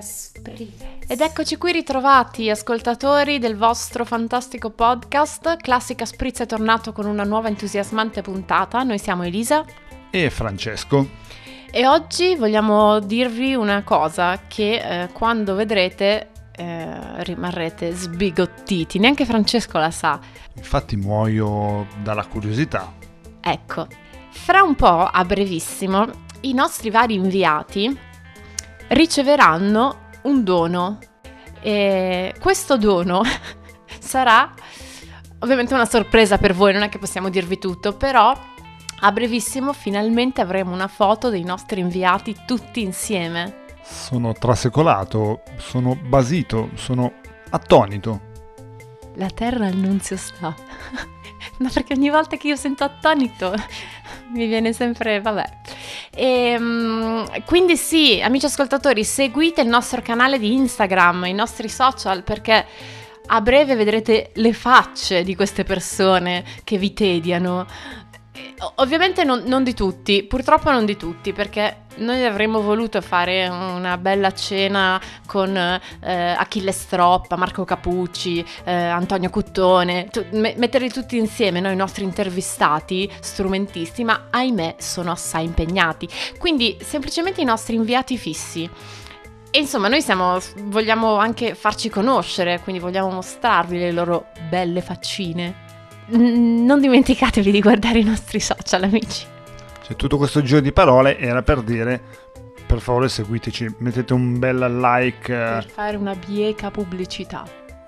Spritz. 0.00 0.82
Ed 1.06 1.20
eccoci 1.20 1.56
qui 1.56 1.72
ritrovati, 1.72 2.48
ascoltatori 2.48 3.38
del 3.38 3.56
vostro 3.56 4.04
fantastico 4.04 4.70
podcast. 4.70 5.58
Classica 5.58 6.04
Spritz 6.04 6.40
è 6.40 6.46
tornato 6.46 6.92
con 6.92 7.06
una 7.06 7.24
nuova 7.24 7.48
entusiasmante 7.48 8.22
puntata. 8.22 8.82
Noi 8.82 8.98
siamo 8.98 9.24
Elisa 9.24 9.64
e 10.10 10.30
Francesco. 10.30 11.08
E 11.70 11.86
oggi 11.86 12.34
vogliamo 12.36 13.00
dirvi 13.00 13.54
una 13.54 13.82
cosa 13.82 14.40
che 14.46 15.02
eh, 15.02 15.08
quando 15.12 15.54
vedrete 15.54 16.30
eh, 16.56 17.22
rimarrete 17.24 17.92
sbigottiti. 17.92 18.98
Neanche 18.98 19.26
Francesco 19.26 19.78
la 19.78 19.90
sa. 19.90 20.18
Infatti 20.54 20.96
muoio 20.96 21.86
dalla 22.02 22.24
curiosità. 22.26 22.92
Ecco, 23.40 23.86
fra 24.30 24.62
un 24.62 24.74
po', 24.74 25.04
a 25.04 25.24
brevissimo, 25.24 26.08
i 26.42 26.54
nostri 26.54 26.90
vari 26.90 27.14
inviati 27.14 28.12
riceveranno 28.88 30.08
un 30.22 30.44
dono. 30.44 30.98
E 31.60 32.34
questo 32.40 32.76
dono 32.76 33.22
sarà 33.98 34.52
ovviamente 35.38 35.74
una 35.74 35.86
sorpresa 35.86 36.38
per 36.38 36.54
voi, 36.54 36.72
non 36.72 36.82
è 36.82 36.88
che 36.88 36.98
possiamo 36.98 37.28
dirvi 37.28 37.58
tutto, 37.58 37.94
però 37.94 38.36
a 39.00 39.12
brevissimo 39.12 39.72
finalmente 39.72 40.40
avremo 40.40 40.72
una 40.72 40.88
foto 40.88 41.28
dei 41.28 41.44
nostri 41.44 41.80
inviati 41.80 42.34
tutti 42.46 42.82
insieme. 42.82 43.62
Sono 43.82 44.32
trasecolato, 44.32 45.42
sono 45.58 45.94
basito, 45.94 46.70
sono 46.74 47.12
attonito. 47.50 48.32
La 49.14 49.28
terra 49.28 49.66
al 49.66 49.76
nunzio 49.76 50.16
sta. 50.16 50.54
Ma 51.58 51.70
perché 51.72 51.94
ogni 51.94 52.10
volta 52.10 52.36
che 52.36 52.48
io 52.48 52.56
sento 52.56 52.84
attonito 52.84 53.54
mi 54.32 54.46
viene 54.46 54.72
sempre, 54.72 55.20
vabbè. 55.20 55.44
E, 56.14 56.56
um, 56.58 57.44
quindi 57.44 57.76
sì, 57.76 58.20
amici 58.22 58.46
ascoltatori, 58.46 59.04
seguite 59.04 59.60
il 59.60 59.68
nostro 59.68 60.02
canale 60.02 60.38
di 60.38 60.52
Instagram, 60.52 61.26
i 61.26 61.32
nostri 61.32 61.68
social, 61.68 62.22
perché 62.22 62.66
a 63.26 63.40
breve 63.40 63.74
vedrete 63.74 64.30
le 64.34 64.52
facce 64.52 65.22
di 65.22 65.34
queste 65.34 65.64
persone 65.64 66.44
che 66.64 66.76
vi 66.76 66.92
tediano. 66.92 67.66
Ovviamente 68.76 69.22
non, 69.22 69.44
non, 69.46 69.62
di 69.62 69.74
tutti, 69.74 70.24
purtroppo 70.24 70.70
non 70.70 70.84
di 70.84 70.96
tutti, 70.96 71.32
perché 71.32 71.82
noi 71.96 72.24
avremmo 72.24 72.60
voluto 72.60 73.00
fare 73.00 73.46
una 73.46 73.96
bella 73.96 74.32
cena 74.32 75.00
con 75.24 75.56
eh, 75.56 76.12
Achille 76.36 76.72
Stroppa, 76.72 77.36
Marco 77.36 77.64
Capucci, 77.64 78.44
eh, 78.64 78.72
Antonio 78.72 79.30
Cuttone, 79.30 80.08
tu, 80.10 80.24
me, 80.32 80.54
metterli 80.56 80.90
tutti 80.90 81.16
insieme, 81.16 81.60
noi 81.60 81.74
i 81.74 81.76
nostri 81.76 82.02
intervistati, 82.02 83.08
strumentisti, 83.20 84.02
ma 84.02 84.26
ahimè 84.30 84.76
sono 84.78 85.12
assai 85.12 85.44
impegnati. 85.44 86.08
Quindi 86.36 86.76
semplicemente 86.80 87.40
i 87.40 87.44
nostri 87.44 87.76
inviati 87.76 88.18
fissi. 88.18 88.68
E 89.50 89.58
insomma, 89.60 89.86
noi 89.86 90.02
siamo, 90.02 90.38
vogliamo 90.64 91.16
anche 91.18 91.54
farci 91.54 91.88
conoscere, 91.88 92.58
quindi 92.60 92.82
vogliamo 92.82 93.10
mostrarvi 93.10 93.78
le 93.78 93.92
loro 93.92 94.26
belle 94.48 94.80
faccine 94.80 95.63
non 96.06 96.80
dimenticatevi 96.80 97.50
di 97.50 97.60
guardare 97.60 97.98
i 97.98 98.04
nostri 98.04 98.40
social, 98.40 98.82
amici. 98.82 99.26
Cioè, 99.82 99.96
tutto 99.96 100.16
questo 100.16 100.42
giro 100.42 100.60
di 100.60 100.72
parole 100.72 101.18
era 101.18 101.42
per 101.42 101.62
dire 101.62 102.00
per 102.66 102.80
favore 102.80 103.08
seguiteci, 103.08 103.76
mettete 103.78 104.12
un 104.14 104.38
bel 104.38 104.80
like. 104.80 105.32
Eh. 105.32 105.36
Per 105.36 105.70
fare 105.70 105.96
una 105.96 106.14
bieca 106.14 106.70
pubblicità. 106.70 107.44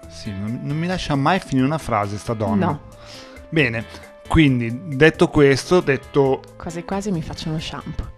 Sì, 0.09 0.31
non, 0.31 0.61
non, 0.63 0.77
mi 0.77 0.87
lascia 0.87 1.17
mai 1.17 1.41
finire 1.41 1.67
una 1.67 1.79
frase 1.79 2.17
sta 2.19 2.35
donna. 2.35 2.67
No. 2.67 2.81
Bene, 3.49 3.85
quindi 4.29 4.97
detto 4.97 5.29
questo, 5.29 5.81
detto... 5.81 6.41
Quasi 6.57 6.85
quasi 6.85 7.11
mi 7.11 7.23
faccio 7.23 7.49
uno 7.49 7.59
shampoo. 7.59 8.15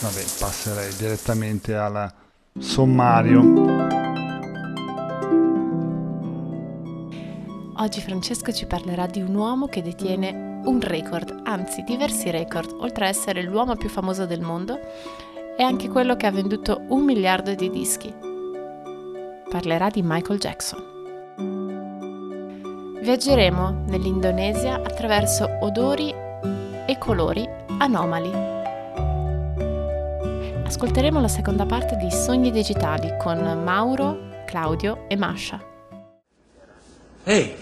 Vabbè, 0.00 0.24
passerei 0.38 0.94
direttamente 0.96 1.74
alla 1.74 2.10
sommario. 2.58 3.40
Oggi 7.76 8.00
Francesco 8.00 8.52
ci 8.52 8.66
parlerà 8.66 9.06
di 9.06 9.22
un 9.22 9.34
uomo 9.34 9.66
che 9.66 9.82
detiene 9.82 10.60
un 10.64 10.80
record, 10.80 11.42
anzi 11.44 11.82
diversi 11.82 12.30
record, 12.30 12.74
oltre 12.80 13.06
a 13.06 13.08
essere 13.08 13.42
l'uomo 13.42 13.76
più 13.76 13.88
famoso 13.88 14.26
del 14.26 14.40
mondo, 14.40 14.78
è 15.56 15.62
anche 15.62 15.88
quello 15.88 16.16
che 16.16 16.26
ha 16.26 16.30
venduto 16.30 16.82
un 16.88 17.04
miliardo 17.04 17.54
di 17.54 17.70
dischi. 17.70 18.12
Parlerà 19.48 19.88
di 19.88 20.02
Michael 20.04 20.38
Jackson. 20.38 20.88
Viaggeremo 23.00 23.84
nell'Indonesia 23.86 24.74
attraverso 24.74 25.48
odori 25.60 26.12
e 26.86 26.98
colori 26.98 27.48
anomali 27.78 28.59
ascolteremo 30.70 31.20
la 31.20 31.26
seconda 31.26 31.66
parte 31.66 31.96
di 31.96 32.12
Sogni 32.12 32.52
Digitali 32.52 33.16
con 33.18 33.38
Mauro, 33.64 34.44
Claudio 34.46 35.06
e 35.08 35.16
Masha. 35.16 35.60
Ehi! 37.24 37.56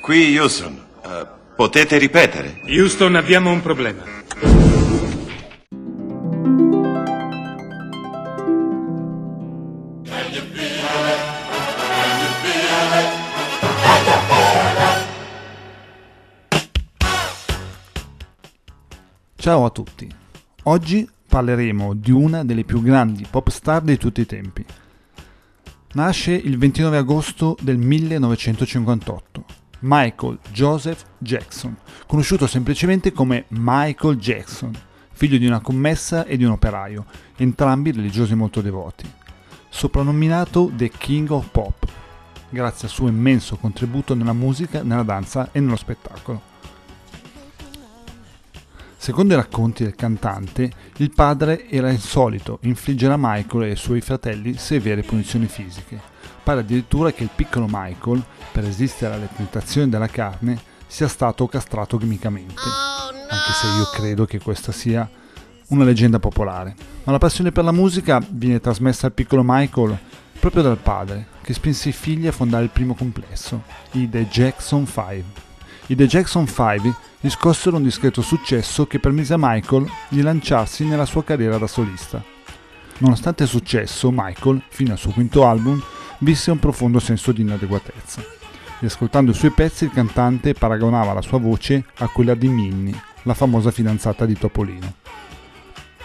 Qui 0.00 0.38
Houston. 0.38 0.82
Uh, 1.04 1.26
potete 1.54 1.98
ripetere? 1.98 2.62
Houston, 2.68 3.16
abbiamo 3.16 3.50
un 3.50 3.60
problema. 3.60 4.02
Ciao 19.42 19.64
a 19.64 19.70
tutti. 19.70 20.08
Oggi 20.62 21.10
parleremo 21.26 21.94
di 21.94 22.12
una 22.12 22.44
delle 22.44 22.62
più 22.62 22.80
grandi 22.80 23.26
pop 23.28 23.48
star 23.48 23.82
di 23.82 23.98
tutti 23.98 24.20
i 24.20 24.24
tempi. 24.24 24.64
Nasce 25.94 26.30
il 26.30 26.56
29 26.56 26.96
agosto 26.96 27.56
del 27.60 27.76
1958. 27.76 29.44
Michael 29.80 30.38
Joseph 30.52 31.02
Jackson, 31.18 31.76
conosciuto 32.06 32.46
semplicemente 32.46 33.10
come 33.10 33.46
Michael 33.48 34.16
Jackson, 34.16 34.70
figlio 35.10 35.38
di 35.38 35.46
una 35.48 35.58
commessa 35.58 36.24
e 36.24 36.36
di 36.36 36.44
un 36.44 36.52
operaio, 36.52 37.04
entrambi 37.34 37.90
religiosi 37.90 38.36
molto 38.36 38.60
devoti. 38.60 39.10
Soprannominato 39.68 40.70
The 40.72 40.88
King 40.88 41.28
of 41.30 41.48
Pop, 41.50 41.84
grazie 42.48 42.86
al 42.86 42.94
suo 42.94 43.08
immenso 43.08 43.56
contributo 43.56 44.14
nella 44.14 44.34
musica, 44.34 44.84
nella 44.84 45.02
danza 45.02 45.48
e 45.50 45.58
nello 45.58 45.74
spettacolo. 45.74 46.51
Secondo 49.02 49.32
i 49.32 49.36
racconti 49.36 49.82
del 49.82 49.96
cantante, 49.96 50.70
il 50.98 51.10
padre 51.10 51.68
era 51.68 51.90
insolito 51.90 52.60
infliggere 52.62 53.12
a 53.12 53.18
Michael 53.18 53.64
e 53.64 53.70
ai 53.70 53.76
suoi 53.76 54.00
fratelli 54.00 54.56
severe 54.56 55.02
punizioni 55.02 55.46
fisiche. 55.46 56.00
Pare 56.40 56.60
addirittura 56.60 57.10
che 57.10 57.24
il 57.24 57.30
piccolo 57.34 57.66
Michael, 57.68 58.22
per 58.52 58.62
resistere 58.62 59.14
alle 59.14 59.28
tentazioni 59.34 59.90
della 59.90 60.06
carne, 60.06 60.56
sia 60.86 61.08
stato 61.08 61.48
castrato 61.48 61.96
chimicamente. 61.96 62.54
Oh! 62.54 63.08
Anche 63.28 63.52
se 63.60 63.66
io 63.76 63.90
credo 63.92 64.24
che 64.24 64.38
questa 64.38 64.70
sia 64.70 65.10
una 65.70 65.82
leggenda 65.82 66.20
popolare. 66.20 66.76
Ma 67.02 67.10
la 67.10 67.18
passione 67.18 67.50
per 67.50 67.64
la 67.64 67.72
musica 67.72 68.24
viene 68.30 68.60
trasmessa 68.60 69.06
al 69.06 69.14
piccolo 69.14 69.42
Michael 69.44 69.98
proprio 70.38 70.62
dal 70.62 70.78
padre, 70.78 71.26
che 71.42 71.54
spinse 71.54 71.88
i 71.88 71.92
figli 71.92 72.28
a 72.28 72.32
fondare 72.32 72.62
il 72.62 72.70
primo 72.70 72.94
complesso, 72.94 73.64
i 73.94 74.08
The 74.08 74.28
Jackson 74.28 74.86
5. 74.86 75.50
I 75.92 75.94
The 75.94 76.06
Jackson 76.06 76.46
5 76.46 76.94
riscossero 77.20 77.76
un 77.76 77.82
discreto 77.82 78.22
successo 78.22 78.86
che 78.86 78.98
permise 78.98 79.34
a 79.34 79.38
Michael 79.38 79.86
di 80.08 80.22
lanciarsi 80.22 80.86
nella 80.86 81.04
sua 81.04 81.22
carriera 81.22 81.58
da 81.58 81.66
solista. 81.66 82.24
Nonostante 82.96 83.42
il 83.42 83.50
successo, 83.50 84.10
Michael, 84.10 84.62
fino 84.70 84.92
al 84.92 84.98
suo 84.98 85.10
quinto 85.10 85.46
album, 85.46 85.82
visse 86.20 86.50
un 86.50 86.58
profondo 86.58 86.98
senso 86.98 87.30
di 87.32 87.42
inadeguatezza. 87.42 88.24
Riascoltando 88.78 89.32
i 89.32 89.34
suoi 89.34 89.50
pezzi, 89.50 89.84
il 89.84 89.90
cantante 89.92 90.54
paragonava 90.54 91.12
la 91.12 91.20
sua 91.20 91.38
voce 91.38 91.84
a 91.98 92.08
quella 92.08 92.34
di 92.34 92.48
Minnie, 92.48 92.98
la 93.24 93.34
famosa 93.34 93.70
fidanzata 93.70 94.24
di 94.24 94.38
Topolino. 94.38 94.94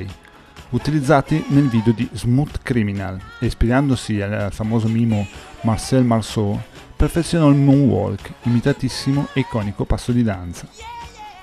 utilizzati 0.69 1.43
nel 1.47 1.67
video 1.67 1.91
di 1.91 2.07
Smooth 2.13 2.61
Criminal 2.61 3.19
e 3.39 3.47
ispirandosi 3.47 4.21
al 4.21 4.53
famoso 4.53 4.87
mimo 4.87 5.25
Marcel 5.61 6.03
Marceau, 6.03 6.61
perfezionò 6.95 7.49
il 7.49 7.57
moonwalk, 7.57 8.31
imitatissimo 8.43 9.29
e 9.33 9.39
iconico 9.39 9.85
passo 9.85 10.11
di 10.11 10.21
danza. 10.21 10.67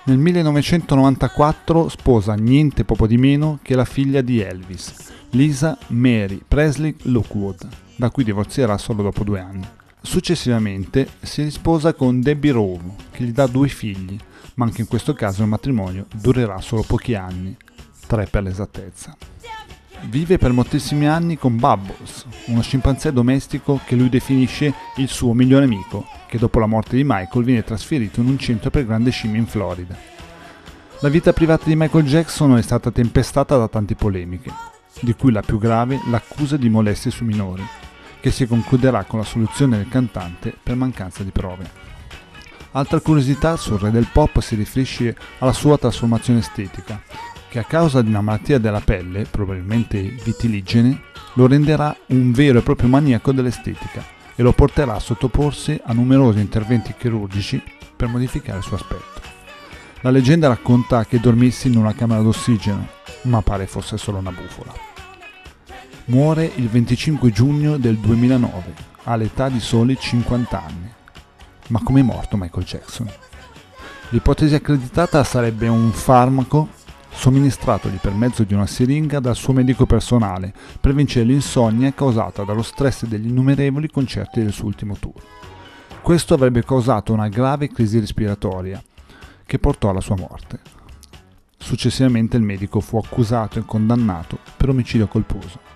Nel 0.05 0.19
1994 0.19 1.89
sposa 1.89 2.35
niente 2.35 2.85
poco 2.85 3.09
di 3.09 3.19
meno 3.19 3.59
che 3.61 3.75
la 3.75 3.85
figlia 3.85 4.21
di 4.21 4.39
Elvis, 4.41 4.95
Lisa 5.31 5.77
Mary 5.89 6.41
Presley 6.47 6.95
Lookwood, 7.03 7.67
da 7.97 8.09
cui 8.11 8.23
divorzierà 8.25 8.79
solo 8.79 9.03
dopo 9.03 9.25
due 9.25 9.41
anni. 9.41 9.67
Successivamente 10.01 11.09
si 11.21 11.43
risposa 11.43 11.93
con 11.93 12.21
Debbie 12.21 12.53
Rowe, 12.53 12.95
che 13.11 13.25
gli 13.25 13.33
dà 13.33 13.47
due 13.47 13.69
figli, 13.69 14.17
ma 14.55 14.65
anche 14.65 14.81
in 14.81 14.89
questo 14.89 15.13
caso 15.13 15.43
il 15.43 15.49
matrimonio 15.49 16.07
durerà 16.15 16.61
solo 16.61 16.83
pochi 16.83 17.15
anni, 17.15 17.57
tre 18.07 18.27
per 18.27 18.43
l'esattezza. 18.43 19.17
Vive 20.09 20.39
per 20.39 20.53
moltissimi 20.53 21.09
anni 21.09 21.37
con 21.37 21.57
Bubbles, 21.57 22.27
uno 22.47 22.63
scimpanzé 22.63 23.13
domestico 23.13 23.81
che 23.85 23.97
lui 23.97 24.09
definisce 24.09 24.73
il 24.97 25.09
suo 25.09 25.35
migliore 25.35 25.65
amico, 25.65 26.07
che 26.29 26.39
dopo 26.39 26.61
la 26.61 26.67
morte 26.67 26.97
di 26.97 27.03
Michael 27.05 27.45
viene 27.45 27.65
trasferito 27.65 28.21
in 28.21 28.29
un 28.29 28.39
centro 28.39 28.71
per 28.71 28.87
grandi 28.87 29.11
scimmie 29.11 29.41
in 29.41 29.47
Florida. 29.47 29.97
La 31.01 31.09
vita 31.09 31.33
privata 31.33 31.65
di 31.67 31.77
Michael 31.77 32.07
Jackson 32.07 32.57
è 32.57 32.63
stata 32.63 32.91
tempestata 32.91 33.57
da 33.57 33.69
tante 33.69 33.95
polemiche, 33.97 34.53
di 35.01 35.15
cui 35.15 35.33
la 35.33 35.43
più 35.43 35.59
grave 35.59 36.01
l'accusa 36.09 36.57
di 36.57 36.69
molestie 36.69 37.11
su 37.11 37.25
minori, 37.25 37.65
che 38.21 38.31
si 38.31 38.47
concluderà 38.47 39.05
con 39.05 39.19
la 39.19 39.25
soluzione 39.25 39.77
del 39.77 39.89
cantante 39.89 40.55
per 40.63 40.77
mancanza 40.77 41.23
di 41.23 41.31
prove. 41.31 41.87
Altra 42.73 43.01
curiosità 43.01 43.57
sul 43.57 43.79
re 43.79 43.91
del 43.91 44.09
pop 44.13 44.41
si 44.41 44.55
riferisce 44.55 45.17
alla 45.39 45.53
sua 45.53 45.79
trasformazione 45.79 46.41
estetica, 46.41 47.01
che 47.49 47.59
a 47.59 47.65
causa 47.65 48.03
di 48.03 48.09
una 48.09 48.21
malattia 48.21 48.59
della 48.59 48.81
pelle, 48.81 49.25
probabilmente 49.25 50.01
vitiligene, 50.01 51.01
lo 51.35 51.47
renderà 51.47 51.97
un 52.09 52.33
vero 52.33 52.59
e 52.59 52.63
proprio 52.63 52.89
maniaco 52.89 53.33
dell'estetica 53.33 54.05
e 54.35 54.43
lo 54.43 54.53
porterà 54.53 54.95
a 54.95 55.01
sottoporsi 55.01 55.81
a 55.83 55.93
numerosi 55.93 56.41
interventi 56.41 56.95
chirurgici 56.97 57.63
per 57.97 58.09
modificare 58.09 58.59
il 58.59 58.65
suo 58.65 58.77
aspetto. 58.77 59.21
La 60.03 60.11
leggenda 60.11 60.47
racconta 60.47 61.05
che 61.07 61.19
dormissi 61.19 61.67
in 61.67 61.77
una 61.77 61.95
camera 61.95 62.21
d'ossigeno, 62.21 62.87
ma 63.23 63.43
pare 63.43 63.67
fosse 63.67 63.97
solo 63.97 64.19
una 64.19 64.31
bufola. 64.31 64.98
Muore 66.11 66.51
il 66.55 66.71
25 66.71 67.31
giugno 67.31 67.77
del 67.77 67.99
2009, 67.99 68.75
all'età 69.05 69.51
di 69.51 69.61
soli 69.61 69.95
50 69.95 70.59
anni. 70.59 70.91
Ma 71.67 71.83
come 71.83 72.01
è 72.01 72.03
morto 72.03 72.39
Michael 72.39 72.65
Jackson? 72.65 73.11
L'ipotesi 74.09 74.55
accreditata 74.55 75.23
sarebbe 75.23 75.69
un 75.69 75.93
farmaco 75.93 76.71
somministratogli 77.11 77.97
per 77.97 78.15
mezzo 78.15 78.45
di 78.45 78.55
una 78.55 78.67
siringa 78.67 79.21
dal 79.21 79.37
suo 79.37 79.53
medico 79.53 79.85
personale 79.85 80.55
per 80.81 80.95
vincere 80.95 81.27
l'insonnia 81.27 81.93
causata 81.93 82.43
dallo 82.43 82.63
stress 82.63 83.05
degli 83.05 83.27
innumerevoli 83.27 83.91
concerti 83.91 84.43
del 84.43 84.55
suo 84.55 84.65
ultimo 84.65 84.97
tour. 84.99 85.23
Questo 86.01 86.33
avrebbe 86.33 86.65
causato 86.65 87.13
una 87.13 87.29
grave 87.29 87.69
crisi 87.69 88.01
respiratoria 88.01 88.83
che 89.45 89.59
portò 89.59 89.91
alla 89.91 90.01
sua 90.01 90.17
morte. 90.17 90.59
Successivamente 91.59 92.39
il 92.39 92.45
medico 92.45 92.81
fu 92.81 92.97
accusato 92.97 93.59
e 93.59 93.65
condannato 93.67 94.39
per 94.57 94.71
omicidio 94.71 95.07
colposo. 95.07 95.68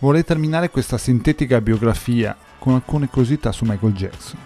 Vorrei 0.00 0.22
terminare 0.22 0.70
questa 0.70 0.96
sintetica 0.96 1.60
biografia 1.60 2.36
con 2.58 2.74
alcune 2.74 3.08
curiosità 3.08 3.50
su 3.50 3.64
Michael 3.64 3.94
Jackson. 3.94 4.38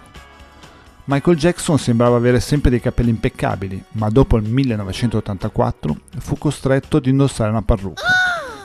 Michael 1.04 1.36
Jackson 1.36 1.78
sembrava 1.78 2.16
avere 2.16 2.40
sempre 2.40 2.70
dei 2.70 2.80
capelli 2.80 3.10
impeccabili, 3.10 3.82
ma 3.92 4.08
dopo 4.08 4.38
il 4.38 4.48
1984 4.48 5.96
fu 6.20 6.38
costretto 6.38 6.96
ad 6.96 7.06
indossare 7.06 7.50
una 7.50 7.60
parrucca. 7.60 8.02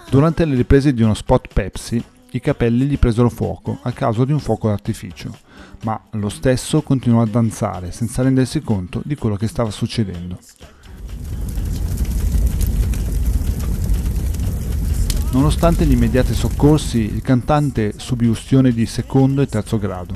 Durante 0.10 0.46
le 0.46 0.56
riprese 0.56 0.94
di 0.94 1.02
uno 1.02 1.14
spot 1.14 1.48
Pepsi, 1.54 2.02
i 2.32 2.40
capelli 2.40 2.86
gli 2.86 2.98
presero 2.98 3.30
fuoco 3.30 3.80
a 3.82 3.92
causa 3.92 4.24
di 4.24 4.32
un 4.32 4.40
fuoco 4.40 4.70
d'artificio, 4.70 5.36
ma 5.84 6.00
lo 6.12 6.30
stesso 6.30 6.82
continuò 6.84 7.22
a 7.22 7.28
danzare 7.28 7.92
senza 7.92 8.22
rendersi 8.22 8.62
conto 8.62 9.02
di 9.04 9.16
quello 9.16 9.36
che 9.36 9.48
stava 9.48 9.72
succedendo. 9.72 10.38
Nonostante 15.38 15.86
gli 15.86 15.92
immediati 15.92 16.34
soccorsi, 16.34 16.98
il 16.98 17.22
cantante 17.22 17.94
subì 17.98 18.26
ustione 18.26 18.72
di 18.72 18.88
secondo 18.88 19.44
e 19.44 19.46
terzo 19.46 19.78
grado 19.78 20.16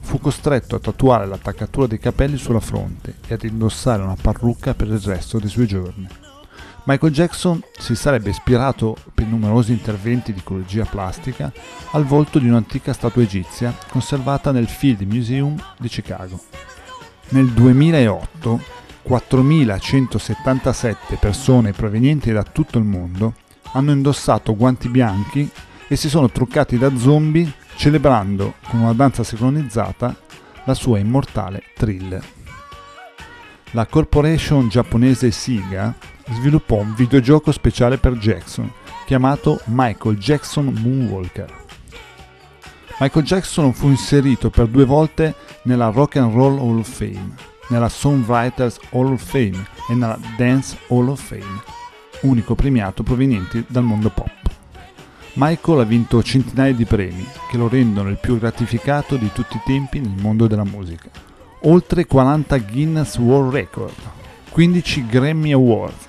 fu 0.00 0.18
costretto 0.18 0.74
a 0.74 0.80
tatuare 0.80 1.24
l'attaccatura 1.24 1.86
dei 1.86 2.00
capelli 2.00 2.36
sulla 2.36 2.58
fronte 2.58 3.18
e 3.28 3.34
ad 3.34 3.44
indossare 3.44 4.02
una 4.02 4.16
parrucca 4.20 4.74
per 4.74 4.88
il 4.88 4.98
resto 4.98 5.38
dei 5.38 5.48
suoi 5.48 5.68
giorni. 5.68 6.08
Michael 6.84 7.12
Jackson 7.12 7.62
si 7.78 7.94
sarebbe 7.94 8.30
ispirato 8.30 8.96
per 9.14 9.26
numerosi 9.26 9.70
interventi 9.70 10.32
di 10.32 10.42
chirurgia 10.44 10.84
plastica 10.84 11.52
al 11.92 12.04
volto 12.04 12.40
di 12.40 12.48
un'antica 12.48 12.92
statua 12.92 13.22
egizia 13.22 13.72
conservata 13.88 14.50
nel 14.50 14.66
Field 14.66 15.02
Museum 15.02 15.54
di 15.78 15.86
Chicago. 15.86 16.40
Nel 17.28 17.50
2008 17.50 18.60
4.177 19.08 21.16
persone 21.20 21.70
provenienti 21.70 22.32
da 22.32 22.42
tutto 22.42 22.78
il 22.78 22.84
mondo 22.84 23.34
hanno 23.72 23.92
indossato 23.92 24.54
guanti 24.56 24.88
bianchi 24.88 25.48
e 25.88 25.96
si 25.96 26.08
sono 26.08 26.30
truccati 26.30 26.78
da 26.78 26.96
zombie 26.96 27.52
celebrando 27.76 28.54
con 28.68 28.80
una 28.80 28.92
danza 28.92 29.22
sincronizzata 29.22 30.14
la 30.64 30.74
sua 30.74 30.98
immortale 30.98 31.62
thriller. 31.74 32.24
La 33.72 33.86
corporation 33.86 34.68
giapponese 34.68 35.30
Siga 35.30 35.94
sviluppò 36.28 36.76
un 36.76 36.94
videogioco 36.94 37.52
speciale 37.52 37.98
per 37.98 38.14
Jackson 38.14 38.70
chiamato 39.04 39.60
Michael 39.66 40.16
Jackson 40.16 40.66
Moonwalker. 40.66 41.64
Michael 42.98 43.24
Jackson 43.24 43.72
fu 43.72 43.88
inserito 43.88 44.50
per 44.50 44.66
due 44.66 44.84
volte 44.84 45.34
nella 45.62 45.88
Rock 45.88 46.16
and 46.16 46.34
Roll 46.34 46.58
Hall 46.58 46.78
of 46.78 46.88
Fame, 46.88 47.34
nella 47.68 47.88
Songwriters 47.88 48.78
Hall 48.90 49.12
of 49.12 49.22
Fame 49.22 49.66
e 49.90 49.94
nella 49.94 50.18
Dance 50.36 50.76
Hall 50.88 51.08
of 51.08 51.20
Fame, 51.20 51.62
unico 52.22 52.54
premiato 52.54 53.02
proveniente 53.02 53.64
dal 53.66 53.84
mondo 53.84 54.10
pop. 54.10 54.30
Michael 55.34 55.80
ha 55.80 55.84
vinto 55.84 56.22
centinaia 56.22 56.72
di 56.72 56.86
premi 56.86 57.26
che 57.50 57.58
lo 57.58 57.68
rendono 57.68 58.08
il 58.08 58.18
più 58.18 58.38
gratificato 58.38 59.16
di 59.16 59.30
tutti 59.32 59.56
i 59.56 59.62
tempi 59.64 60.00
nel 60.00 60.14
mondo 60.18 60.46
della 60.46 60.64
musica. 60.64 61.10
Oltre 61.62 62.06
40 62.06 62.58
Guinness 62.58 63.18
World 63.18 63.52
Record, 63.52 63.94
15 64.50 65.06
Grammy 65.06 65.52
Awards, 65.52 66.06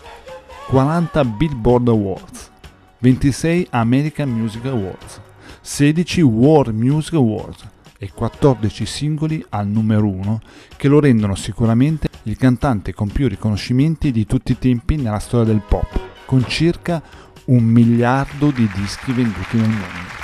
40 0.67 1.25
Billboard 1.25 1.87
Awards, 1.89 2.51
26 2.99 3.67
American 3.71 4.29
Music 4.29 4.65
Awards, 4.65 5.19
16 5.61 6.21
World 6.21 6.73
Music 6.73 7.15
Awards 7.15 7.67
e 7.97 8.11
14 8.13 8.85
singoli 8.85 9.43
al 9.49 9.67
numero 9.67 10.07
1 10.07 10.39
che 10.77 10.87
lo 10.87 10.99
rendono 10.99 11.35
sicuramente 11.35 12.06
il 12.27 12.37
cantante 12.37 12.93
con 12.93 13.09
più 13.09 13.27
riconoscimenti 13.27 14.11
di 14.11 14.25
tutti 14.25 14.51
i 14.51 14.59
tempi 14.59 14.97
nella 14.97 15.19
storia 15.19 15.45
del 15.45 15.61
pop, 15.65 15.99
con 16.25 16.45
circa 16.47 17.01
un 17.45 17.63
miliardo 17.63 18.51
di 18.51 18.69
dischi 18.75 19.13
venduti 19.13 19.55
nel 19.55 19.69
mondo. 19.69 20.15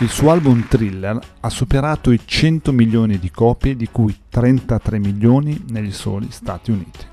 Il 0.00 0.08
suo 0.08 0.30
album 0.30 0.66
Thriller 0.68 1.18
ha 1.40 1.48
superato 1.50 2.10
i 2.10 2.20
100 2.24 2.72
milioni 2.72 3.18
di 3.18 3.30
copie, 3.30 3.76
di 3.76 3.88
cui 3.90 4.14
33 4.28 4.98
milioni 4.98 5.64
negli 5.68 5.92
soli 5.92 6.28
Stati 6.30 6.70
Uniti. 6.70 7.04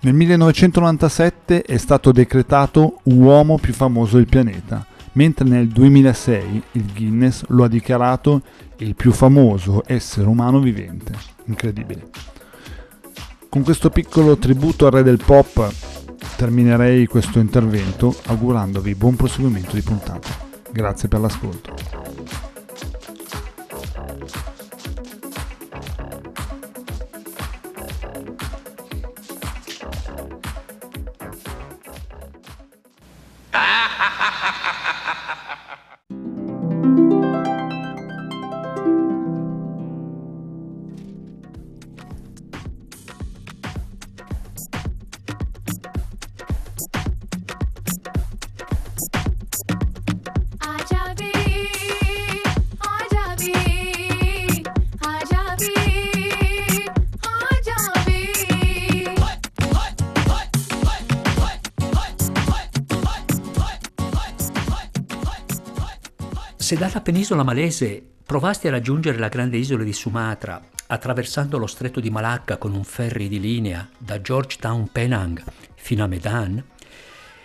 Nel 0.00 0.14
1997 0.14 1.62
è 1.62 1.76
stato 1.76 2.12
decretato 2.12 3.00
uomo 3.04 3.58
più 3.58 3.72
famoso 3.72 4.16
del 4.16 4.26
pianeta, 4.26 4.86
mentre 5.12 5.46
nel 5.48 5.68
2006 5.68 6.62
il 6.72 6.92
Guinness 6.94 7.44
lo 7.48 7.64
ha 7.64 7.68
dichiarato 7.68 8.42
il 8.78 8.94
più 8.94 9.12
famoso 9.12 9.82
essere 9.86 10.26
umano 10.26 10.60
vivente. 10.60 11.12
Incredibile. 11.46 12.35
Con 13.56 13.64
questo 13.64 13.88
piccolo 13.88 14.36
tributo 14.36 14.84
al 14.84 14.92
re 14.92 15.02
del 15.02 15.18
pop 15.24 15.72
terminerei 16.36 17.06
questo 17.06 17.38
intervento 17.38 18.14
augurandovi 18.26 18.94
buon 18.94 19.16
proseguimento 19.16 19.74
di 19.74 19.80
puntata. 19.80 20.28
Grazie 20.70 21.08
per 21.08 21.20
l'ascolto. 21.20 21.74
Se 66.66 66.74
dalla 66.74 67.00
penisola 67.00 67.44
malese 67.44 68.02
provasti 68.24 68.66
a 68.66 68.72
raggiungere 68.72 69.18
la 69.18 69.28
grande 69.28 69.56
isola 69.56 69.84
di 69.84 69.92
Sumatra 69.92 70.60
attraversando 70.88 71.58
lo 71.58 71.68
stretto 71.68 72.00
di 72.00 72.10
Malacca 72.10 72.56
con 72.56 72.74
un 72.74 72.82
ferry 72.82 73.28
di 73.28 73.38
linea 73.38 73.88
da 73.96 74.20
Georgetown 74.20 74.90
Penang 74.90 75.44
fino 75.76 76.02
a 76.02 76.08
Medan, 76.08 76.60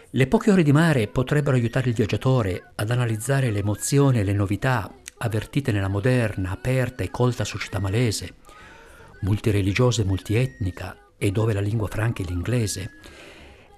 le 0.09 0.25
poche 0.25 0.49
ore 0.49 0.63
di 0.63 0.71
mare 0.71 1.07
potrebbero 1.07 1.55
aiutare 1.55 1.89
il 1.89 1.95
viaggiatore 1.95 2.71
ad 2.73 2.89
analizzare 2.89 3.51
le 3.51 3.59
emozioni 3.59 4.17
e 4.17 4.23
le 4.23 4.33
novità 4.33 4.91
avvertite 5.19 5.71
nella 5.71 5.87
moderna, 5.87 6.49
aperta 6.49 7.03
e 7.03 7.11
colta 7.11 7.43
società 7.43 7.77
malese, 7.77 8.33
multireligiosa 9.19 10.01
e 10.01 10.05
multietnica 10.05 10.97
e 11.19 11.29
dove 11.29 11.53
la 11.53 11.61
lingua 11.61 11.87
franca 11.89 12.23
è 12.23 12.25
l'inglese, 12.25 12.93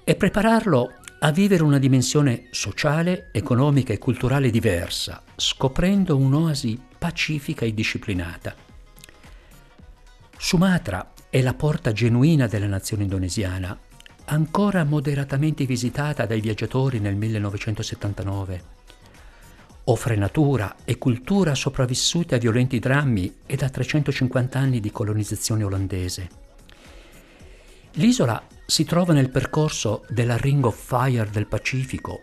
e 0.06 0.16
prepararlo 0.16 1.00
a 1.26 1.32
vivere 1.32 1.64
una 1.64 1.78
dimensione 1.78 2.48
sociale, 2.52 3.30
economica 3.32 3.94
e 3.94 3.98
culturale 3.98 4.50
diversa, 4.50 5.24
scoprendo 5.38 6.18
un'oasi 6.18 6.78
pacifica 6.98 7.64
e 7.64 7.74
disciplinata. 7.74 8.54
Sumatra 10.38 11.14
è 11.30 11.42
la 11.42 11.54
porta 11.54 11.94
genuina 11.94 12.48
della 12.48 12.68
nazione 12.68 13.04
indonesiana, 13.04 13.78
ancora 14.26 14.84
moderatamente 14.84 15.64
visitata 15.64 16.26
dai 16.26 16.42
viaggiatori 16.42 17.00
nel 17.00 17.16
1979. 17.16 18.64
Offre 19.86 20.18
natura 20.18 20.76
e 20.84 20.98
cultura 20.98 21.56
sopravvissute 21.56 22.36
a 22.36 22.38
violenti 22.38 22.80
drammi 22.80 23.34
e 23.46 23.56
da 23.56 23.70
350 23.70 24.60
anni 24.60 24.82
di 24.82 24.92
colonizzazione 24.92 25.64
olandese. 25.64 26.43
L'isola 27.98 28.42
si 28.66 28.86
trova 28.86 29.14
nel 29.14 29.30
percorso 29.30 30.04
della 30.10 30.36
Ring 30.36 30.66
of 30.66 30.76
Fire 30.76 31.30
del 31.30 31.46
Pacifico 31.46 32.22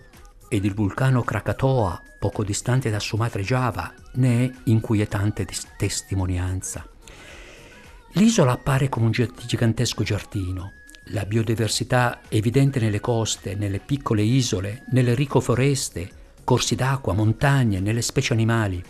ed 0.49 0.65
il 0.65 0.75
vulcano 0.75 1.23
Krakatoa, 1.23 2.03
poco 2.19 2.43
distante 2.43 2.91
da 2.91 2.99
Sumatra 2.99 3.41
e 3.41 3.45
Java, 3.45 3.95
ne 4.15 4.45
è 4.45 4.51
inquietante 4.65 5.47
testimonianza. 5.77 6.85
L'isola 8.15 8.51
appare 8.51 8.89
come 8.89 9.07
un 9.07 9.13
gigantesco 9.13 10.03
giardino. 10.03 10.73
La 11.13 11.25
biodiversità 11.25 12.21
evidente 12.29 12.81
nelle 12.81 12.99
coste, 12.99 13.55
nelle 13.55 13.79
piccole 13.79 14.23
isole, 14.23 14.87
nelle 14.91 15.15
ricche 15.15 15.41
foreste, 15.41 16.11
corsi 16.43 16.75
d'acqua, 16.75 17.13
montagne, 17.13 17.79
nelle 17.79 18.03
specie 18.03 18.33
animali. 18.33 18.83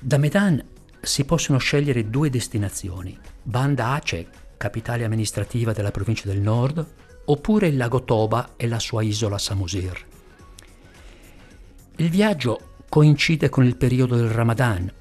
Da 0.00 0.16
Medan 0.16 0.64
si 0.98 1.26
possono 1.26 1.58
scegliere 1.58 2.08
due 2.08 2.30
destinazioni, 2.30 3.18
Banda 3.42 3.92
Aceh, 3.92 4.46
capitale 4.58 5.04
amministrativa 5.04 5.72
della 5.72 5.90
provincia 5.90 6.28
del 6.28 6.40
nord, 6.40 6.86
oppure 7.24 7.68
il 7.68 7.78
lago 7.78 8.04
Toba 8.04 8.54
e 8.56 8.68
la 8.68 8.78
sua 8.78 9.02
isola 9.02 9.38
Samosir. 9.38 10.04
Il 11.96 12.10
viaggio 12.10 12.74
coincide 12.90 13.48
con 13.48 13.64
il 13.64 13.76
periodo 13.76 14.16
del 14.16 14.28
Ramadan, 14.28 14.92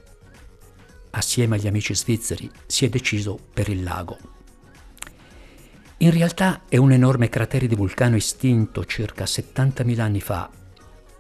assieme 1.11 1.55
agli 1.55 1.67
amici 1.67 1.95
svizzeri, 1.95 2.49
si 2.65 2.85
è 2.85 2.89
deciso 2.89 3.37
per 3.53 3.67
il 3.69 3.83
lago. 3.83 4.17
In 5.97 6.11
realtà 6.11 6.61
è 6.69 6.77
un 6.77 6.91
enorme 6.91 7.27
cratere 7.27 7.65
di 7.65 7.75
vulcano 7.75 8.15
estinto 8.15 8.85
circa 8.85 9.23
70.000 9.23 9.99
anni 9.99 10.21
fa. 10.21 10.49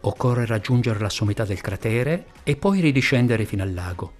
Occorre 0.01 0.45
raggiungere 0.45 0.99
la 0.99 1.09
sommità 1.09 1.45
del 1.45 1.61
cratere 1.61 2.27
e 2.43 2.55
poi 2.55 2.79
ridiscendere 2.79 3.45
fino 3.45 3.63
al 3.63 3.73
lago. 3.73 4.16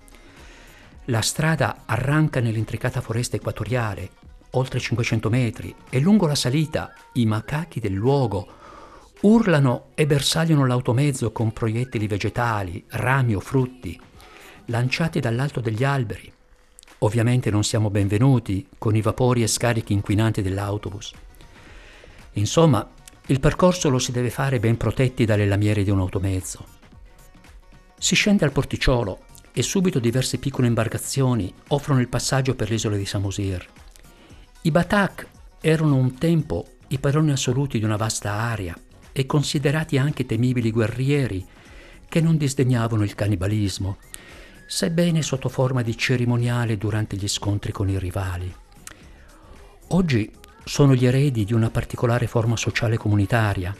La 1.10 1.22
strada 1.22 1.84
arranca 1.86 2.42
nell'intricata 2.42 3.00
foresta 3.00 3.38
equatoriale, 3.38 4.10
oltre 4.52 4.80
500 4.80 5.30
metri, 5.30 5.74
e 5.90 6.00
lungo 6.02 6.28
la 6.28 6.36
salita 6.36 6.94
i 7.14 7.26
macachi 7.26 7.80
del 7.80 7.94
luogo 7.94 8.46
urlano 9.22 9.92
e 9.96 10.06
bersagliano 10.06 10.66
l'automezzo 10.66 11.32
con 11.32 11.54
proiettili 11.54 12.08
vegetali, 12.08 12.84
rami 12.90 13.36
o 13.36 13.40
frutti, 13.40 13.98
lanciati 14.66 15.22
dall'alto 15.22 15.62
degli 15.62 15.86
alberi. 15.86 16.30
Ovviamente 17.00 17.50
non 17.50 17.64
siamo 17.64 17.90
benvenuti 17.90 18.68
con 18.78 18.94
i 18.94 19.02
vapori 19.02 19.44
e 19.44 19.48
scarichi 19.48 19.94
inquinanti 19.94 20.42
dell'autobus. 20.42 21.14
Insomma, 22.34 22.86
il 23.28 23.40
percorso 23.40 23.88
lo 23.88 24.00
si 24.00 24.12
deve 24.12 24.30
fare 24.30 24.60
ben 24.60 24.76
protetti 24.76 25.24
dalle 25.24 25.46
lamiere 25.46 25.84
di 25.84 25.90
un 25.90 26.00
automezzo. 26.00 26.66
Si 27.98 28.14
scende 28.14 28.44
al 28.44 28.52
porticciolo 28.52 29.22
e 29.58 29.64
subito 29.64 29.98
diverse 29.98 30.38
piccole 30.38 30.68
imbarcazioni 30.68 31.52
offrono 31.70 32.00
il 32.00 32.10
passaggio 32.10 32.54
per 32.54 32.70
l'isola 32.70 32.96
di 32.96 33.08
Samosir. 33.08 33.66
I 34.62 34.70
Batak 34.70 35.28
erano 35.60 35.96
un 35.96 36.16
tempo 36.20 36.68
i 36.90 37.00
padroni 37.00 37.32
assoluti 37.32 37.80
di 37.80 37.84
una 37.84 37.96
vasta 37.96 38.34
area 38.34 38.78
e 39.12 39.26
considerati 39.26 39.98
anche 39.98 40.28
temibili 40.28 40.70
guerrieri 40.70 41.44
che 42.08 42.22
non 42.22 42.38
disdegnavano 42.38 43.02
il 43.02 43.16
cannibalismo 43.16 43.98
sebbene 44.68 45.24
sotto 45.24 45.50
forma 45.50 45.82
di 45.82 45.98
cerimoniale 45.98 46.78
durante 46.78 47.16
gli 47.16 47.28
scontri 47.28 47.72
con 47.72 47.90
i 47.90 47.98
rivali. 47.98 48.54
Oggi 49.88 50.32
sono 50.66 50.94
gli 50.94 51.08
eredi 51.08 51.46
di 51.46 51.54
una 51.54 51.72
particolare 51.72 52.28
forma 52.28 52.58
sociale 52.58 52.98
comunitaria. 52.98 53.76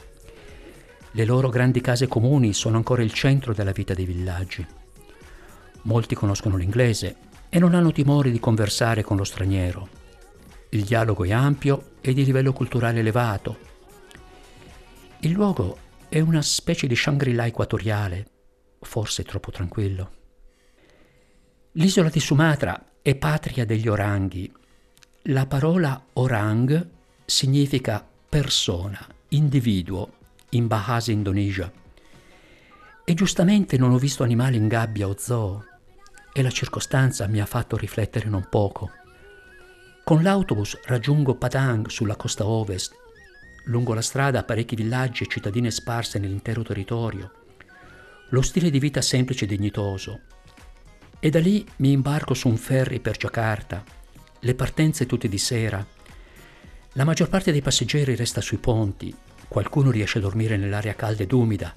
Le 1.12 1.24
loro 1.24 1.48
grandi 1.50 1.80
case 1.80 2.08
comuni 2.08 2.52
sono 2.52 2.78
ancora 2.78 3.04
il 3.04 3.12
centro 3.12 3.54
della 3.54 3.70
vita 3.70 3.94
dei 3.94 4.06
villaggi. 4.06 4.66
Molti 5.88 6.14
conoscono 6.14 6.58
l'inglese 6.58 7.16
e 7.48 7.58
non 7.58 7.74
hanno 7.74 7.92
timore 7.92 8.30
di 8.30 8.38
conversare 8.38 9.02
con 9.02 9.16
lo 9.16 9.24
straniero. 9.24 9.88
Il 10.68 10.84
dialogo 10.84 11.24
è 11.24 11.32
ampio 11.32 11.92
e 12.02 12.12
di 12.12 12.26
livello 12.26 12.52
culturale 12.52 12.98
elevato. 12.98 13.58
Il 15.20 15.30
luogo 15.30 15.78
è 16.10 16.20
una 16.20 16.42
specie 16.42 16.86
di 16.86 16.94
Shangri-La 16.94 17.46
equatoriale, 17.46 18.26
forse 18.80 19.22
troppo 19.24 19.50
tranquillo. 19.50 20.10
L'isola 21.72 22.10
di 22.10 22.20
Sumatra 22.20 22.84
è 23.00 23.14
patria 23.14 23.64
degli 23.64 23.88
oranghi. 23.88 24.52
La 25.22 25.46
parola 25.46 26.04
orang 26.12 26.86
significa 27.24 28.06
persona, 28.28 29.06
individuo, 29.28 30.12
in 30.50 30.66
Bahasa 30.66 31.12
Indonesia. 31.12 31.72
E 33.06 33.14
giustamente 33.14 33.78
non 33.78 33.92
ho 33.92 33.96
visto 33.96 34.22
animali 34.22 34.58
in 34.58 34.68
gabbia 34.68 35.08
o 35.08 35.16
zoo, 35.16 35.64
e 36.38 36.42
la 36.42 36.50
circostanza 36.50 37.26
mi 37.26 37.40
ha 37.40 37.46
fatto 37.46 37.76
riflettere 37.76 38.28
non 38.28 38.46
poco. 38.48 38.92
Con 40.04 40.22
l'autobus 40.22 40.78
raggiungo 40.84 41.34
Padang 41.34 41.88
sulla 41.88 42.14
costa 42.14 42.46
ovest. 42.46 42.94
Lungo 43.64 43.92
la 43.92 44.02
strada 44.02 44.44
parecchi 44.44 44.76
villaggi 44.76 45.24
e 45.24 45.26
cittadine 45.26 45.70
sparse 45.70 46.18
nell'intero 46.18 46.62
territorio. 46.62 47.32
Lo 48.30 48.42
stile 48.42 48.70
di 48.70 48.78
vita 48.78 49.00
semplice 49.00 49.44
e 49.46 49.48
dignitoso, 49.48 50.20
e 51.18 51.28
da 51.30 51.40
lì 51.40 51.66
mi 51.76 51.90
imbarco 51.90 52.34
su 52.34 52.48
un 52.48 52.56
ferry 52.56 53.00
per 53.00 53.16
Giacarta. 53.16 53.82
Le 54.38 54.54
partenze 54.54 55.06
tutte 55.06 55.28
di 55.28 55.38
sera. 55.38 55.84
La 56.92 57.04
maggior 57.04 57.28
parte 57.28 57.50
dei 57.50 57.62
passeggeri 57.62 58.14
resta 58.14 58.40
sui 58.40 58.58
ponti, 58.58 59.14
qualcuno 59.48 59.90
riesce 59.90 60.18
a 60.18 60.20
dormire 60.20 60.56
nell'aria 60.56 60.94
calda 60.94 61.24
ed 61.24 61.32
umida. 61.32 61.74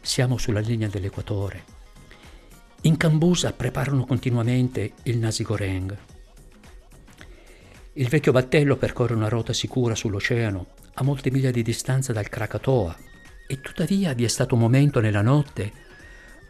Siamo 0.00 0.36
sulla 0.36 0.60
linea 0.60 0.88
dell'equatore. 0.88 1.80
In 2.84 2.96
Cambusa 2.96 3.52
preparano 3.52 4.04
continuamente 4.04 4.94
il 5.04 5.18
nasi 5.18 5.44
goreng. 5.44 5.96
Il 7.92 8.08
vecchio 8.08 8.32
battello 8.32 8.76
percorre 8.76 9.14
una 9.14 9.28
rota 9.28 9.52
sicura 9.52 9.94
sull'oceano, 9.94 10.66
a 10.94 11.04
molte 11.04 11.30
miglia 11.30 11.52
di 11.52 11.62
distanza 11.62 12.12
dal 12.12 12.28
Krakatoa, 12.28 12.96
e 13.46 13.60
tuttavia 13.60 14.14
vi 14.14 14.24
è 14.24 14.28
stato 14.28 14.56
un 14.56 14.62
momento 14.62 14.98
nella 14.98 15.22
notte 15.22 15.70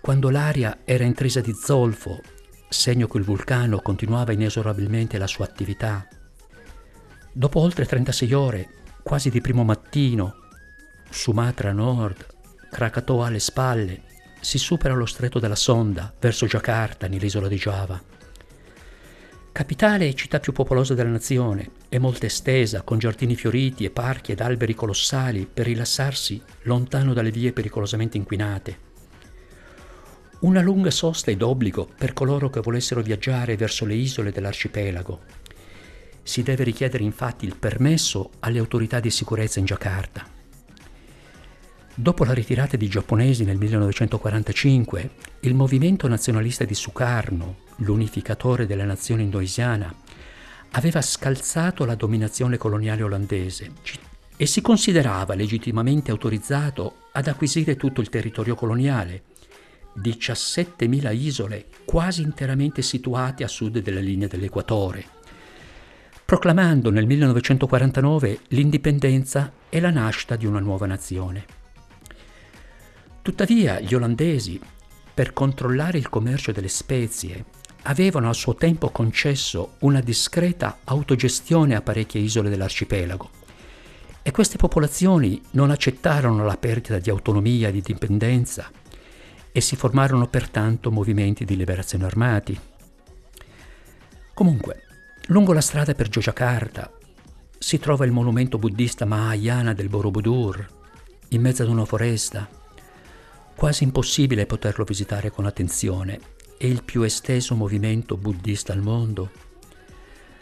quando 0.01 0.31
l'aria 0.31 0.79
era 0.85 1.05
intrisa 1.05 1.43
di 1.43 1.53
zolfo, 1.53 2.23
segno 2.67 3.07
che 3.09 3.19
il 3.19 3.25
vulcano 3.25 3.83
continuava 3.83 4.33
inesorabilmente 4.33 5.19
la 5.19 5.27
sua 5.27 5.45
attività. 5.45 6.09
Dopo 7.31 7.61
oltre 7.61 7.85
36 7.85 8.33
ore, 8.33 8.69
quasi 9.03 9.29
di 9.29 9.43
primo 9.43 9.65
mattino, 9.65 10.37
Sumatra 11.11 11.69
a 11.69 11.73
nord, 11.75 12.25
Krakatoa 12.71 13.27
alle 13.27 13.39
spalle, 13.39 14.11
si 14.43 14.59
supera 14.59 14.95
lo 14.95 15.07
stretto 15.07 15.39
della 15.39 15.55
Sonda 15.55 16.13
verso 16.19 16.47
Giacarta, 16.47 17.07
nell'isola 17.07 17.47
di 17.47 17.57
Java. 17.57 18.03
Capitale 19.53 20.09
e 20.09 20.15
città 20.15 20.41
più 20.41 20.53
popolosa 20.53 20.95
della 20.95 21.11
nazione, 21.11 21.71
è 21.89 21.99
molto 21.99 22.27
estesa, 22.27 22.83
con 22.83 22.99
giardini 22.99 23.37
fioriti 23.37 23.85
e 23.85 23.91
parchi 23.91 24.33
ed 24.33 24.41
alberi 24.41 24.75
colossali 24.75 25.47
per 25.47 25.67
rilassarsi 25.67 26.43
lontano 26.63 27.13
dalle 27.13 27.31
vie 27.31 27.53
pericolosamente 27.53 28.17
inquinate. 28.17 28.91
Una 30.41 30.61
lunga 30.61 30.91
sosta 30.91 31.31
è 31.31 31.37
d'obbligo 31.37 31.89
per 31.97 32.13
coloro 32.13 32.51
che 32.51 32.61
volessero 32.61 33.01
viaggiare 33.01 33.57
verso 33.57 33.85
le 33.85 33.95
isole 33.95 34.33
dell'arcipelago. 34.33 35.21
Si 36.25 36.43
deve 36.43 36.65
richiedere 36.65 37.05
infatti 37.05 37.45
il 37.45 37.57
permesso 37.57 38.31
alle 38.41 38.59
autorità 38.59 38.99
di 38.99 39.11
sicurezza 39.11 39.61
in 39.61 39.67
Giacarta. 39.67 40.42
Dopo 41.95 42.25
la 42.25 42.33
ritirata 42.33 42.79
dei 42.79 42.89
giapponesi 42.89 43.45
nel 43.45 43.59
1945, 43.59 45.11
il 45.41 45.55
movimento 45.55 46.09
nazionalista 46.09 46.65
di 46.65 46.75
Sukarno, 46.75 47.57
l'unificatore 47.77 48.65
della 48.65 48.87
nazione 48.87 49.23
indonesiana, 49.23 49.95
aveva 50.71 51.03
scalzato 51.03 51.85
la 51.85 51.95
dominazione 51.95 52.57
coloniale 52.57 53.03
olandese 53.03 53.73
e 54.39 54.47
si 54.47 54.63
considerava 54.63 55.35
legittimamente 55.35 56.11
autorizzato 56.11 57.09
ad 57.13 57.27
acquisire 57.27 57.77
tutto 57.77 58.01
il 58.01 58.09
territorio 58.09 58.55
coloniale, 58.55 59.25
17.000 60.01 61.15
isole 61.15 61.67
quasi 61.85 62.23
interamente 62.23 62.81
situate 62.81 63.45
a 63.45 63.49
sud 63.49 63.81
della 63.81 64.01
linea 64.01 64.29
dell'equatore, 64.29 65.05
proclamando 66.25 66.91
nel 66.91 67.05
1949 67.05 68.39
l'indipendenza 68.49 69.53
e 69.69 69.79
la 69.79 69.91
nascita 69.91 70.37
di 70.37 70.47
una 70.47 70.61
nuova 70.61 70.87
nazione. 70.87 71.61
Tuttavia 73.23 73.79
gli 73.79 73.95
olandesi, 73.95 74.61
per 75.15 75.33
controllare 75.33 75.97
il 75.97 76.09
commercio 76.09 76.51
delle 76.51 76.67
spezie, 76.67 77.45
avevano 77.83 78.29
a 78.29 78.33
suo 78.33 78.57
tempo 78.57 78.91
concesso 78.91 79.77
una 79.81 80.01
discreta 80.01 80.81
autogestione 80.83 81.77
a 81.77 81.83
parecchie 81.83 82.21
isole 82.21 82.51
dell'arcipelago. 82.51 83.31
E 84.23 84.31
queste 84.33 84.57
popolazioni 84.57 85.41
non 85.53 85.71
accettarono 85.71 86.45
la 86.45 86.57
perdita 86.57 86.99
di 86.99 87.11
autonomia 87.11 87.69
e 87.69 87.73
di 87.73 87.81
dipendenza 87.81 88.69
e 89.53 89.61
si 89.61 89.77
formarono 89.77 90.27
pertanto 90.27 90.91
movimenti 90.91 91.45
di 91.45 91.57
liberazione 91.57 92.05
armati. 92.05 92.59
Comunque, 94.35 94.83
lungo 95.27 95.53
la 95.53 95.61
strada 95.61 95.95
per 95.95 96.09
Yogyakarta 96.09 96.91
si 97.57 97.79
trova 97.79 98.05
il 98.05 98.11
monumento 98.11 98.59
buddista 98.59 99.05
Mahayana 99.05 99.75
del 99.75 99.89
Borobudur, 99.89 100.67
in 101.29 101.41
mezzo 101.41 101.63
ad 101.63 101.69
una 101.69 101.85
foresta. 101.85 102.61
Quasi 103.63 103.85
impossibile 103.85 104.45
poterlo 104.45 104.83
visitare 104.83 105.31
con 105.31 105.47
attenzione, 105.47 106.19
è 106.59 106.67
il 106.67 106.83
più 106.83 107.03
esteso 107.03 107.55
movimento 107.55 108.17
buddista 108.17 108.73
al 108.73 108.83
mondo. 108.83 109.31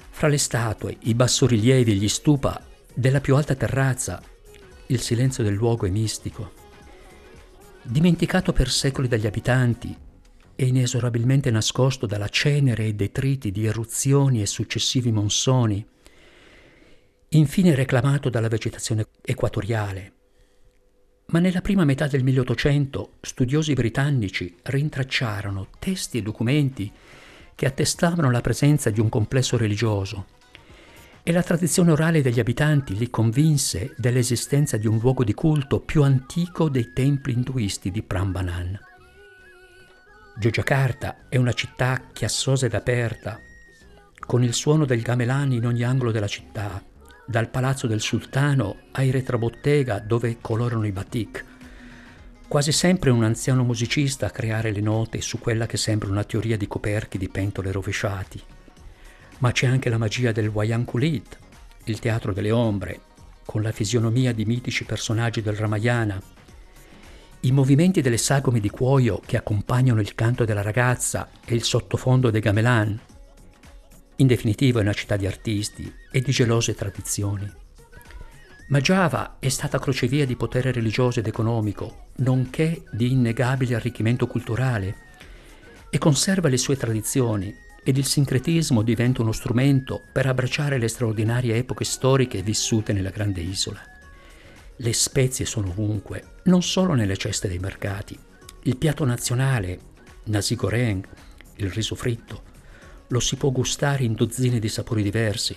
Fra 0.08 0.26
le 0.26 0.38
statue, 0.38 0.96
i 1.00 1.12
bassorilievi 1.12 1.90
e 1.90 1.94
gli 1.96 2.08
stupa 2.08 2.66
della 2.94 3.20
più 3.20 3.36
alta 3.36 3.54
terrazza, 3.54 4.22
il 4.86 5.00
silenzio 5.02 5.44
del 5.44 5.52
luogo 5.52 5.84
è 5.84 5.90
mistico. 5.90 6.52
Dimenticato 7.82 8.54
per 8.54 8.70
secoli 8.70 9.06
dagli 9.06 9.26
abitanti 9.26 9.94
e 10.56 10.64
inesorabilmente 10.64 11.50
nascosto 11.50 12.06
dalla 12.06 12.28
cenere 12.28 12.86
e 12.86 12.94
detriti 12.94 13.50
di 13.50 13.66
eruzioni 13.66 14.40
e 14.40 14.46
successivi 14.46 15.12
monsoni, 15.12 15.86
infine 17.28 17.74
reclamato 17.74 18.30
dalla 18.30 18.48
vegetazione 18.48 19.08
equatoriale. 19.20 20.14
Ma 21.30 21.38
nella 21.38 21.60
prima 21.60 21.84
metà 21.84 22.08
del 22.08 22.24
1800 22.24 23.12
studiosi 23.20 23.72
britannici 23.74 24.56
rintracciarono 24.62 25.68
testi 25.78 26.18
e 26.18 26.22
documenti 26.22 26.90
che 27.54 27.66
attestavano 27.66 28.30
la 28.30 28.40
presenza 28.40 28.90
di 28.90 28.98
un 28.98 29.08
complesso 29.08 29.56
religioso 29.56 30.38
e 31.22 31.30
la 31.32 31.42
tradizione 31.42 31.92
orale 31.92 32.22
degli 32.22 32.40
abitanti 32.40 32.96
li 32.96 33.10
convinse 33.10 33.94
dell'esistenza 33.96 34.76
di 34.76 34.88
un 34.88 34.98
luogo 34.98 35.22
di 35.22 35.34
culto 35.34 35.78
più 35.78 36.02
antico 36.02 36.68
dei 36.68 36.92
templi 36.92 37.32
induisti 37.32 37.92
di 37.92 38.02
Prambanan. 38.02 38.78
Yogyakarta 40.40 41.28
è 41.28 41.36
una 41.36 41.52
città 41.52 42.08
chiassosa 42.12 42.66
ed 42.66 42.74
aperta, 42.74 43.38
con 44.18 44.42
il 44.42 44.54
suono 44.54 44.84
del 44.84 45.02
gamelan 45.02 45.52
in 45.52 45.66
ogni 45.66 45.84
angolo 45.84 46.10
della 46.10 46.26
città, 46.26 46.82
dal 47.30 47.48
palazzo 47.48 47.86
del 47.86 48.00
sultano 48.00 48.88
ai 48.90 49.12
retrobottega 49.12 50.00
dove 50.00 50.38
colorano 50.40 50.84
i 50.84 50.90
batik. 50.90 51.44
Quasi 52.48 52.72
sempre 52.72 53.10
un 53.10 53.22
anziano 53.22 53.62
musicista 53.62 54.26
a 54.26 54.30
creare 54.30 54.72
le 54.72 54.80
note 54.80 55.20
su 55.20 55.38
quella 55.38 55.66
che 55.66 55.76
sembra 55.76 56.08
una 56.08 56.24
teoria 56.24 56.56
di 56.56 56.66
coperchi 56.66 57.18
di 57.18 57.28
pentole 57.28 57.70
rovesciati. 57.70 58.42
Ma 59.38 59.52
c'è 59.52 59.68
anche 59.68 59.88
la 59.88 59.96
magia 59.96 60.32
del 60.32 60.48
Wayan 60.48 60.84
Kulit, 60.84 61.38
il 61.84 62.00
teatro 62.00 62.32
delle 62.32 62.50
ombre, 62.50 63.00
con 63.44 63.62
la 63.62 63.70
fisionomia 63.70 64.32
di 64.32 64.44
mitici 64.44 64.84
personaggi 64.84 65.40
del 65.40 65.54
Ramayana, 65.54 66.20
i 67.42 67.52
movimenti 67.52 68.00
delle 68.00 68.18
sagome 68.18 68.58
di 68.58 68.70
cuoio 68.70 69.20
che 69.24 69.36
accompagnano 69.36 70.00
il 70.00 70.16
canto 70.16 70.44
della 70.44 70.62
ragazza 70.62 71.30
e 71.46 71.54
il 71.54 71.62
sottofondo 71.62 72.30
dei 72.30 72.40
gamelan, 72.40 73.00
in 74.20 74.26
definitiva 74.26 74.80
è 74.80 74.82
una 74.82 74.92
città 74.92 75.16
di 75.16 75.26
artisti 75.26 75.92
e 76.10 76.20
di 76.20 76.30
gelose 76.30 76.74
tradizioni. 76.74 77.50
Ma 78.68 78.80
Java 78.80 79.38
è 79.40 79.48
stata 79.48 79.78
crocevia 79.78 80.26
di 80.26 80.36
potere 80.36 80.70
religioso 80.72 81.18
ed 81.18 81.26
economico, 81.26 82.08
nonché 82.16 82.84
di 82.92 83.10
innegabile 83.12 83.74
arricchimento 83.74 84.26
culturale, 84.26 85.08
e 85.90 85.98
conserva 85.98 86.48
le 86.48 86.58
sue 86.58 86.76
tradizioni 86.76 87.52
ed 87.82 87.96
il 87.96 88.04
sincretismo 88.04 88.82
diventa 88.82 89.22
uno 89.22 89.32
strumento 89.32 90.02
per 90.12 90.26
abbracciare 90.26 90.78
le 90.78 90.86
straordinarie 90.86 91.56
epoche 91.56 91.84
storiche 91.84 92.42
vissute 92.42 92.92
nella 92.92 93.10
grande 93.10 93.40
isola. 93.40 93.80
Le 94.76 94.92
spezie 94.92 95.46
sono 95.46 95.70
ovunque, 95.70 96.36
non 96.44 96.62
solo 96.62 96.92
nelle 96.94 97.16
ceste 97.16 97.48
dei 97.48 97.58
mercati. 97.58 98.16
Il 98.64 98.76
piatto 98.76 99.04
nazionale, 99.04 99.80
nasi 100.24 100.54
goreng, 100.54 101.04
il 101.56 101.70
riso 101.70 101.94
fritto, 101.94 102.48
lo 103.10 103.20
si 103.20 103.36
può 103.36 103.50
gustare 103.50 104.04
in 104.04 104.14
dozzine 104.14 104.58
di 104.58 104.68
sapori 104.68 105.02
diversi. 105.02 105.56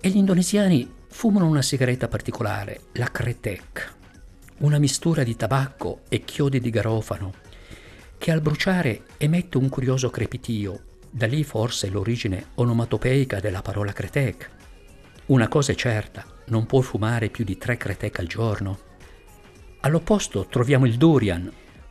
E 0.00 0.08
gli 0.08 0.16
indonesiani 0.16 0.88
fumano 1.08 1.46
una 1.46 1.62
sigaretta 1.62 2.08
particolare, 2.08 2.80
la 2.92 3.10
Kretek, 3.10 3.94
una 4.58 4.78
mistura 4.78 5.22
di 5.22 5.36
tabacco 5.36 6.02
e 6.08 6.24
chiodi 6.24 6.60
di 6.60 6.70
garofano, 6.70 7.34
che 8.18 8.30
al 8.30 8.40
bruciare 8.40 9.02
emette 9.16 9.58
un 9.58 9.68
curioso 9.68 10.10
crepitio, 10.10 10.84
da 11.10 11.26
lì 11.26 11.42
forse 11.42 11.88
l'origine 11.88 12.50
onomatopeica 12.54 13.40
della 13.40 13.62
parola 13.62 13.92
Kretek. 13.92 14.50
Una 15.26 15.48
cosa 15.48 15.72
è 15.72 15.74
certa, 15.74 16.24
non 16.46 16.66
puoi 16.66 16.82
fumare 16.82 17.30
più 17.30 17.44
di 17.44 17.58
tre 17.58 17.76
Kretek 17.76 18.18
al 18.20 18.26
giorno. 18.26 18.78
All'opposto 19.80 20.46
troviamo 20.46 20.86
il 20.86 20.96
durian, 20.96 21.50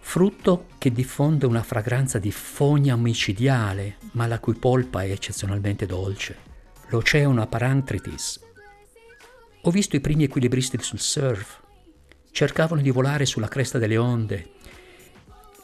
frutto 0.09 0.65
che 0.79 0.91
diffonde 0.91 1.45
una 1.45 1.61
fragranza 1.61 2.17
di 2.17 2.31
fogna 2.31 2.95
micidiale, 2.95 3.97
ma 4.13 4.25
la 4.25 4.39
cui 4.39 4.55
polpa 4.55 5.03
è 5.03 5.11
eccezionalmente 5.11 5.85
dolce. 5.85 6.35
L'Oceano 6.87 7.45
Paranthritis. 7.45 8.39
Ho 9.61 9.69
visto 9.69 9.95
i 9.95 10.01
primi 10.01 10.23
equilibristi 10.23 10.81
sul 10.81 10.99
surf. 10.99 11.61
Cercavano 12.31 12.81
di 12.81 12.89
volare 12.89 13.27
sulla 13.27 13.47
cresta 13.47 13.77
delle 13.77 13.97
onde. 13.97 14.49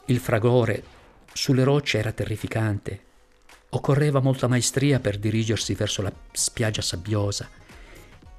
Il 0.04 0.20
fragore 0.20 0.84
sulle 1.32 1.64
rocce 1.64 1.98
era 1.98 2.12
terrificante. 2.12 3.00
Occorreva 3.70 4.20
molta 4.20 4.46
maestria 4.46 5.00
per 5.00 5.18
dirigersi 5.18 5.74
verso 5.74 6.02
la 6.02 6.12
spiaggia 6.30 6.82
sabbiosa 6.82 7.50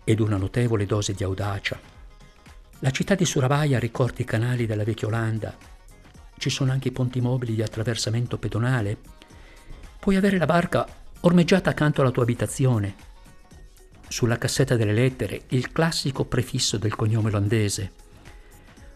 ed 0.05 0.21
una 0.21 0.37
notevole 0.37 0.85
dose 0.85 1.11
di 1.11 1.25
audacia. 1.25 1.77
La 2.79 2.91
città 2.91 3.13
di 3.13 3.25
Surabaya 3.25 3.77
ricorda 3.77 4.21
i 4.21 4.25
canali 4.25 4.65
della 4.65 4.85
vecchia 4.85 5.09
Olanda 5.09 5.75
ci 6.37 6.49
sono 6.49 6.71
anche 6.71 6.89
i 6.89 6.91
ponti 6.91 7.19
mobili 7.19 7.55
di 7.55 7.63
attraversamento 7.63 8.37
pedonale. 8.37 8.97
Puoi 9.99 10.15
avere 10.15 10.37
la 10.37 10.45
barca 10.45 10.87
ormeggiata 11.21 11.71
accanto 11.71 12.01
alla 12.01 12.11
tua 12.11 12.23
abitazione. 12.23 12.95
Sulla 14.07 14.37
cassetta 14.37 14.75
delle 14.75 14.93
lettere 14.93 15.43
il 15.49 15.71
classico 15.71 16.25
prefisso 16.25 16.77
del 16.77 16.95
cognome 16.95 17.29
olandese. 17.29 17.91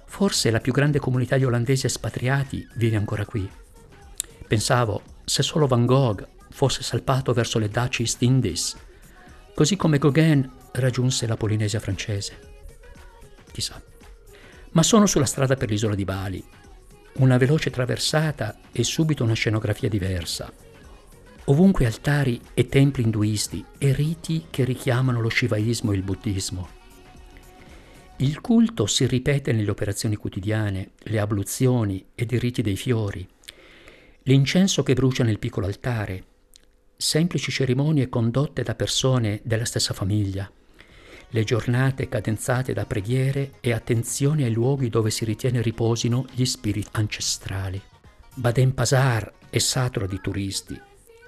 Forse 0.06 0.52
la 0.52 0.60
più 0.60 0.72
grande 0.72 1.00
comunità 1.00 1.38
di 1.38 1.46
olandesi 1.46 1.86
espatriati 1.86 2.66
vive 2.76 2.98
ancora 2.98 3.26
qui. 3.26 3.50
Pensavo, 4.48 5.02
se 5.26 5.42
solo 5.42 5.68
Van 5.68 5.86
Gogh 5.86 6.28
fosse 6.52 6.84
salpato 6.84 7.34
verso 7.34 7.60
le 7.60 7.70
Dutch 7.70 8.02
East 8.02 8.22
Indies, 8.22 8.76
così 9.56 9.76
come 9.76 9.98
Gauguin 9.98 10.50
raggiunse 10.74 11.26
la 11.28 11.38
Polinesia 11.38 11.80
francese. 11.80 12.40
Chissà. 13.52 13.82
Ma 14.72 14.84
sono 14.84 15.06
sulla 15.06 15.26
strada 15.26 15.56
per 15.56 15.70
l'isola 15.70 15.96
di 15.96 16.06
Bali 16.06 16.60
una 17.16 17.38
veloce 17.38 17.70
traversata 17.70 18.60
e 18.72 18.84
subito 18.84 19.24
una 19.24 19.34
scenografia 19.34 19.90
diversa. 19.90 20.52
Ovunque 21.46 21.86
altari 21.86 22.40
e 22.54 22.68
templi 22.68 23.04
induisti 23.04 23.64
e 23.78 23.94
riti 23.94 24.46
che 24.50 24.64
richiamano 24.64 25.20
lo 25.20 25.30
shivaismo 25.30 25.92
e 25.92 25.96
il 25.96 26.04
buddismo. 26.04 26.70
Il 28.18 28.40
culto 28.40 28.86
si 28.86 29.06
ripete 29.08 29.52
nelle 29.52 29.72
operazioni 29.72 30.16
quotidiane, 30.16 30.92
le 30.98 31.20
abluzioni 31.20 32.06
ed 32.14 32.32
i 32.32 32.40
riti 32.40 32.62
dei 32.62 32.76
fiori, 32.76 33.28
l'incenso 34.24 34.84
che 34.84 34.94
brucia 34.94 35.24
nel 35.24 35.40
piccolo 35.40 35.66
altare, 35.66 36.24
semplici 36.96 37.52
cerimonie 37.52 38.10
condotte 38.10 38.62
da 38.62 38.76
persone 38.76 39.42
della 39.44 39.66
stessa 39.66 39.94
famiglia 39.94 40.52
le 41.32 41.44
giornate 41.44 42.08
cadenzate 42.08 42.74
da 42.74 42.86
preghiere 42.86 43.54
e 43.60 43.74
attenzione 43.74 44.44
ai 44.44 44.54
luoghi 44.54 44.90
dove 44.90 45.10
si 45.10 45.26
ritiene 45.26 45.62
riposino 45.62 46.26
gli 46.34 46.46
spiriti 46.46 46.90
ancestrali. 46.94 47.82
Baden 48.34 48.74
Pasar 48.74 49.32
è 49.50 49.58
saturo 49.58 50.08
di 50.08 50.20
turisti. 50.22 50.80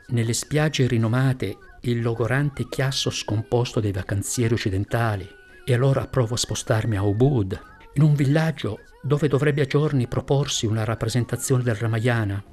Nelle 0.08 0.34
spiagge 0.34 0.88
rinomate 0.88 1.58
il 1.82 2.02
logorante 2.02 2.68
chiasso 2.70 3.10
scomposto 3.10 3.80
dei 3.80 3.92
vacanzieri 3.92 4.54
occidentali. 4.54 5.28
E 5.66 5.74
allora 5.74 6.08
provo 6.08 6.34
a 6.34 6.38
spostarmi 6.38 6.98
a 6.98 7.04
Ubud, 7.04 7.60
in 7.94 8.04
un 8.04 8.16
villaggio 8.16 8.80
dove 9.02 9.28
dovrebbe 9.28 9.62
a 9.62 9.66
giorni 9.66 10.08
proporsi 10.08 10.66
una 10.66 10.84
rappresentazione 10.84 11.63
del 11.63 11.76
Ramayana, 11.76 12.44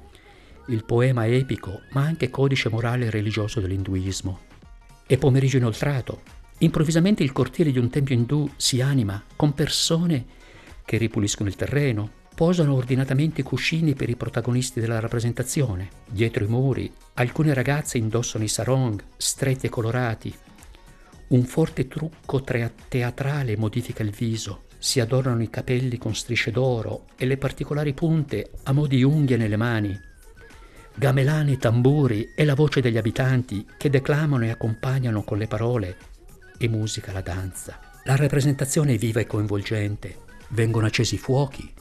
il 0.67 0.85
poema 0.85 1.25
epico 1.27 1.81
ma 1.91 2.01
anche 2.01 2.29
codice 2.29 2.69
morale 2.69 3.07
e 3.07 3.09
religioso 3.09 3.59
dell'induismo. 3.59 4.39
È 5.05 5.17
pomeriggio 5.17 5.57
inoltrato, 5.57 6.21
Improvvisamente 6.63 7.23
il 7.23 7.31
cortile 7.31 7.71
di 7.71 7.79
un 7.79 7.89
tempio 7.89 8.13
indù 8.13 8.47
si 8.55 8.81
anima 8.81 9.23
con 9.35 9.53
persone 9.53 10.25
che 10.85 10.97
ripuliscono 10.97 11.49
il 11.49 11.55
terreno, 11.55 12.19
posano 12.35 12.75
ordinatamente 12.75 13.41
cuscini 13.41 13.95
per 13.95 14.09
i 14.09 14.15
protagonisti 14.15 14.79
della 14.79 14.99
rappresentazione. 14.99 15.89
Dietro 16.07 16.43
i 16.43 16.47
muri, 16.47 16.91
alcune 17.15 17.55
ragazze 17.55 17.97
indossano 17.97 18.43
i 18.43 18.47
sarong 18.47 19.03
stretti 19.17 19.65
e 19.65 19.69
colorati. 19.69 20.33
Un 21.29 21.43
forte 21.45 21.87
trucco 21.87 22.43
teatrale 22.43 23.57
modifica 23.57 24.03
il 24.03 24.11
viso. 24.11 24.65
si 24.77 24.99
adornano 24.99 25.43
i 25.43 25.49
capelli 25.49 25.99
con 25.99 26.15
strisce 26.15 26.49
d'oro 26.49 27.05
e 27.15 27.27
le 27.27 27.37
particolari 27.37 27.93
punte 27.93 28.49
a 28.63 28.71
mo' 28.71 28.87
di 28.87 29.03
unghie 29.03 29.37
nelle 29.37 29.55
mani. 29.55 29.99
Gamelani, 30.95 31.57
tamburi 31.57 32.31
e 32.35 32.43
la 32.45 32.55
voce 32.55 32.81
degli 32.81 32.97
abitanti 32.97 33.65
che 33.77 33.91
declamano 33.91 34.43
e 34.43 34.49
accompagnano 34.49 35.23
con 35.23 35.37
le 35.37 35.45
parole 35.45 35.97
e 36.61 36.69
musica 36.69 37.11
la 37.11 37.21
danza. 37.21 37.79
La 38.03 38.15
rappresentazione 38.15 38.93
è 38.93 38.97
viva 38.97 39.19
e 39.19 39.25
coinvolgente. 39.25 40.19
Vengono 40.49 40.85
accesi 40.85 41.17
fuochi. 41.17 41.73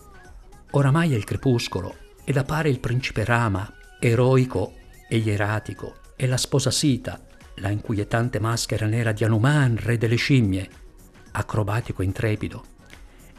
Oramai 0.70 1.12
è 1.12 1.16
il 1.16 1.24
crepuscolo 1.24 1.94
ed 2.24 2.38
appare 2.38 2.70
il 2.70 2.80
principe 2.80 3.24
Rama, 3.24 3.70
eroico 3.98 4.74
e 5.06 5.18
ieratico, 5.18 5.96
e 6.16 6.26
la 6.26 6.38
sposa 6.38 6.70
Sita, 6.70 7.20
la 7.56 7.68
inquietante 7.68 8.38
maschera 8.38 8.86
nera 8.86 9.12
di 9.12 9.22
Hanuman, 9.24 9.76
re 9.78 9.98
delle 9.98 10.16
scimmie, 10.16 10.68
acrobatico 11.32 12.00
e 12.00 12.06
intrepido, 12.06 12.64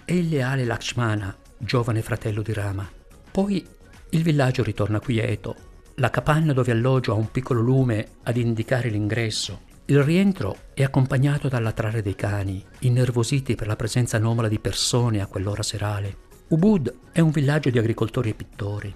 e 0.05 0.17
il 0.17 0.29
leale 0.29 0.63
Lakshmana, 0.63 1.35
giovane 1.57 2.03
fratello 2.03 2.43
di 2.43 2.53
Rama. 2.53 2.87
Poi 3.31 3.65
il 4.09 4.21
villaggio 4.21 4.61
ritorna 4.61 4.99
quieto, 4.99 5.55
la 5.95 6.09
capanna 6.09 6.53
dove 6.53 6.71
alloggio 6.71 7.13
ha 7.13 7.15
un 7.15 7.31
piccolo 7.31 7.61
lume 7.61 8.07
ad 8.23 8.37
indicare 8.37 8.89
l'ingresso. 8.89 9.69
Il 9.91 10.01
rientro 10.03 10.55
è 10.73 10.83
accompagnato 10.83 11.49
dall'attrare 11.49 12.01
dei 12.01 12.15
cani, 12.15 12.63
innervositi 12.79 13.55
per 13.55 13.67
la 13.67 13.75
presenza 13.75 14.15
anomala 14.15 14.47
di 14.47 14.57
persone 14.57 15.19
a 15.19 15.25
quell'ora 15.25 15.63
serale. 15.63 16.15
Ubud 16.47 16.95
è 17.11 17.19
un 17.19 17.29
villaggio 17.29 17.69
di 17.69 17.77
agricoltori 17.77 18.29
e 18.29 18.33
pittori. 18.33 18.95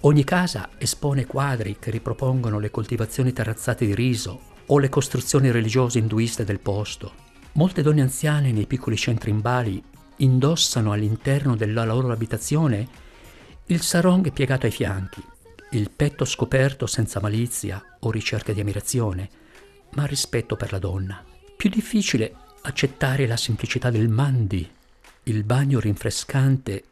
Ogni 0.00 0.24
casa 0.24 0.68
espone 0.76 1.24
quadri 1.24 1.78
che 1.78 1.90
ripropongono 1.90 2.58
le 2.58 2.70
coltivazioni 2.70 3.32
terrazzate 3.32 3.86
di 3.86 3.94
riso 3.94 4.38
o 4.66 4.78
le 4.78 4.90
costruzioni 4.90 5.50
religiose 5.50 5.98
induiste 5.98 6.44
del 6.44 6.60
posto. 6.60 7.10
Molte 7.52 7.80
donne 7.80 8.02
anziane 8.02 8.52
nei 8.52 8.66
piccoli 8.66 8.98
centri 8.98 9.30
in 9.30 9.40
Bali 9.40 9.82
indossano 10.16 10.92
all'interno 10.92 11.56
della 11.56 11.86
loro 11.86 12.12
abitazione 12.12 12.86
il 13.64 13.80
sarong 13.80 14.30
piegato 14.30 14.66
ai 14.66 14.72
fianchi, 14.72 15.24
il 15.70 15.90
petto 15.90 16.26
scoperto 16.26 16.86
senza 16.86 17.18
malizia 17.18 17.82
o 18.00 18.10
ricerca 18.10 18.52
di 18.52 18.60
ammirazione, 18.60 19.37
ma 19.90 20.04
rispetto 20.04 20.56
per 20.56 20.72
la 20.72 20.78
donna. 20.78 21.24
Più 21.56 21.68
difficile 21.70 22.34
accettare 22.62 23.26
la 23.26 23.36
semplicità 23.36 23.90
del 23.90 24.08
mandi, 24.08 24.68
il 25.24 25.44
bagno 25.44 25.80
rinfrescante 25.80 26.84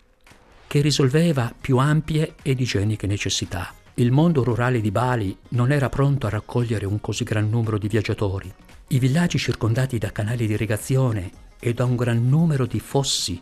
che 0.66 0.80
risolveva 0.80 1.54
più 1.58 1.78
ampie 1.78 2.34
ed 2.42 2.60
igieniche 2.60 3.06
necessità. 3.06 3.72
Il 3.94 4.12
mondo 4.12 4.44
rurale 4.44 4.80
di 4.80 4.90
Bali 4.90 5.36
non 5.50 5.72
era 5.72 5.88
pronto 5.88 6.26
a 6.26 6.30
raccogliere 6.30 6.84
un 6.84 7.00
così 7.00 7.24
gran 7.24 7.48
numero 7.48 7.78
di 7.78 7.88
viaggiatori. 7.88 8.52
I 8.88 8.98
villaggi 8.98 9.38
circondati 9.38 9.98
da 9.98 10.12
canali 10.12 10.46
di 10.46 10.52
irrigazione 10.52 11.30
e 11.58 11.72
da 11.72 11.84
un 11.84 11.96
gran 11.96 12.28
numero 12.28 12.66
di 12.66 12.78
fossi, 12.78 13.40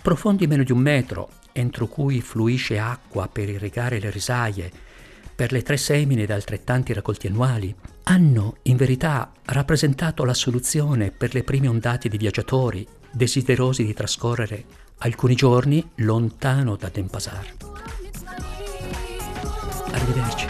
profondi 0.00 0.46
meno 0.46 0.62
di 0.62 0.72
un 0.72 0.78
metro 0.78 1.30
entro 1.52 1.88
cui 1.88 2.20
fluisce 2.20 2.78
acqua 2.78 3.28
per 3.28 3.48
irrigare 3.48 3.98
le 3.98 4.10
risaie, 4.10 4.70
per 5.34 5.50
le 5.50 5.62
tre 5.62 5.76
semine 5.76 6.22
ed 6.22 6.30
altrettanti 6.30 6.92
raccolti 6.92 7.26
annuali, 7.26 7.74
hanno 8.10 8.56
in 8.62 8.76
verità 8.76 9.30
rappresentato 9.44 10.24
la 10.24 10.32
soluzione 10.32 11.10
per 11.10 11.34
le 11.34 11.42
prime 11.42 11.68
ondate 11.68 12.08
di 12.08 12.16
viaggiatori 12.16 12.86
desiderosi 13.10 13.84
di 13.84 13.92
trascorrere 13.92 14.64
alcuni 14.98 15.34
giorni 15.34 15.86
lontano 15.96 16.76
da 16.76 16.88
Denpasar. 16.88 17.52
Arrivederci. 19.92 20.46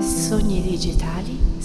Sogni 0.00 0.62
digitali 0.62 1.55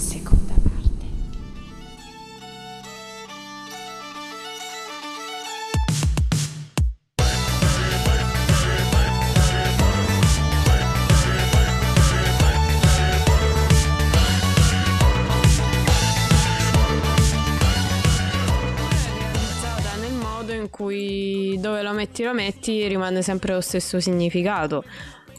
cui 20.92 21.58
dove 21.60 21.82
lo 21.82 21.92
metti 21.92 22.22
lo 22.22 22.34
metti 22.34 22.86
rimane 22.86 23.22
sempre 23.22 23.54
lo 23.54 23.60
stesso 23.60 23.98
significato. 24.00 24.84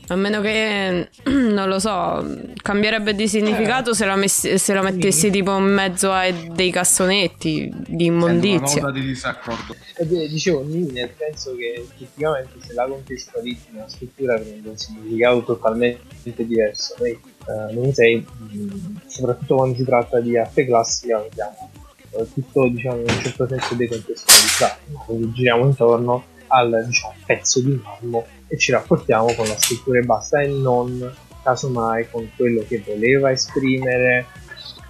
A 0.07 0.15
meno 0.15 0.41
che, 0.41 1.07
non 1.31 1.69
lo 1.69 1.79
so, 1.79 2.25
cambierebbe 2.61 3.15
di 3.15 3.25
significato 3.29 3.93
se, 3.93 4.05
la 4.05 4.17
messi- 4.17 4.57
se 4.57 4.73
la 4.73 4.81
mettessi 4.81 5.29
tipo 5.29 5.55
in 5.55 5.63
mezzo 5.63 6.11
a 6.11 6.29
dei 6.29 6.71
cassonetti 6.71 7.71
di 7.87 8.05
Sento 8.05 8.25
una 8.25 8.31
immondizia. 8.33 8.81
nota 8.81 8.91
di 8.91 9.01
disaccordo. 9.01 9.73
Ed 9.95 10.11
è- 10.11 10.27
dicevo, 10.27 10.65
nel 10.67 11.09
senso 11.17 11.55
che 11.55 11.85
effettivamente 11.89 12.55
se 12.59 12.73
la 12.73 12.85
contestualizzi 12.85 13.67
una 13.71 13.87
struttura 13.87 14.37
prende 14.37 14.69
un 14.69 14.77
significato 14.77 15.43
totalmente 15.43 16.45
diverso. 16.45 16.95
Noi 16.99 17.11
eh, 17.11 17.73
nei 17.73 17.83
musei, 17.85 18.17
mh, 18.17 18.99
soprattutto 19.07 19.55
quando 19.55 19.77
si 19.77 19.83
tratta 19.85 20.19
di 20.19 20.37
arte 20.37 20.65
classica, 20.65 21.19
vediamo 21.21 21.71
eh, 21.73 21.79
tutto 22.33 22.67
diciamo, 22.67 22.97
in 22.97 23.09
un 23.09 23.19
certo 23.21 23.47
senso 23.47 23.75
decontestualizzato. 23.75 24.79
Quindi 25.05 25.31
giriamo 25.33 25.65
intorno 25.65 26.23
al 26.47 26.83
diciamo, 26.85 27.13
pezzo 27.25 27.61
di 27.61 27.81
marmo 27.83 28.25
e 28.47 28.57
ci 28.57 28.71
rapportiamo 28.71 29.33
con 29.33 29.47
la 29.47 29.57
struttura 29.57 29.99
e 29.99 30.03
basta 30.03 30.41
e 30.41 30.47
non 30.47 31.13
casomai 31.41 32.09
con 32.09 32.29
quello 32.35 32.63
che 32.67 32.83
voleva 32.85 33.31
esprimere 33.31 34.25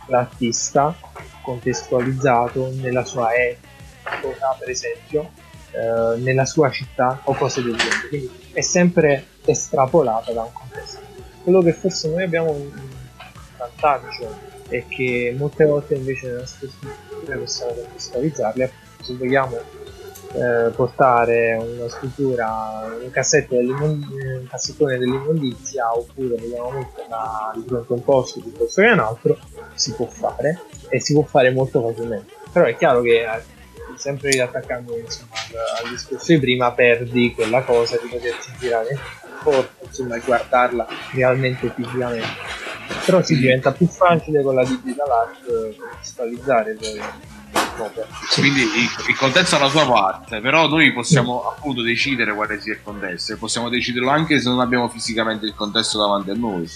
l'artista 0.07 0.95
contestualizzato 1.41 2.71
nella 2.75 3.03
sua 3.03 3.29
epoca, 3.33 4.55
per 4.59 4.69
esempio, 4.69 5.31
eh, 5.71 6.17
nella 6.19 6.45
sua 6.45 6.69
città 6.69 7.19
o 7.23 7.33
cose 7.33 7.63
del 7.63 7.75
genere. 7.75 8.07
Quindi 8.07 8.31
è 8.51 8.61
sempre 8.61 9.25
estrapolata 9.45 10.31
da 10.31 10.43
un 10.43 10.51
contesto. 10.53 10.99
Quello 11.41 11.61
che 11.61 11.73
forse 11.73 12.09
noi 12.09 12.23
abbiamo 12.23 12.51
un 12.51 12.71
vantaggio 13.57 14.51
è 14.67 14.85
che 14.87 15.33
molte 15.37 15.65
volte 15.65 15.95
invece 15.95 16.27
nelle 16.27 16.39
nostre 16.39 16.69
strutture 16.69 17.37
possiamo 17.37 17.73
contestualizzarle, 17.73 18.71
se 19.01 19.15
vogliamo 19.15 19.59
eh, 20.33 20.71
portare 20.71 21.53
una 21.55 21.89
struttura, 21.89 22.97
un, 23.01 23.11
cassetto 23.11 23.55
un 23.55 24.47
cassettone 24.49 24.97
dell'immondizia 24.97 25.95
oppure 25.95 26.35
vogliamo 26.37 26.71
metterla 26.71 27.51
di 27.55 27.63
fronte 27.67 27.93
a 27.93 27.95
un 27.95 28.03
posto 28.03 28.41
piuttosto 28.41 28.81
che 28.81 28.87
un 28.87 28.99
altro, 28.99 29.37
si 29.75 29.93
può 29.93 30.07
fare 30.07 30.61
e 30.89 30.99
si 30.99 31.13
può 31.13 31.23
fare 31.23 31.51
molto 31.51 31.81
facilmente. 31.81 32.33
Però 32.51 32.65
è 32.65 32.75
chiaro 32.75 33.01
che 33.01 33.23
eh, 33.23 33.41
sempre 33.95 34.31
riattaccando 34.31 34.97
insomma, 34.97 35.33
al, 35.33 35.85
al 35.85 35.91
discorso 35.91 36.31
di 36.31 36.39
prima 36.39 36.71
perdi 36.71 37.33
quella 37.33 37.61
cosa 37.61 37.97
di 38.01 38.07
potersi 38.07 38.51
girare 38.57 38.97
corpo, 39.43 39.85
insomma, 39.85 40.15
e 40.15 40.21
guardarla 40.21 40.87
realmente 41.13 41.71
fisicamente. 41.75 42.62
Però 43.05 43.21
si 43.23 43.37
diventa 43.37 43.71
più 43.71 43.87
facile 43.87 44.41
con 44.43 44.55
la 44.55 44.63
digital 44.63 45.09
art 45.09 45.77
contestualizzare 45.77 46.73
poi. 46.75 47.01
Quindi 48.35 48.61
il, 48.61 48.89
il 49.09 49.17
contesto 49.17 49.55
ha 49.55 49.59
la 49.59 49.69
sua 49.69 49.85
parte, 49.87 50.39
però 50.41 50.67
noi 50.67 50.93
possiamo 50.93 51.43
appunto 51.49 51.81
decidere 51.81 52.33
quale 52.33 52.59
sia 52.61 52.73
il 52.73 52.83
contesto 52.83 53.33
e 53.33 53.37
possiamo 53.37 53.67
deciderlo 53.69 54.09
anche 54.09 54.39
se 54.39 54.47
non 54.49 54.59
abbiamo 54.59 54.87
fisicamente 54.89 55.45
il 55.45 55.55
contesto 55.55 55.97
davanti 55.99 56.29
a 56.29 56.35
noi. 56.35 56.69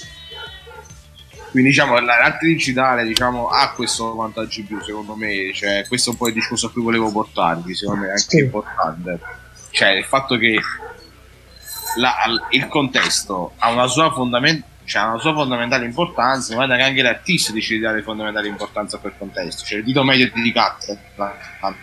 Quindi 1.52 1.70
diciamo 1.70 1.98
l'arte 2.00 2.46
digitale 2.48 3.06
diciamo, 3.06 3.48
ha 3.48 3.72
questo 3.74 4.14
vantaggio 4.16 4.60
in 4.60 4.68
più 4.68 4.82
secondo 4.82 5.16
me, 5.16 5.52
cioè, 5.54 5.86
questo 5.88 6.10
è 6.10 6.14
un 6.14 6.18
po' 6.20 6.28
il 6.28 6.34
discorso 6.34 6.68
a 6.68 6.72
cui 6.72 6.82
volevo 6.82 7.12
portarvi, 7.12 7.74
secondo 7.76 8.02
me 8.02 8.08
è 8.08 8.12
anche 8.12 8.22
Sì. 8.28 8.40
importante. 8.40 9.20
Cioè 9.72 9.90
il 9.90 10.04
fatto 10.04 10.38
che 10.38 10.60
la- 11.98 12.16
il 12.50 12.68
contesto 12.68 13.54
ha 13.58 13.70
una 13.70 13.88
sua 13.88 14.12
fondamentale 14.12 14.76
cioè, 14.88 15.02
ha 15.02 15.10
una 15.10 15.20
sua 15.20 15.34
fondamentale 15.34 15.84
importanza, 15.84 16.56
ma 16.56 16.66
che 16.78 16.82
anche 16.82 17.02
l'artista 17.02 17.52
decide 17.52 17.80
di 17.80 17.84
dare 17.84 18.02
fondamentale 18.02 18.48
importanza 18.48 18.96
a 18.96 19.00
quel 19.02 19.14
contesto. 19.18 19.66
Cioè, 19.66 19.80
il 19.80 19.84
dito 19.84 20.02
medio 20.02 20.32
di 20.34 20.52
Cat 20.54 20.98
ha, 21.18 21.74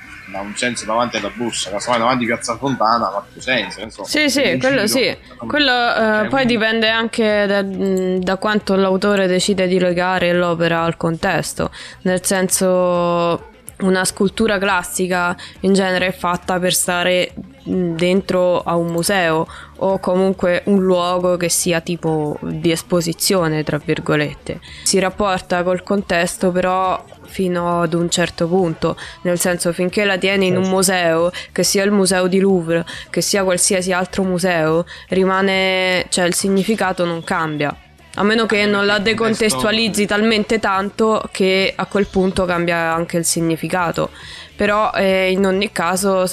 un 0.41 0.57
senso 0.57 0.87
davanti 0.87 1.19
alla 1.19 1.31
busta, 1.35 1.69
casomai 1.69 1.99
davanti 1.99 2.25
a 2.25 2.27
Piazza 2.29 2.57
Fontana 2.57 3.09
ha 3.09 3.25
più 3.31 3.43
senso. 3.43 3.91
so. 3.91 4.05
Sì, 4.05 4.31
sì, 4.31 4.57
quello 4.59 4.87
sì. 4.87 5.15
Quello 5.37 5.71
eh, 5.71 6.19
Cioè, 6.21 6.29
poi 6.31 6.47
dipende 6.47 6.89
anche 6.89 7.45
da, 7.47 7.63
da 7.63 8.37
quanto 8.39 8.75
l'autore 8.75 9.27
decide 9.27 9.69
di 9.69 9.79
legare 9.79 10.33
l'opera 10.33 10.83
al 10.83 10.97
contesto. 10.97 11.71
Nel 12.03 12.25
senso, 12.25 13.51
una 13.81 14.05
scultura 14.07 14.57
classica 14.57 15.37
in 15.61 15.75
genere 15.75 16.07
è 16.07 16.13
fatta 16.13 16.59
per 16.59 16.73
stare 16.73 17.35
dentro 17.65 18.63
a 18.63 18.77
un 18.77 18.91
museo 18.91 19.47
o 19.85 19.99
comunque 19.99 20.63
un 20.67 20.83
luogo 20.83 21.37
che 21.37 21.51
sia 21.51 21.81
tipo 21.81 22.39
di 22.41 22.71
esposizione, 22.71 23.63
tra 23.65 23.79
virgolette. 23.83 24.61
Si 24.83 24.99
rapporta 24.99 25.63
col 25.63 25.83
contesto 25.83 26.51
però 26.51 27.05
fino 27.27 27.83
ad 27.83 27.93
un 27.93 28.09
certo 28.09 28.49
punto, 28.49 28.97
nel 29.23 29.39
senso 29.39 29.73
finché 29.73 30.05
la 30.05 30.17
tieni 30.17 30.47
in 30.47 30.57
un 30.57 30.69
museo, 30.71 31.31
che 31.53 31.63
sia 31.63 31.85
il 31.85 31.91
museo 31.91 32.29
di 32.29 32.41
Louvre, 32.41 32.85
che 33.11 33.21
sia 33.21 33.45
qualsiasi 33.45 33.93
altro 33.93 34.23
museo, 34.23 34.87
rimane, 35.09 36.07
cioè 36.09 36.25
il 36.25 36.35
significato 36.35 37.05
non 37.05 37.23
cambia. 37.23 37.77
A 38.17 38.23
meno 38.23 38.47
che 38.47 38.65
non 38.65 38.87
la 38.87 39.01
decontestualizzi 39.01 40.07
talmente 40.07 40.61
tanto 40.61 41.29
che 41.33 41.73
a 41.75 41.85
quel 41.87 42.07
punto 42.07 42.45
cambia 42.45 42.95
anche 42.95 43.17
il 43.17 43.25
significato 43.25 44.11
però 44.57 44.93
eh, 44.93 45.31
in 45.31 45.45
ogni 45.45 45.73
caso 45.73 46.27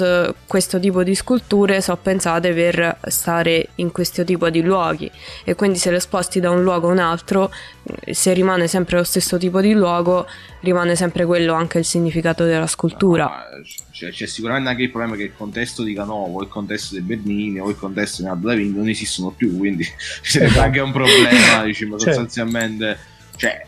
questo 0.45 0.79
tipo 0.79 1.03
di 1.03 1.15
sculture 1.15 1.81
sono 1.81 1.97
pensate 2.01 2.53
per 2.53 2.97
stare 3.07 3.69
in 3.75 3.91
questo 3.91 4.23
tipo 4.23 4.49
di 4.49 4.62
luoghi. 4.62 5.10
E 5.43 5.55
quindi 5.55 5.77
se 5.77 5.91
le 5.91 5.99
sposti 5.99 6.39
da 6.39 6.51
un 6.51 6.62
luogo 6.62 6.89
a 6.89 6.91
un 6.91 6.99
altro 6.99 7.51
eh, 7.84 8.13
se 8.13 8.34
rimane 8.34 8.67
sempre 8.67 8.97
lo 8.97 9.03
stesso 9.03 9.38
tipo 9.38 9.60
di 9.62 9.73
luogo 9.73 10.27
rimane 10.62 10.95
sempre 10.95 11.25
quello 11.25 11.53
anche 11.53 11.79
il 11.79 11.86
significato 11.86 12.45
della 12.45 12.67
scultura. 12.67 13.25
No, 13.25 13.63
c'è, 13.91 14.10
c'è, 14.12 14.27
sicuramente 14.27 14.69
anche 14.69 14.84
il 14.84 14.91
problema 14.91 15.15
che 15.15 15.23
il 15.23 15.34
contesto 15.36 15.84
di 15.84 15.93
Canovo 15.93 16.41
il 16.41 16.47
contesto 16.47 16.93
dei 16.93 17.03
Bernini 17.03 17.60
o 17.60 17.69
il 17.69 17.75
contesto 17.75 18.21
di 18.23 18.55
Vinci 18.55 18.75
non 18.75 18.89
esistono 18.89 19.29
più 19.31 19.57
quindi 19.57 19.84
c'è 20.21 20.43
esatto. 20.43 20.62
anche 20.62 20.79
un 20.79 20.91
problema 20.91 21.63
diciamo 21.63 21.97
sostanzialmente 21.97 22.97
cioè 23.36 23.65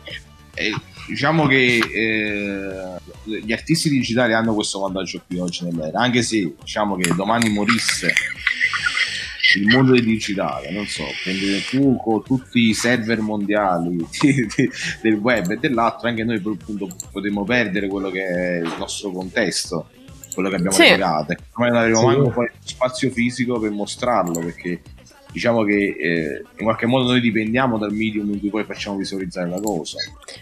eh, 0.55 0.73
diciamo 1.07 1.47
che 1.47 1.77
eh, 1.77 3.39
gli 3.41 3.51
artisti 3.51 3.89
digitali 3.89 4.33
hanno 4.33 4.53
questo 4.53 4.79
vantaggio 4.79 5.21
qui 5.25 5.39
oggi 5.39 5.65
nell'era, 5.65 5.99
anche 5.99 6.21
se 6.21 6.53
diciamo 6.59 6.95
che 6.95 7.13
domani 7.15 7.49
morisse 7.49 8.13
il 9.55 9.67
mondo 9.67 9.91
del 9.91 10.03
digitale, 10.03 10.71
non 10.71 10.85
so, 10.85 11.03
prendere 11.21 11.61
tu 11.69 11.97
con 11.97 12.23
tutti 12.23 12.69
i 12.69 12.73
server 12.73 13.19
mondiali 13.19 13.97
di, 14.19 14.47
di, 14.55 14.69
del 15.01 15.13
web 15.15 15.51
e 15.51 15.57
dell'altro, 15.57 16.07
anche 16.07 16.23
noi 16.23 16.37
appunto 16.37 16.89
potremmo 17.11 17.43
perdere 17.43 17.87
quello 17.87 18.09
che 18.09 18.25
è 18.25 18.55
il 18.57 18.75
nostro 18.79 19.11
contesto, 19.11 19.89
quello 20.33 20.49
che 20.49 20.55
abbiamo 20.55 20.75
sì. 20.75 20.85
creato. 20.85 21.35
Come 21.51 21.69
non 21.69 21.77
avremo 21.77 21.99
sì. 21.99 22.05
manco 22.05 22.29
poi 22.29 22.49
spazio 22.63 23.11
fisico 23.11 23.59
per 23.59 23.71
mostrarlo, 23.71 24.39
perché 24.39 24.81
diciamo 25.33 25.63
che 25.63 25.95
eh, 25.99 26.43
in 26.57 26.63
qualche 26.63 26.85
modo 26.85 27.09
noi 27.09 27.19
dipendiamo 27.19 27.79
dal 27.79 27.91
medium 27.91 28.31
in 28.31 28.39
cui 28.39 28.49
poi 28.49 28.63
facciamo 28.63 28.97
visualizzare 28.97 29.49
la 29.49 29.59
cosa. 29.59 29.97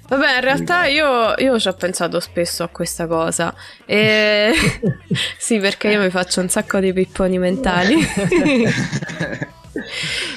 Vabbè, 0.10 0.36
in 0.36 0.41
realtà 0.41 0.86
io, 0.86 1.34
io 1.38 1.58
ci 1.58 1.69
ho 1.69 1.73
pensato 1.73 2.19
spesso 2.19 2.63
a 2.63 2.67
questa 2.67 3.08
cosa. 3.08 3.56
E... 3.86 4.51
sì, 5.39 5.60
perché 5.60 5.88
io 5.89 6.01
mi 6.01 6.10
faccio 6.10 6.41
un 6.41 6.49
sacco 6.49 6.80
di 6.80 6.91
pipponi 6.91 7.39
mentali. 7.39 7.95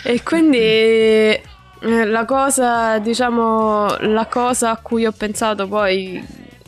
e 0.04 0.22
quindi 0.22 0.56
eh, 0.56 1.40
la 1.80 2.24
cosa, 2.24 2.98
diciamo, 3.00 3.96
la 4.02 4.26
cosa 4.26 4.70
a 4.70 4.76
cui 4.76 5.04
ho 5.04 5.12
pensato 5.12 5.66
poi 5.66 6.24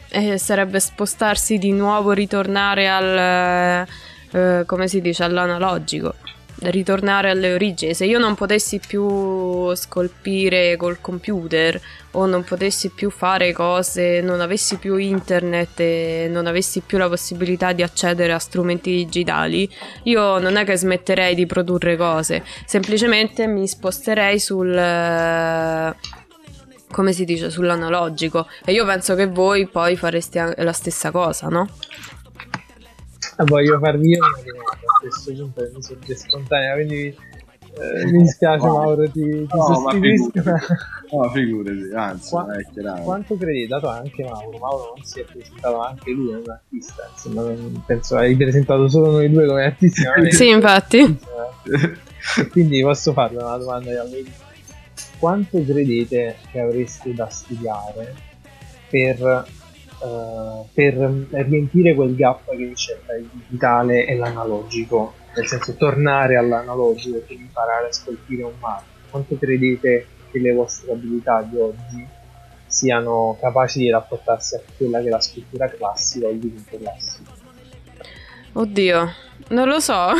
eh, 0.08 0.38
sarebbe 0.38 0.80
spostarsi 0.80 1.56
di 1.58 1.70
nuovo, 1.70 2.10
ritornare 2.10 2.88
al, 2.88 3.86
eh, 4.32 4.64
come 4.66 4.88
si 4.88 5.00
dice, 5.00 5.22
all'analogico 5.22 6.14
ritornare 6.60 7.30
alle 7.30 7.52
origini. 7.52 7.94
Se 7.94 8.04
io 8.06 8.18
non 8.18 8.34
potessi 8.34 8.80
più 8.84 9.74
scolpire 9.74 10.76
col 10.76 11.00
computer 11.00 11.80
o 12.12 12.26
non 12.26 12.44
potessi 12.44 12.90
più 12.90 13.10
fare 13.10 13.52
cose, 13.52 14.20
non 14.22 14.40
avessi 14.40 14.76
più 14.76 14.96
internet 14.96 15.80
e 15.80 16.28
non 16.30 16.46
avessi 16.46 16.80
più 16.80 16.96
la 16.98 17.08
possibilità 17.08 17.72
di 17.72 17.82
accedere 17.82 18.32
a 18.32 18.38
strumenti 18.38 18.90
digitali, 18.90 19.68
io 20.04 20.38
non 20.38 20.56
è 20.56 20.64
che 20.64 20.76
smetterei 20.76 21.34
di 21.34 21.46
produrre 21.46 21.96
cose, 21.96 22.42
semplicemente 22.64 23.46
mi 23.46 23.66
sposterei 23.68 24.38
sul 24.38 24.74
come 26.88 27.12
si 27.12 27.24
dice, 27.24 27.50
sull'analogico. 27.50 28.46
E 28.64 28.72
io 28.72 28.86
penso 28.86 29.14
che 29.14 29.26
voi 29.26 29.66
poi 29.66 29.96
fareste 29.96 30.54
la 30.56 30.72
stessa 30.72 31.10
cosa, 31.10 31.48
no? 31.48 31.68
Voglio 33.44 33.78
farvi 33.78 34.08
io 34.08 34.18
domanda 34.24 34.98
questo 35.00 35.32
punto 35.32 35.70
mi 35.74 35.82
sorge 35.82 36.14
spontanea, 36.16 36.74
quindi 36.74 37.14
eh, 37.78 38.06
mi 38.06 38.22
dispiace 38.22 38.66
Mauro, 38.66 39.04
ti, 39.10 39.20
ti 39.20 39.46
no, 39.50 39.66
sostituisco. 39.66 40.42
Ma 40.44 40.60
no, 41.10 41.30
figurati, 41.30 41.90
anzi, 41.94 42.30
Qua, 42.30 42.46
quanto 43.02 43.36
credi, 43.36 43.66
dato 43.66 43.88
anche 43.88 44.24
Mauro, 44.24 44.56
Mauro 44.58 44.92
non 44.96 45.04
si 45.04 45.20
è 45.20 45.24
presentato 45.24 45.80
anche 45.80 46.10
lui 46.12 46.32
è 46.32 46.36
un 46.36 46.50
artista, 46.50 47.08
insomma, 47.12 47.42
penso 47.84 48.16
hai 48.16 48.34
presentato 48.34 48.88
solo 48.88 49.10
noi 49.10 49.30
due 49.30 49.46
come 49.46 49.64
artisti. 49.64 50.02
sì, 50.30 50.48
infatti. 50.48 51.18
Quindi 52.50 52.80
posso 52.80 53.12
farle 53.12 53.42
una 53.42 53.56
domanda 53.58 54.00
a 54.00 54.04
voi. 54.04 54.32
Quanto 55.18 55.62
credete 55.62 56.36
che 56.50 56.60
avreste 56.60 57.12
da 57.12 57.28
studiare 57.28 58.14
per 58.88 59.46
uh, 60.00 60.66
per 60.72 60.94
riempire 61.30 61.94
quel 61.94 62.14
gap 62.14 62.50
che 62.50 62.72
c'è 62.74 62.98
tra 63.04 63.16
il 63.16 63.28
digitale 63.32 64.06
e 64.06 64.16
l'analogico, 64.16 65.14
nel 65.34 65.46
senso 65.46 65.74
tornare 65.74 66.36
all'analogico 66.36 67.16
e 67.26 67.34
imparare 67.34 67.88
a 67.88 67.92
scolpire 67.92 68.42
un 68.42 68.54
marmo. 68.58 68.86
Quanto 69.10 69.36
credete 69.36 70.06
che 70.30 70.38
le 70.38 70.52
vostre 70.52 70.92
abilità 70.92 71.42
di 71.42 71.56
oggi 71.58 72.06
siano 72.66 73.36
capaci 73.40 73.78
di 73.78 73.90
rapportarsi 73.90 74.56
a 74.56 74.60
quella 74.76 75.00
che 75.00 75.06
è 75.06 75.10
la 75.10 75.20
scrittura 75.20 75.68
classica 75.68 76.26
o 76.26 76.30
il 76.30 76.38
dipinto 76.38 76.76
classico? 76.78 77.30
Oddio, 78.52 79.08
non 79.48 79.68
lo 79.68 79.80
so. 79.80 80.12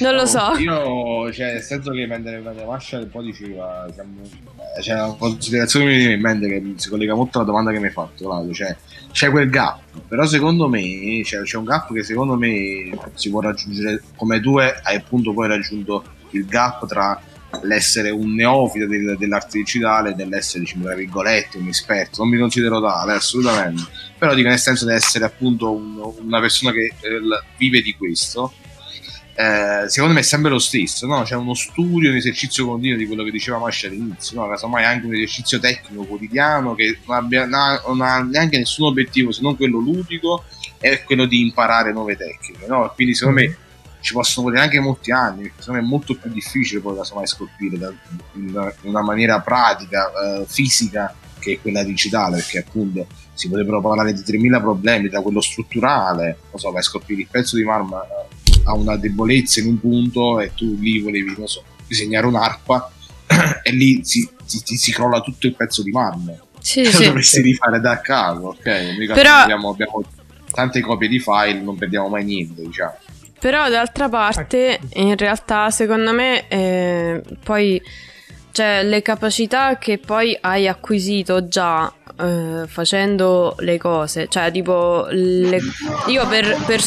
Non 0.00 0.14
lo 0.14 0.26
so. 0.26 0.52
Io, 0.58 1.32
cioè, 1.32 1.54
nel 1.54 1.62
senso 1.62 1.90
che 1.92 2.06
mentre, 2.06 2.38
mentre 2.38 2.64
Marshall 2.64 3.08
poi 3.08 3.26
diceva, 3.26 3.84
diciamo, 3.88 4.20
c'è 4.80 4.94
una 4.94 5.14
considerazione 5.14 5.86
che 5.86 5.90
mi 5.90 5.96
viene 5.98 6.14
in 6.14 6.20
mente 6.20 6.48
che 6.48 6.72
si 6.76 6.88
collega 6.88 7.14
molto 7.14 7.38
alla 7.38 7.46
domanda 7.46 7.70
che 7.70 7.78
mi 7.78 7.86
hai 7.86 7.92
fatto, 7.92 8.24
Claudio, 8.24 8.52
cioè 8.52 8.76
c'è 9.12 9.30
quel 9.30 9.48
gap, 9.48 9.80
però 10.08 10.26
secondo 10.26 10.68
me 10.68 11.22
cioè, 11.24 11.42
c'è 11.42 11.56
un 11.56 11.64
gap 11.64 11.92
che 11.92 12.02
secondo 12.02 12.36
me 12.36 12.90
si 13.14 13.30
può 13.30 13.40
raggiungere, 13.40 14.02
come 14.16 14.40
tu 14.40 14.58
hai 14.58 14.96
appunto 14.96 15.32
poi 15.32 15.48
raggiunto 15.48 16.04
il 16.30 16.44
gap 16.46 16.86
tra 16.86 17.20
l'essere 17.62 18.10
un 18.10 18.34
neofita 18.34 18.86
del, 18.86 19.16
dell'arte 19.16 19.58
digitale 19.58 20.10
e 20.10 20.14
dell'essere, 20.14 20.64
diciamo, 20.64 20.84
tra 20.84 20.94
virgolette, 20.94 21.58
un 21.58 21.68
esperto. 21.68 22.22
Non 22.22 22.32
mi 22.32 22.38
considero 22.38 22.80
tale, 22.80 23.12
assolutamente. 23.12 23.82
Però 24.18 24.34
dico 24.34 24.48
nel 24.48 24.58
senso 24.58 24.86
di 24.86 24.92
essere 24.92 25.24
appunto 25.24 25.72
un, 25.72 26.12
una 26.20 26.40
persona 26.40 26.72
che 26.72 26.92
eh, 27.00 27.20
vive 27.56 27.80
di 27.80 27.94
questo 27.94 28.52
eh, 29.36 29.88
secondo 29.88 30.14
me 30.14 30.20
è 30.20 30.22
sempre 30.22 30.50
lo 30.50 30.60
stesso, 30.60 31.06
no? 31.06 31.22
c'è 31.22 31.34
uno 31.34 31.54
studio, 31.54 32.10
un 32.10 32.16
esercizio 32.16 32.66
continuo 32.66 32.96
di 32.96 33.06
quello 33.06 33.24
che 33.24 33.32
diceva 33.32 33.58
Mascia 33.58 33.88
all'inizio, 33.88 34.40
no? 34.40 34.48
casomai 34.48 34.84
anche 34.84 35.06
un 35.06 35.14
esercizio 35.14 35.58
tecnico 35.58 36.04
quotidiano 36.04 36.74
che 36.74 36.98
non, 37.04 37.16
abbia, 37.16 37.46
non 37.46 38.00
ha 38.00 38.20
neanche 38.20 38.58
nessun 38.58 38.86
obiettivo 38.86 39.32
se 39.32 39.42
non 39.42 39.56
quello 39.56 39.78
ludico 39.78 40.44
è 40.78 41.02
quello 41.02 41.24
di 41.24 41.40
imparare 41.40 41.92
nuove 41.92 42.16
tecniche. 42.16 42.66
No? 42.66 42.92
Quindi 42.94 43.14
secondo 43.14 43.40
me 43.40 43.56
ci 44.00 44.12
possono 44.12 44.46
volere 44.46 44.64
anche 44.64 44.78
molti 44.78 45.10
anni, 45.10 45.42
perché 45.42 45.60
secondo 45.60 45.80
me 45.80 45.86
è 45.86 45.90
molto 45.90 46.14
più 46.14 46.30
difficile 46.30 46.80
poi 46.80 46.94
casomai 46.94 47.26
scolpire 47.26 47.78
da, 47.78 47.92
in 48.34 48.72
una 48.82 49.02
maniera 49.02 49.40
pratica, 49.40 50.12
eh, 50.12 50.44
fisica, 50.46 51.12
che 51.40 51.58
quella 51.60 51.82
digitale, 51.82 52.36
perché 52.36 52.58
appunto 52.58 53.06
si 53.34 53.48
potrebbero 53.48 53.80
parlare 53.80 54.12
di 54.12 54.22
3000 54.22 54.60
problemi, 54.60 55.08
da 55.08 55.20
quello 55.20 55.40
strutturale, 55.40 56.38
non 56.50 56.58
so, 56.58 56.70
vai 56.70 56.80
a 56.80 56.84
scolpire 56.84 57.22
il 57.22 57.28
pezzo 57.30 57.56
di 57.56 57.64
marmo 57.64 58.00
ha 58.64 58.74
una 58.74 58.96
debolezza 58.96 59.60
in 59.60 59.66
un 59.66 59.80
punto 59.80 60.40
e 60.40 60.52
tu 60.54 60.76
lì 60.78 61.00
volevi, 61.00 61.34
non 61.36 61.46
so, 61.46 61.62
disegnare 61.86 62.26
un'arpa 62.26 62.90
e 63.62 63.70
lì 63.72 64.00
si, 64.04 64.28
si, 64.44 64.76
si 64.76 64.92
crolla 64.92 65.20
tutto 65.20 65.46
il 65.46 65.54
pezzo 65.54 65.82
di 65.82 65.90
marmo. 65.90 66.38
Sì, 66.60 66.84
lo 66.84 66.90
sì, 66.90 67.04
dovresti 67.04 67.36
sì. 67.36 67.42
rifare 67.42 67.80
da 67.80 68.00
caso, 68.00 68.48
ok? 68.48 68.96
Mica 68.98 69.14
Però... 69.14 69.34
abbiamo, 69.34 69.70
abbiamo 69.70 70.02
tante 70.50 70.80
copie 70.80 71.08
di 71.08 71.18
file, 71.18 71.60
non 71.60 71.76
perdiamo 71.76 72.08
mai 72.08 72.24
niente, 72.24 72.62
diciamo. 72.62 72.96
Però 73.38 73.68
d'altra 73.68 74.08
parte, 74.08 74.80
in 74.94 75.16
realtà, 75.16 75.70
secondo 75.70 76.12
me, 76.12 76.48
eh, 76.48 77.22
poi 77.42 77.82
cioè 78.54 78.84
le 78.84 79.02
capacità 79.02 79.78
che 79.78 79.98
poi 79.98 80.38
hai 80.40 80.68
acquisito 80.68 81.48
già 81.48 81.92
eh, 82.20 82.62
facendo 82.68 83.56
le 83.58 83.78
cose, 83.78 84.28
cioè 84.28 84.52
tipo 84.52 85.06
le... 85.10 85.58
io 86.06 86.26
per, 86.28 86.56
per 86.64 86.80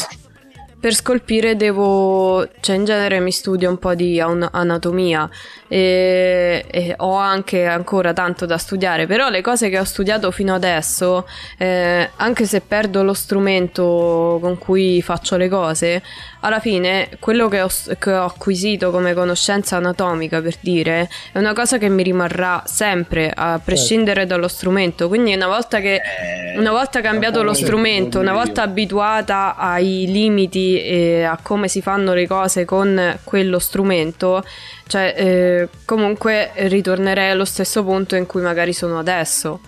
per 0.80 0.94
scolpire 0.94 1.56
devo, 1.56 2.48
cioè 2.60 2.76
in 2.76 2.86
genere 2.86 3.20
mi 3.20 3.32
studio 3.32 3.68
un 3.68 3.80
po' 3.80 3.96
di 3.96 4.22
anatomia 4.22 5.28
e, 5.68 6.64
e, 6.70 6.94
ho 6.98 7.16
anche 7.16 7.66
ancora 7.66 8.14
tanto 8.14 8.46
da 8.46 8.60
studiare, 8.60 9.08
però 9.08 9.30
le 9.30 9.42
cose 9.42 9.70
che 9.70 9.80
ho 9.80 9.84
studiato 9.84 10.30
fino 10.30 10.54
adesso, 10.54 11.28
eh, 11.58 12.08
anche 12.18 12.46
se 12.46 12.62
perdo 12.62 13.02
lo 13.02 13.14
strumento 13.14 14.38
con 14.40 14.60
cui 14.60 15.02
faccio 15.02 15.36
le 15.36 15.50
cose, 15.50 16.04
alla 16.42 16.60
fine 16.60 17.10
quello 17.20 17.48
che 17.48 17.62
ho, 17.62 17.70
che 17.98 18.14
ho 18.14 18.26
acquisito 18.26 18.92
come 18.92 19.16
conoscenza 19.16 19.78
anatomica, 19.78 20.42
per 20.42 20.58
dire, 20.60 21.10
è 21.32 21.40
una 21.40 21.54
cosa 21.54 21.80
che 21.80 21.90
mi 21.90 22.04
rimarrà 22.04 22.62
sempre, 22.66 23.32
a 23.34 23.60
prescindere 23.64 24.22
certo. 24.22 24.36
dallo 24.36 24.48
strumento. 24.48 25.08
Quindi 25.08 25.34
una 25.34 25.48
volta 25.48 25.80
che, 25.80 25.96
eh, 25.96 26.60
una 26.60 26.72
volta 26.72 27.02
cambiato 27.02 27.42
lo 27.42 27.54
strumento, 27.54 28.20
una 28.20 28.34
volta 28.34 28.62
abituata 28.62 29.56
ai 29.58 30.06
limiti 30.08 30.67
e 30.76 31.24
a 31.24 31.38
come 31.42 31.68
si 31.68 31.82
fanno 31.82 32.14
le 32.14 32.28
cose 32.28 32.66
con 32.66 33.20
quello 33.24 33.60
strumento, 33.60 34.44
cioè 34.88 35.14
eh, 35.18 35.70
comunque 35.86 36.52
ritornerei 36.56 37.30
allo 37.32 37.46
stesso 37.46 37.84
punto 37.84 38.16
in 38.16 38.26
cui 38.26 38.42
magari 38.42 38.74
sono 38.74 38.98
adesso. 39.00 39.60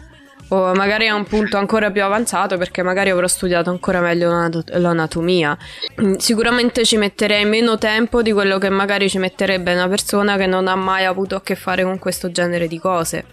o 0.51 0.73
magari 0.73 1.07
a 1.07 1.13
un 1.13 1.25
punto 1.25 1.57
ancora 1.57 1.91
più 1.91 2.03
avanzato 2.03 2.57
perché 2.57 2.81
magari 2.81 3.11
avrò 3.11 3.27
studiato 3.27 3.69
ancora 3.69 3.99
meglio 4.01 4.29
l'anat- 4.31 4.71
l'anatomia. 4.77 5.55
Mm, 6.01 6.15
Sicuramente 6.15 6.83
ci 6.85 6.97
metterei 6.97 7.45
meno 7.45 7.77
tempo 7.77 8.23
di 8.23 8.31
quello 8.31 8.57
che 8.57 8.69
magari 8.69 9.07
ci 9.09 9.19
metterebbe 9.19 9.73
una 9.73 9.87
persona 9.87 10.37
che 10.37 10.47
non 10.47 10.67
ha 10.67 10.75
mai 10.75 11.05
avuto 11.05 11.35
a 11.35 11.41
che 11.43 11.53
fare 11.55 11.83
con 11.83 11.99
questo 11.99 12.31
genere 12.31 12.67
di 12.67 12.79
cose. 12.79 13.25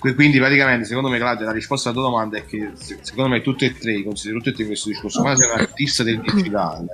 Quindi 0.00 0.38
praticamente 0.38 0.86
secondo 0.86 1.10
me 1.10 1.18
Claudia 1.18 1.44
la 1.44 1.52
risposta 1.52 1.90
alla 1.90 1.98
tua 1.98 2.08
domanda 2.08 2.38
è 2.38 2.46
che 2.46 2.70
se- 2.72 3.00
secondo 3.02 3.28
me 3.28 3.42
tutte 3.42 3.66
e 3.66 3.76
tre, 3.76 4.02
considero 4.02 4.38
tutte 4.38 4.50
e 4.50 4.54
tre 4.54 4.64
questo 4.64 4.88
discorso, 4.88 5.20
quando 5.20 5.40
sei 5.42 5.50
un 5.52 5.60
artista 5.60 6.02
del 6.02 6.20
digitale, 6.20 6.86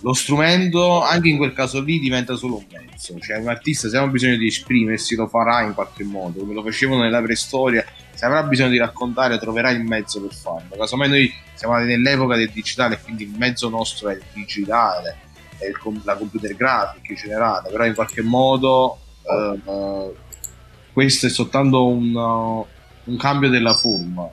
lo 0.00 0.12
strumento 0.12 1.00
anche 1.00 1.28
in 1.28 1.36
quel 1.36 1.52
caso 1.52 1.80
lì 1.80 2.00
diventa 2.00 2.34
solo 2.34 2.56
un 2.56 2.64
mezzo, 2.72 3.16
cioè 3.20 3.38
un 3.38 3.48
artista 3.48 3.88
se 3.88 3.96
ha 3.96 4.06
bisogno 4.08 4.36
di 4.36 4.48
esprimersi 4.48 5.14
lo 5.14 5.28
farà 5.28 5.62
in 5.62 5.74
qualche 5.74 6.02
modo, 6.02 6.40
come 6.40 6.54
lo 6.54 6.62
facevano 6.64 7.02
nella 7.02 7.22
preistoria, 7.22 7.84
se 8.12 8.24
avrà 8.24 8.42
bisogno 8.42 8.70
di 8.70 8.78
raccontare 8.78 9.38
troverà 9.38 9.70
il 9.70 9.84
mezzo 9.84 10.20
per 10.20 10.34
farlo, 10.34 10.76
casomai 10.76 11.08
noi 11.08 11.32
siamo 11.54 11.76
nell'epoca 11.78 12.34
del 12.34 12.50
digitale 12.50 13.00
quindi 13.00 13.22
il 13.22 13.34
mezzo 13.38 13.68
nostro 13.68 14.08
è 14.08 14.14
il 14.14 14.22
digitale, 14.32 15.18
è 15.58 15.66
il 15.66 15.78
la 16.02 16.16
computer 16.16 16.54
graphic 16.56 17.10
in 17.10 17.14
generale, 17.16 17.70
però 17.70 17.84
in 17.84 17.94
qualche 17.94 18.22
modo... 18.22 18.98
eh, 19.22 20.24
questo 20.96 21.26
è 21.26 21.28
soltanto 21.28 21.88
un, 21.88 22.14
uh, 22.14 22.66
un 23.10 23.16
cambio 23.18 23.50
della 23.50 23.74
forma, 23.74 24.26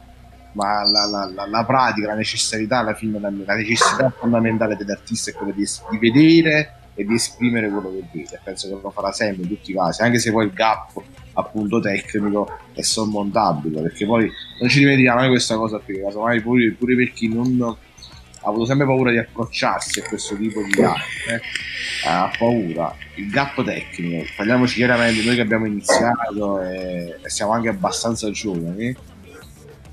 ma 0.53 0.85
la, 0.85 1.05
la- 1.07 1.29
la- 1.35 1.45
la 1.45 1.65
pratica, 1.65 2.07
la 2.07 2.15
necessità 2.15 2.77
alla 2.77 2.93
fine, 2.93 3.19
la, 3.19 3.29
necessità 3.53 4.09
fondamentale 4.17 4.77
dell'artista 4.77 5.29
è 5.29 5.33
quella 5.33 5.51
di, 5.51 5.65
di 5.89 5.97
vedere 5.97 6.75
e 6.95 7.03
di 7.03 7.15
esprimere 7.15 7.67
quello 7.67 7.91
che 7.91 8.05
vede. 8.13 8.39
Penso 8.41 8.69
che 8.69 8.79
lo 8.81 8.91
farà 8.91 9.11
sempre 9.11 9.43
in 9.43 9.49
tutti 9.49 9.71
i 9.71 9.73
casi, 9.73 10.03
anche 10.03 10.19
se 10.19 10.31
poi 10.31 10.45
il 10.45 10.53
gap 10.53 10.91
appunto 11.33 11.81
tecnico 11.81 12.47
è 12.71 12.81
sormontabile, 12.81 13.81
perché 13.81 14.05
poi 14.05 14.31
non 14.61 14.69
ci 14.69 14.79
dimentichiamo 14.79 15.19
mai 15.19 15.27
questa 15.27 15.57
cosa 15.57 15.79
qui, 15.79 15.99
casomai 15.99 16.39
pure, 16.41 16.71
pure 16.79 16.95
per 16.95 17.11
chi 17.11 17.27
non 17.27 17.75
ha 18.43 18.49
avuto 18.49 18.65
sempre 18.65 18.85
paura 18.85 19.11
di 19.11 19.17
approcciarsi 19.17 19.99
a 19.99 20.03
questo 20.07 20.35
tipo 20.35 20.61
di 20.61 20.81
arte, 20.81 21.33
eh, 21.35 22.07
ha 22.07 22.31
paura. 22.37 22.95
Il 23.15 23.29
gap 23.29 23.63
tecnico, 23.63 24.25
parliamoci 24.35 24.75
chiaramente, 24.75 25.23
noi 25.23 25.35
che 25.35 25.41
abbiamo 25.41 25.65
iniziato 25.65 26.61
e, 26.61 27.17
e 27.23 27.29
siamo 27.29 27.53
anche 27.53 27.69
abbastanza 27.69 28.29
giovani, 28.31 28.87
e 28.87 28.95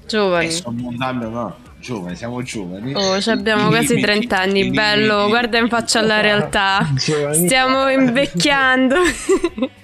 Giovani. 0.07 0.51
sormontabile 0.51 1.29
no, 1.29 1.57
giovani, 1.79 2.17
siamo 2.17 2.43
giovani. 2.43 2.93
Oh, 2.95 3.21
ci 3.21 3.31
abbiamo 3.31 3.67
I 3.67 3.71
quasi 3.71 3.89
limiti- 3.95 4.03
30 4.07 4.39
anni, 4.41 4.71
bello, 4.71 5.15
limiti- 5.15 5.29
guarda 5.29 5.59
in 5.59 5.69
faccia 5.69 5.99
alla 6.01 6.21
realtà. 6.21 6.89
Stiamo 6.97 7.89
invecchiando. 7.89 8.97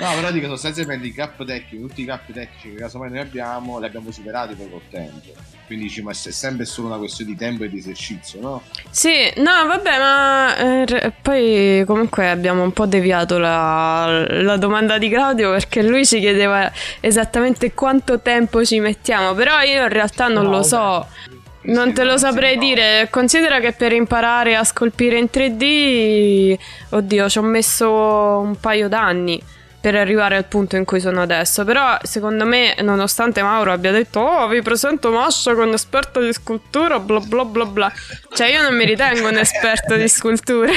No, 0.00 0.14
però 0.14 0.30
dico 0.30 0.46
sostanzialmente 0.48 1.06
i 1.06 1.12
gap 1.12 1.44
tecnici, 1.44 1.78
tutti 1.78 2.00
i 2.00 2.04
gap 2.06 2.32
tecnici 2.32 2.70
che 2.70 2.76
casomai 2.76 3.10
noi 3.10 3.18
abbiamo, 3.18 3.78
li 3.78 3.84
abbiamo 3.84 4.10
superati 4.10 4.54
poi 4.54 4.70
col 4.70 4.80
tempo. 4.88 5.28
Quindi 5.66 5.84
dici, 5.86 6.00
ma 6.02 6.10
è 6.10 6.14
sempre 6.14 6.64
solo 6.64 6.88
una 6.88 6.96
questione 6.96 7.32
di 7.32 7.36
tempo 7.36 7.64
e 7.64 7.68
di 7.68 7.78
esercizio, 7.78 8.40
no? 8.40 8.62
Sì, 8.88 9.30
no, 9.36 9.66
vabbè, 9.66 9.98
ma 9.98 10.56
eh, 10.56 11.12
poi 11.20 11.84
comunque 11.86 12.30
abbiamo 12.30 12.62
un 12.62 12.72
po' 12.72 12.86
deviato 12.86 13.38
la, 13.38 14.24
la 14.28 14.56
domanda 14.56 14.96
di 14.96 15.10
Claudio 15.10 15.50
perché 15.50 15.82
lui 15.82 16.06
ci 16.06 16.18
chiedeva 16.18 16.72
esattamente 17.00 17.72
quanto 17.74 18.20
tempo 18.20 18.64
ci 18.64 18.80
mettiamo, 18.80 19.34
però 19.34 19.60
io 19.60 19.82
in 19.82 19.90
realtà 19.90 20.28
non 20.28 20.44
No, 20.44 20.50
lo 20.50 20.62
so. 20.62 21.06
Non 21.62 21.88
Sì, 21.88 21.92
te 21.92 22.04
lo 22.04 22.16
saprei 22.16 22.56
dire, 22.56 23.08
considera 23.10 23.60
che 23.60 23.72
per 23.72 23.92
imparare 23.92 24.56
a 24.56 24.64
scolpire 24.64 25.18
in 25.18 25.28
3D, 25.30 26.58
oddio, 26.88 27.28
ci 27.28 27.38
ho 27.38 27.42
messo 27.42 27.90
un 27.90 28.56
paio 28.58 28.88
d'anni 28.88 29.40
per 29.80 29.94
arrivare 29.94 30.36
al 30.36 30.44
punto 30.44 30.76
in 30.76 30.84
cui 30.84 31.00
sono 31.00 31.22
adesso. 31.22 31.64
Però, 31.64 31.96
secondo 32.02 32.44
me, 32.44 32.76
nonostante 32.82 33.42
Mauro 33.42 33.72
abbia 33.72 33.90
detto, 33.92 34.20
oh, 34.20 34.46
vi 34.48 34.60
presento 34.62 35.10
Mascia 35.10 35.54
con 35.54 35.72
esperto 35.72 36.20
di 36.20 36.32
scultura, 36.32 36.98
bla 36.98 37.18
bla 37.20 37.44
bla 37.44 37.64
bla. 37.64 37.92
Cioè, 38.34 38.48
io 38.52 38.62
non 38.62 38.76
mi 38.76 38.84
ritengo 38.84 39.28
un 39.28 39.38
esperto 39.38 39.94
di 39.96 40.06
scultura. 40.08 40.70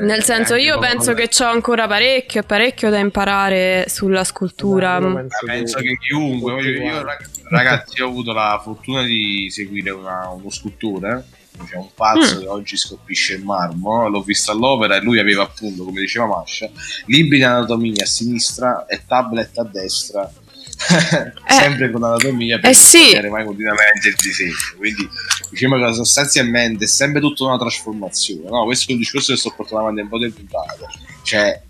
Nel 0.00 0.22
senso, 0.22 0.54
io 0.54 0.78
penso 0.78 1.12
che 1.14 1.28
ho 1.40 1.44
ancora 1.46 1.86
parecchio, 1.86 2.42
parecchio 2.42 2.88
da 2.90 2.98
imparare 2.98 3.84
sulla 3.88 4.24
scultura. 4.24 4.98
Io 4.98 5.12
penso 5.14 5.38
Penso 5.44 5.78
che- 5.80 5.98
chiunque, 5.98 6.52
voglio- 6.52 6.80
io, 6.82 7.04
ragazzi, 7.50 8.00
ho 8.02 8.06
avuto 8.08 8.32
la 8.32 8.58
fortuna 8.62 9.02
di 9.02 9.48
seguire 9.50 9.90
una- 9.90 10.28
uno 10.30 10.48
scultore, 10.50 11.22
c'è 11.64 11.76
un 11.76 11.88
pazzo 11.94 12.36
Mm. 12.36 12.40
che 12.40 12.46
oggi 12.46 12.76
scolpisce 12.76 13.34
il 13.34 13.44
marmo, 13.44 14.08
l'ho 14.08 14.22
visto 14.22 14.50
all'opera 14.50 14.96
e 14.96 15.00
lui 15.00 15.18
aveva 15.18 15.44
appunto, 15.44 15.84
come 15.84 16.00
diceva 16.00 16.26
Mascia, 16.26 16.68
libri 17.06 17.38
di 17.38 17.44
anatomia 17.44 18.04
a 18.04 18.06
sinistra 18.06 18.86
e 18.86 19.02
tablet 19.06 19.58
a 19.58 19.64
destra. 19.64 20.32
sempre 21.48 21.90
con 21.90 22.04
anatomia 22.04 22.60
per 22.60 22.70
eh 22.70 22.74
sì. 22.74 23.18
mai 23.28 23.44
continuamente 23.44 24.10
il 24.10 24.14
disegno 24.14 24.54
quindi 24.76 25.08
diciamo 25.50 25.76
che 25.76 25.92
sostanzialmente 25.92 26.84
è 26.84 26.86
sempre 26.86 27.20
tutta 27.20 27.46
una 27.46 27.58
trasformazione 27.58 28.48
no? 28.48 28.62
questo 28.62 28.90
è 28.90 28.92
un 28.92 29.00
discorso 29.00 29.32
che 29.32 29.38
sto 29.40 29.52
portando 29.56 29.80
avanti 29.80 30.02
un 30.02 30.08
po' 30.08 30.18
del 30.18 30.32
puntate 30.32 30.86
cioè 31.24 31.60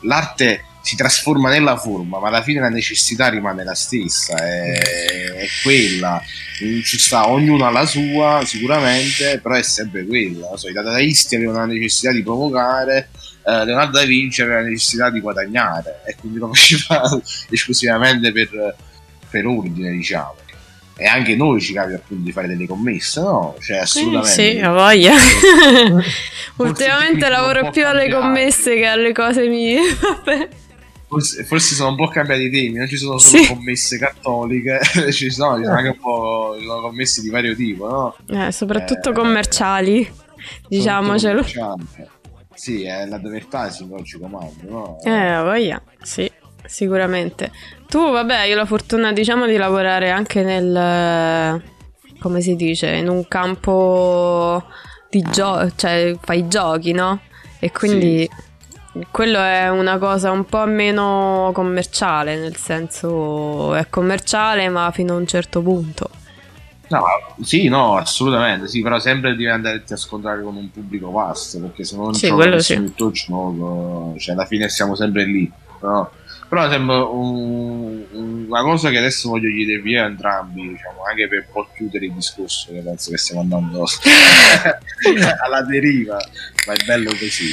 l'arte 0.00 0.64
si 0.90 0.96
trasforma 0.96 1.50
nella 1.50 1.76
forma, 1.76 2.18
ma 2.18 2.26
alla 2.26 2.42
fine 2.42 2.58
la 2.58 2.68
necessità 2.68 3.28
rimane 3.28 3.62
la 3.62 3.76
stessa, 3.76 4.34
è, 4.36 4.72
è 4.72 5.46
quella. 5.62 6.20
Ci 6.58 6.98
sta, 6.98 7.28
ognuno 7.28 7.64
ha 7.64 7.70
la 7.70 7.86
sua 7.86 8.42
sicuramente, 8.44 9.38
però 9.40 9.54
è 9.54 9.62
sempre 9.62 10.04
quella. 10.04 10.56
So, 10.56 10.68
I 10.68 10.72
dadaisti 10.72 11.36
avevano 11.36 11.58
la 11.58 11.66
necessità 11.66 12.10
di 12.10 12.24
provocare, 12.24 13.08
eh, 13.46 13.64
Leonardo 13.64 13.98
da 13.98 14.04
Vinci 14.04 14.42
aveva 14.42 14.62
la 14.62 14.66
necessità 14.66 15.10
di 15.10 15.20
guadagnare 15.20 16.02
e 16.04 16.16
quindi 16.18 16.40
lo 16.40 16.48
faceva 16.52 17.08
esclusivamente 17.50 18.32
per, 18.32 18.74
per 19.30 19.46
ordine, 19.46 19.92
diciamo. 19.92 20.34
E 20.96 21.06
anche 21.06 21.36
noi 21.36 21.60
ci 21.60 21.72
capita 21.72 21.98
appunto 21.98 22.24
di 22.24 22.32
fare 22.32 22.48
delle 22.48 22.66
commesse, 22.66 23.20
no? 23.20 23.54
Cioè, 23.60 23.76
assolutamente. 23.76 24.28
Sì, 24.28 24.60
ho 24.60 24.72
voglia. 24.72 25.14
Ultimamente 26.56 27.28
lavoro 27.28 27.70
più 27.70 27.86
alle 27.86 28.10
commesse 28.10 28.74
che 28.74 28.86
alle 28.86 29.12
cose 29.12 29.46
mie. 29.46 29.80
Vabbè. 29.96 30.48
Forse, 31.10 31.42
forse 31.42 31.74
sono 31.74 31.90
un 31.90 31.96
po' 31.96 32.06
cambiati 32.06 32.42
i 32.44 32.50
temi, 32.50 32.78
non 32.78 32.86
ci 32.86 32.96
sono 32.96 33.18
solo 33.18 33.42
Sì. 33.42 33.48
commesse 33.52 33.98
cattoliche, 33.98 34.78
ci 35.10 35.28
sono, 35.30 35.56
ci 35.58 35.64
sono 35.64 35.76
anche 35.76 35.88
un 35.88 35.98
po' 35.98 36.54
commesse 36.82 37.20
di 37.20 37.30
vario 37.30 37.56
tipo, 37.56 37.88
no? 37.88 38.16
Eh, 38.46 38.52
soprattutto 38.52 39.10
Eh, 39.10 39.12
commerciali, 39.12 40.08
diciamocelo. 40.68 41.42
Commerciali. 41.42 41.84
Sì, 42.54 42.84
è 42.84 43.06
l'advertising 43.06 43.90
oggi 43.92 44.18
comando, 44.20 44.54
no? 44.68 44.98
Eh, 45.02 45.42
voglia, 45.42 45.82
sì, 46.00 46.30
sicuramente. 46.64 47.50
Tu, 47.88 47.98
vabbè, 47.98 48.44
io 48.44 48.54
ho 48.54 48.58
la 48.58 48.66
fortuna, 48.66 49.12
diciamo, 49.12 49.46
di 49.46 49.56
lavorare 49.56 50.10
anche 50.10 50.42
nel... 50.44 51.60
come 52.20 52.40
si 52.40 52.54
dice, 52.54 52.86
in 52.88 53.08
un 53.08 53.26
campo 53.26 54.62
di 55.08 55.22
gioco, 55.32 55.72
cioè 55.74 56.14
fai 56.22 56.46
giochi, 56.46 56.92
no? 56.92 57.20
E 57.58 57.72
quindi 57.72 58.28
quello 59.10 59.38
è 59.38 59.68
una 59.70 59.98
cosa 59.98 60.30
un 60.30 60.44
po' 60.44 60.64
meno 60.66 61.50
commerciale, 61.54 62.36
nel 62.36 62.56
senso 62.56 63.74
è 63.74 63.88
commerciale 63.88 64.68
ma 64.68 64.90
fino 64.92 65.14
a 65.14 65.16
un 65.16 65.26
certo 65.26 65.62
punto. 65.62 66.10
No, 66.88 67.04
sì, 67.40 67.68
no, 67.68 67.96
assolutamente, 67.96 68.66
sì, 68.66 68.82
però 68.82 68.98
sempre 68.98 69.30
devi 69.30 69.46
andarti 69.46 69.92
a 69.92 69.96
scontrare 69.96 70.42
con 70.42 70.56
un 70.56 70.72
pubblico 70.72 71.12
vasto, 71.12 71.60
perché 71.60 71.84
se 71.84 71.94
non 71.94 72.12
Sì, 72.12 72.26
nessuno 72.32 72.58
sì. 72.58 72.72
il 72.72 72.94
tuo 72.94 73.12
gioco, 73.12 74.14
cioè 74.18 74.34
alla 74.34 74.44
fine 74.44 74.68
siamo 74.68 74.96
sempre 74.96 75.24
lì, 75.24 75.48
no? 75.82 76.10
Però 76.48 76.68
sembra 76.68 77.04
un- 77.04 78.04
un- 78.10 78.44
una 78.48 78.62
cosa 78.62 78.90
che 78.90 78.98
adesso 78.98 79.28
voglio 79.28 79.50
chiedervi 79.54 79.96
a 79.98 80.06
entrambi, 80.06 80.62
diciamo, 80.70 81.04
anche 81.08 81.28
per 81.28 81.44
un 81.46 81.52
po' 81.52 81.68
chiudere 81.76 82.06
il 82.06 82.12
discorso, 82.12 82.72
che 82.72 82.80
penso 82.80 83.12
che 83.12 83.18
stiamo 83.18 83.42
andando 83.42 83.84
alla 85.44 85.62
deriva, 85.62 86.16
ma 86.66 86.72
è 86.72 86.84
bello 86.84 87.10
così. 87.10 87.52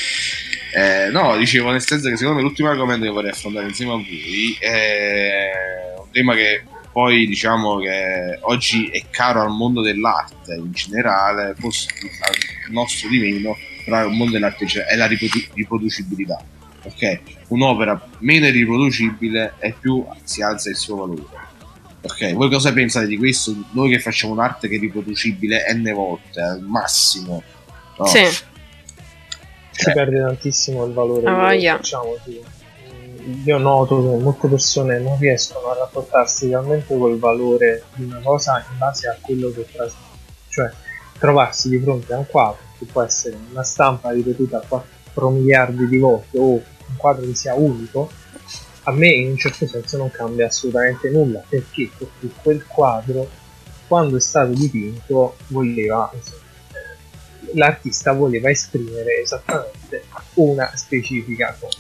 Eh, 0.77 1.09
no, 1.09 1.35
dicevo 1.37 1.71
nel 1.71 1.81
senso 1.81 2.07
che 2.07 2.17
secondo 2.17 2.37
me 2.37 2.45
l'ultimo 2.45 2.69
argomento 2.69 3.03
che 3.03 3.09
vorrei 3.09 3.31
affrontare 3.31 3.65
insieme 3.65 3.93
a 3.93 3.95
voi 3.95 4.55
è 4.59 5.95
un 5.97 6.11
tema 6.11 6.35
che 6.35 6.65
poi 6.91 7.25
diciamo 7.25 7.79
che 7.79 8.37
oggi 8.41 8.85
è 8.89 9.01
caro 9.09 9.41
al 9.41 9.49
mondo 9.49 9.81
dell'arte 9.81 10.53
in 10.53 10.71
generale, 10.73 11.55
forse 11.57 11.87
al 12.21 12.71
nostro 12.71 13.09
di 13.09 13.17
meno, 13.17 13.57
però 13.85 14.05
il 14.05 14.13
mondo 14.13 14.33
dell'arte 14.33 14.67
è 14.87 14.95
la 14.95 15.07
riprodu- 15.07 15.49
riproducibilità. 15.55 16.39
Ok, 16.83 17.21
un'opera 17.47 18.09
meno 18.19 18.47
riproducibile 18.47 19.55
e 19.57 19.73
più 19.79 20.05
si 20.25 20.43
alza 20.43 20.69
il 20.69 20.75
suo 20.75 20.97
valore. 20.97 21.23
Ok, 22.01 22.33
voi 22.33 22.51
cosa 22.51 22.71
pensate 22.71 23.07
di 23.07 23.17
questo? 23.17 23.55
Noi 23.71 23.89
che 23.89 23.99
facciamo 23.99 24.33
un'arte 24.33 24.67
che 24.67 24.75
è 24.75 24.79
riproducibile 24.79 25.65
n 25.73 25.91
volte, 25.91 26.39
al 26.39 26.61
massimo. 26.61 27.41
no? 27.97 28.05
Sì, 28.05 28.27
si 29.77 29.91
perde 29.91 30.19
tantissimo 30.19 30.85
il 30.85 30.93
valore 30.93 31.27
Ah, 31.27 31.51
che 31.51 31.59
sì. 32.23 32.41
Mm, 33.23 33.41
Io 33.45 33.57
noto 33.57 34.01
che 34.01 34.23
molte 34.23 34.47
persone 34.47 34.99
non 34.99 35.17
riescono 35.19 35.69
a 35.69 35.75
rapportarsi 35.75 36.47
realmente 36.47 36.97
col 36.97 37.19
valore 37.19 37.83
di 37.93 38.03
una 38.05 38.19
cosa 38.23 38.65
in 38.71 38.77
base 38.77 39.07
a 39.07 39.17
quello 39.21 39.51
che 39.51 39.65
trasmette. 39.71 40.05
Cioè, 40.49 40.71
trovarsi 41.19 41.69
di 41.69 41.79
fronte 41.79 42.13
a 42.13 42.17
un 42.17 42.25
quadro 42.27 42.59
che 42.77 42.85
può 42.85 43.01
essere 43.03 43.37
una 43.51 43.63
stampa 43.63 44.11
ripetuta 44.11 44.63
4 44.67 45.29
miliardi 45.29 45.87
di 45.87 45.97
volte 45.97 46.37
o 46.37 46.51
un 46.53 46.95
quadro 46.95 47.25
che 47.25 47.35
sia 47.35 47.53
unico, 47.53 48.09
a 48.83 48.91
me 48.91 49.07
in 49.09 49.29
un 49.31 49.37
certo 49.37 49.67
senso 49.67 49.97
non 49.97 50.09
cambia 50.11 50.47
assolutamente 50.47 51.09
nulla 51.09 51.41
perché, 51.47 51.89
perché 51.97 52.29
quel 52.41 52.65
quadro 52.65 53.27
quando 53.87 54.17
è 54.17 54.19
stato 54.19 54.51
dipinto 54.51 55.35
voleva 55.47 56.09
l'artista 57.53 58.13
voleva 58.13 58.49
esprimere 58.49 59.21
esattamente 59.21 60.03
una 60.35 60.71
specifica 60.75 61.55
cosa. 61.59 61.79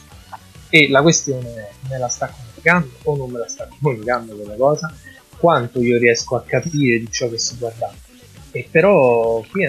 E 0.69 0.89
la 0.89 1.01
questione 1.01 1.49
è 1.53 1.69
me 1.89 1.97
la 1.97 2.09
sta 2.09 2.27
comunicando 2.27 2.91
o 3.03 3.15
non 3.15 3.31
me 3.31 3.39
la 3.39 3.47
sta 3.47 3.67
comunicando 3.79 4.35
quella 4.35 4.55
cosa? 4.55 4.93
Quanto 5.37 5.81
io 5.81 5.97
riesco 5.97 6.35
a 6.35 6.43
capire 6.43 6.99
di 6.99 7.09
ciò 7.11 7.29
che 7.29 7.37
sto 7.37 7.55
guardando 7.57 8.05
e 8.51 8.67
però 8.69 9.43
qui 9.49 9.65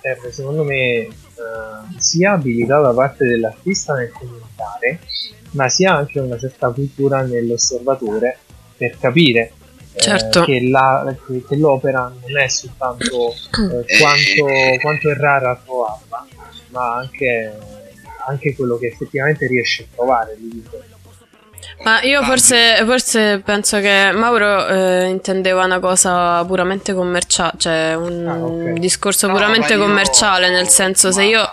serve 0.00 0.32
secondo 0.32 0.64
me 0.64 1.06
uh, 1.06 1.98
sia 1.98 2.32
abilità 2.32 2.80
da 2.80 2.92
parte 2.92 3.24
dell'artista 3.24 3.94
nel 3.94 4.10
comunicare 4.10 5.00
ma 5.50 5.68
sia 5.68 5.94
anche 5.94 6.20
una 6.20 6.38
certa 6.38 6.70
cultura 6.70 7.22
nell'osservatore 7.22 8.38
per 8.76 8.98
capire 8.98 9.40
eh, 9.40 9.52
certo. 9.96 10.42
eh, 10.42 10.44
che, 10.44 10.68
la, 10.68 11.14
che, 11.26 11.56
l'opera 11.56 12.12
non 12.20 12.38
è 12.38 12.48
soltanto 12.48 13.30
eh, 13.30 13.84
quanto, 13.98 14.80
quanto, 14.80 15.10
è 15.10 15.14
rara 15.14 15.60
trovarla, 15.64 16.26
ma 16.70 16.94
anche, 16.96 17.56
anche, 18.26 18.54
quello 18.54 18.76
che 18.78 18.86
effettivamente 18.86 19.46
riesce 19.46 19.82
a 19.82 19.86
trovare 19.94 20.36
ma 21.82 22.00
io 22.02 22.22
forse, 22.22 22.82
forse, 22.86 23.42
penso 23.44 23.78
che 23.80 24.10
Mauro 24.14 24.66
eh, 24.68 25.06
intendeva 25.08 25.64
una 25.64 25.80
cosa 25.80 26.42
puramente 26.44 26.94
commerciale, 26.94 27.52
cioè 27.58 27.94
un 27.94 28.26
ah, 28.26 28.36
okay. 28.42 28.78
discorso 28.78 29.26
no, 29.26 29.34
puramente 29.34 29.76
commerciale, 29.76 30.46
io... 30.46 30.52
nel 30.52 30.68
senso 30.68 31.08
ma... 31.08 31.12
se 31.12 31.24
io 31.24 31.48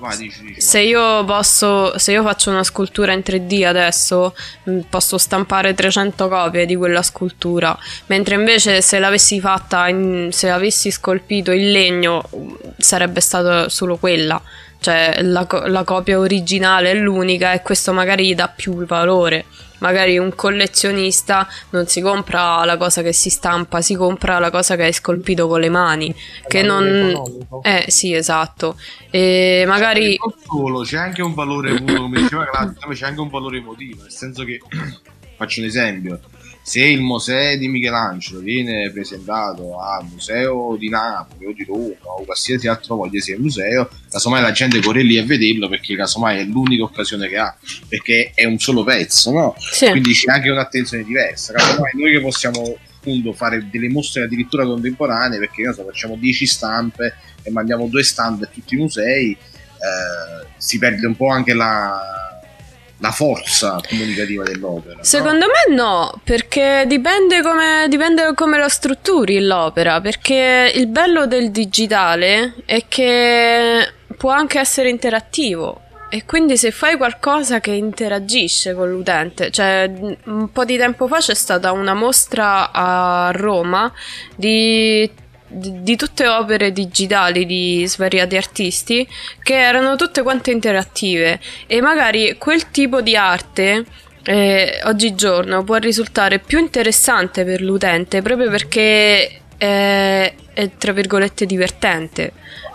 Vai, 0.00 0.16
dici, 0.16 0.42
dici, 0.42 0.60
se 0.62 0.80
io 0.80 1.22
posso, 1.26 1.98
se 1.98 2.12
io 2.12 2.22
faccio 2.22 2.48
una 2.48 2.64
scultura 2.64 3.12
in 3.12 3.20
3D 3.20 3.66
adesso, 3.66 4.34
mm, 4.68 4.80
posso 4.88 5.18
stampare 5.18 5.74
300 5.74 6.26
copie 6.26 6.64
di 6.64 6.74
quella 6.74 7.02
scultura, 7.02 7.78
mentre 8.06 8.34
invece 8.34 8.80
se 8.80 8.98
l'avessi 8.98 9.40
fatta, 9.40 9.88
in, 9.88 10.30
se 10.32 10.48
avessi 10.48 10.90
scolpito 10.90 11.50
in 11.50 11.70
legno, 11.70 12.22
sarebbe 12.78 13.20
stata 13.20 13.68
solo 13.68 13.98
quella. 13.98 14.40
Cioè 14.80 15.20
la, 15.20 15.46
la 15.66 15.84
copia 15.84 16.18
originale 16.18 16.92
è 16.92 16.94
l'unica 16.94 17.52
e 17.52 17.60
questo 17.60 17.92
magari 17.92 18.28
gli 18.28 18.34
dà 18.34 18.48
più 18.48 18.86
valore 18.86 19.44
magari 19.80 20.18
un 20.18 20.34
collezionista 20.34 21.46
non 21.70 21.86
si 21.86 22.00
compra 22.00 22.64
la 22.64 22.76
cosa 22.76 23.02
che 23.02 23.12
si 23.12 23.28
stampa, 23.28 23.80
si 23.80 23.94
compra 23.94 24.38
la 24.38 24.50
cosa 24.50 24.76
che 24.76 24.84
hai 24.84 24.92
scolpito 24.92 25.46
con 25.46 25.60
le 25.60 25.68
mani. 25.68 26.14
È 26.42 26.46
che 26.46 26.62
non. 26.62 26.86
Economico. 26.86 27.62
Eh 27.62 27.84
sì, 27.88 28.14
esatto. 28.14 28.78
E 29.10 29.64
magari. 29.66 30.18
Non 30.18 30.34
solo, 30.42 30.82
c'è 30.82 30.98
anche 30.98 31.22
un 31.22 31.34
valore, 31.34 31.82
come 31.82 32.20
diceva 32.20 32.46
Claudio, 32.46 32.88
c'è 32.92 33.06
anche 33.06 33.20
un 33.20 33.28
valore 33.28 33.58
emotivo, 33.58 34.02
nel 34.02 34.12
senso 34.12 34.44
che 34.44 34.60
faccio 35.36 35.60
un 35.60 35.66
esempio 35.66 36.20
se 36.70 36.84
il 36.84 37.00
museo 37.00 37.56
di 37.56 37.66
Michelangelo 37.66 38.38
viene 38.38 38.92
presentato 38.92 39.80
al 39.80 40.04
museo 40.04 40.76
di 40.78 40.88
Napoli 40.88 41.46
o 41.46 41.52
di 41.52 41.64
Roma 41.64 42.14
o 42.16 42.22
qualsiasi 42.24 42.68
altro 42.68 42.94
voglia 42.94 43.18
sia 43.20 43.34
il 43.34 43.40
museo, 43.40 43.90
casomai 44.08 44.40
la 44.40 44.52
gente 44.52 44.80
corre 44.80 45.02
lì 45.02 45.18
a 45.18 45.24
vederlo 45.24 45.68
perché 45.68 45.96
casomai 45.96 46.38
è 46.38 46.44
l'unica 46.44 46.84
occasione 46.84 47.26
che 47.26 47.38
ha, 47.38 47.52
perché 47.88 48.30
è 48.36 48.44
un 48.44 48.60
solo 48.60 48.84
pezzo, 48.84 49.32
no? 49.32 49.56
Sì. 49.58 49.90
Quindi 49.90 50.12
c'è 50.12 50.30
anche 50.30 50.48
un'attenzione 50.48 51.02
diversa. 51.02 51.54
Casomai 51.54 51.90
noi 51.94 52.12
che 52.12 52.20
possiamo 52.20 52.78
appunto 52.98 53.32
fare 53.32 53.66
delle 53.68 53.88
mostre 53.88 54.22
addirittura 54.22 54.64
contemporanee, 54.64 55.40
perché 55.40 55.64
noi 55.64 55.74
so, 55.74 55.82
facciamo 55.84 56.14
10 56.14 56.46
stampe 56.46 57.16
e 57.42 57.50
mandiamo 57.50 57.88
due 57.88 58.04
stampe 58.04 58.44
a 58.44 58.48
tutti 58.48 58.76
i 58.76 58.78
musei, 58.78 59.32
eh, 59.32 60.46
si 60.56 60.78
perde 60.78 61.04
un 61.04 61.16
po' 61.16 61.30
anche 61.30 61.52
la 61.52 62.29
la 63.00 63.10
forza 63.10 63.80
comunicativa 63.88 64.44
dell'opera. 64.44 65.02
Secondo 65.02 65.46
no? 65.46 65.52
me 65.68 65.74
no, 65.74 66.20
perché 66.22 66.84
dipende 66.86 67.42
come, 67.42 67.86
dipende 67.88 68.32
come 68.34 68.58
la 68.58 68.68
strutturi 68.68 69.40
l'opera, 69.40 70.00
perché 70.00 70.70
il 70.74 70.86
bello 70.86 71.26
del 71.26 71.50
digitale 71.50 72.54
è 72.64 72.84
che 72.88 73.92
può 74.16 74.30
anche 74.30 74.58
essere 74.58 74.88
interattivo. 74.88 75.82
E 76.12 76.24
quindi 76.24 76.56
se 76.56 76.72
fai 76.72 76.96
qualcosa 76.96 77.60
che 77.60 77.70
interagisce 77.70 78.74
con 78.74 78.90
l'utente, 78.90 79.50
cioè 79.52 79.88
un 80.24 80.50
po' 80.50 80.64
di 80.64 80.76
tempo 80.76 81.06
fa 81.06 81.18
c'è 81.18 81.34
stata 81.34 81.70
una 81.70 81.94
mostra 81.94 82.72
a 82.72 83.30
Roma 83.32 83.90
di 84.34 85.08
di, 85.50 85.82
di, 85.82 85.96
tutte 85.96 86.26
opere 86.28 86.72
digitali 86.72 87.44
di 87.44 87.84
svariati 87.86 88.36
artisti 88.36 89.06
che 89.42 89.54
erano 89.54 89.96
tutte 89.96 90.22
quante 90.22 90.50
interattive 90.50 91.40
e 91.66 91.80
magari 91.80 92.36
quel 92.38 92.70
tipo 92.70 93.00
di 93.00 93.16
arte 93.16 93.84
eh, 94.22 94.80
oggigiorno 94.84 95.64
può 95.64 95.76
risultare 95.76 96.38
più 96.38 96.58
interessante 96.58 97.44
per 97.44 97.62
l'utente 97.62 98.22
proprio 98.22 98.48
perché 98.50 99.40
è, 99.56 100.34
è 100.52 100.70
tra 100.78 100.92
virgolette 100.92 101.46
divertente. 101.46 102.32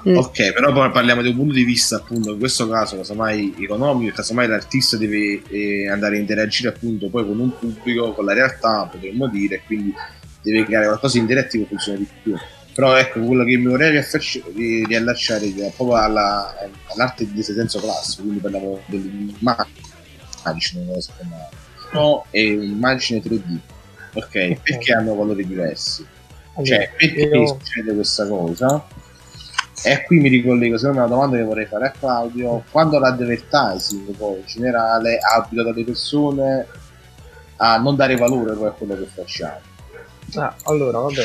Mm. 0.08 0.18
Ok, 0.18 0.54
però 0.54 0.72
poi 0.72 0.92
parliamo 0.92 1.24
di 1.24 1.30
un 1.30 1.36
punto 1.36 1.54
di 1.54 1.64
vista 1.64 1.96
appunto 1.96 2.34
in 2.34 2.38
questo 2.38 2.70
caso 2.70 2.96
casomai 2.98 3.56
economico, 3.60 4.14
casomai 4.14 4.48
l'artista 4.48 4.98
deve 4.98 5.42
eh, 5.50 5.90
andare 5.90 6.18
a 6.18 6.20
interagire 6.20 6.70
appunto 6.70 7.10
poi 7.10 7.26
con 7.26 7.40
un 7.40 7.58
pubblico, 7.58 8.12
con 8.12 8.26
la 8.26 8.34
realtà, 8.34 8.88
potremmo 8.92 9.28
dire, 9.28 9.64
quindi 9.66 9.92
deve 10.44 10.64
creare 10.64 10.86
qualcosa 10.86 11.14
di 11.14 11.22
interattivo 11.22 11.64
che 11.64 11.70
funziona 11.70 11.98
di 11.98 12.08
più. 12.22 12.36
Però 12.76 12.94
ecco, 12.98 13.22
quello 13.22 13.46
che 13.46 13.56
mi 13.56 13.68
vorrei 13.68 14.04
riallacciare 14.86 15.46
è 15.46 15.72
proprio 15.74 15.96
alla, 15.96 16.54
all'arte 16.94 17.26
di 17.32 17.42
senso 17.42 17.80
classico, 17.80 18.24
quindi 18.24 18.42
parliamo 18.42 18.82
dell'immagine, 18.88 20.84
non 20.86 21.00
so 21.00 21.14
no, 21.94 22.26
è 22.30 22.42
un'immagine 22.52 23.22
3D. 23.22 23.58
Ok, 24.16 24.60
perché 24.62 24.94
hanno 24.94 25.16
valori 25.16 25.48
diversi? 25.48 26.06
Cioè, 26.62 26.92
perché 26.98 27.22
io... 27.22 27.48
succede 27.48 27.94
questa 27.94 28.28
cosa? 28.28 28.86
E 29.84 30.04
qui 30.04 30.20
mi 30.20 30.28
ricollego, 30.28 30.78
secondo 30.78 31.00
me, 31.00 31.06
una 31.06 31.16
domanda 31.16 31.38
che 31.38 31.44
vorrei 31.44 31.66
fare 31.68 31.88
a 31.88 31.92
Claudio. 31.92 32.64
Quando 32.72 33.00
l'advertising 33.00 34.16
poi 34.18 34.40
in 34.40 34.46
generale 34.46 35.18
abita 35.20 35.64
le 35.64 35.84
persone 35.86 36.68
a 37.58 37.78
non 37.78 37.96
dare 37.96 38.18
valore 38.18 38.54
poi 38.54 38.68
a 38.68 38.72
quello 38.72 38.98
che 38.98 39.06
facciamo? 39.14 39.60
Ah, 40.36 40.56
allora, 40.64 41.00
vabbè. 41.00 41.24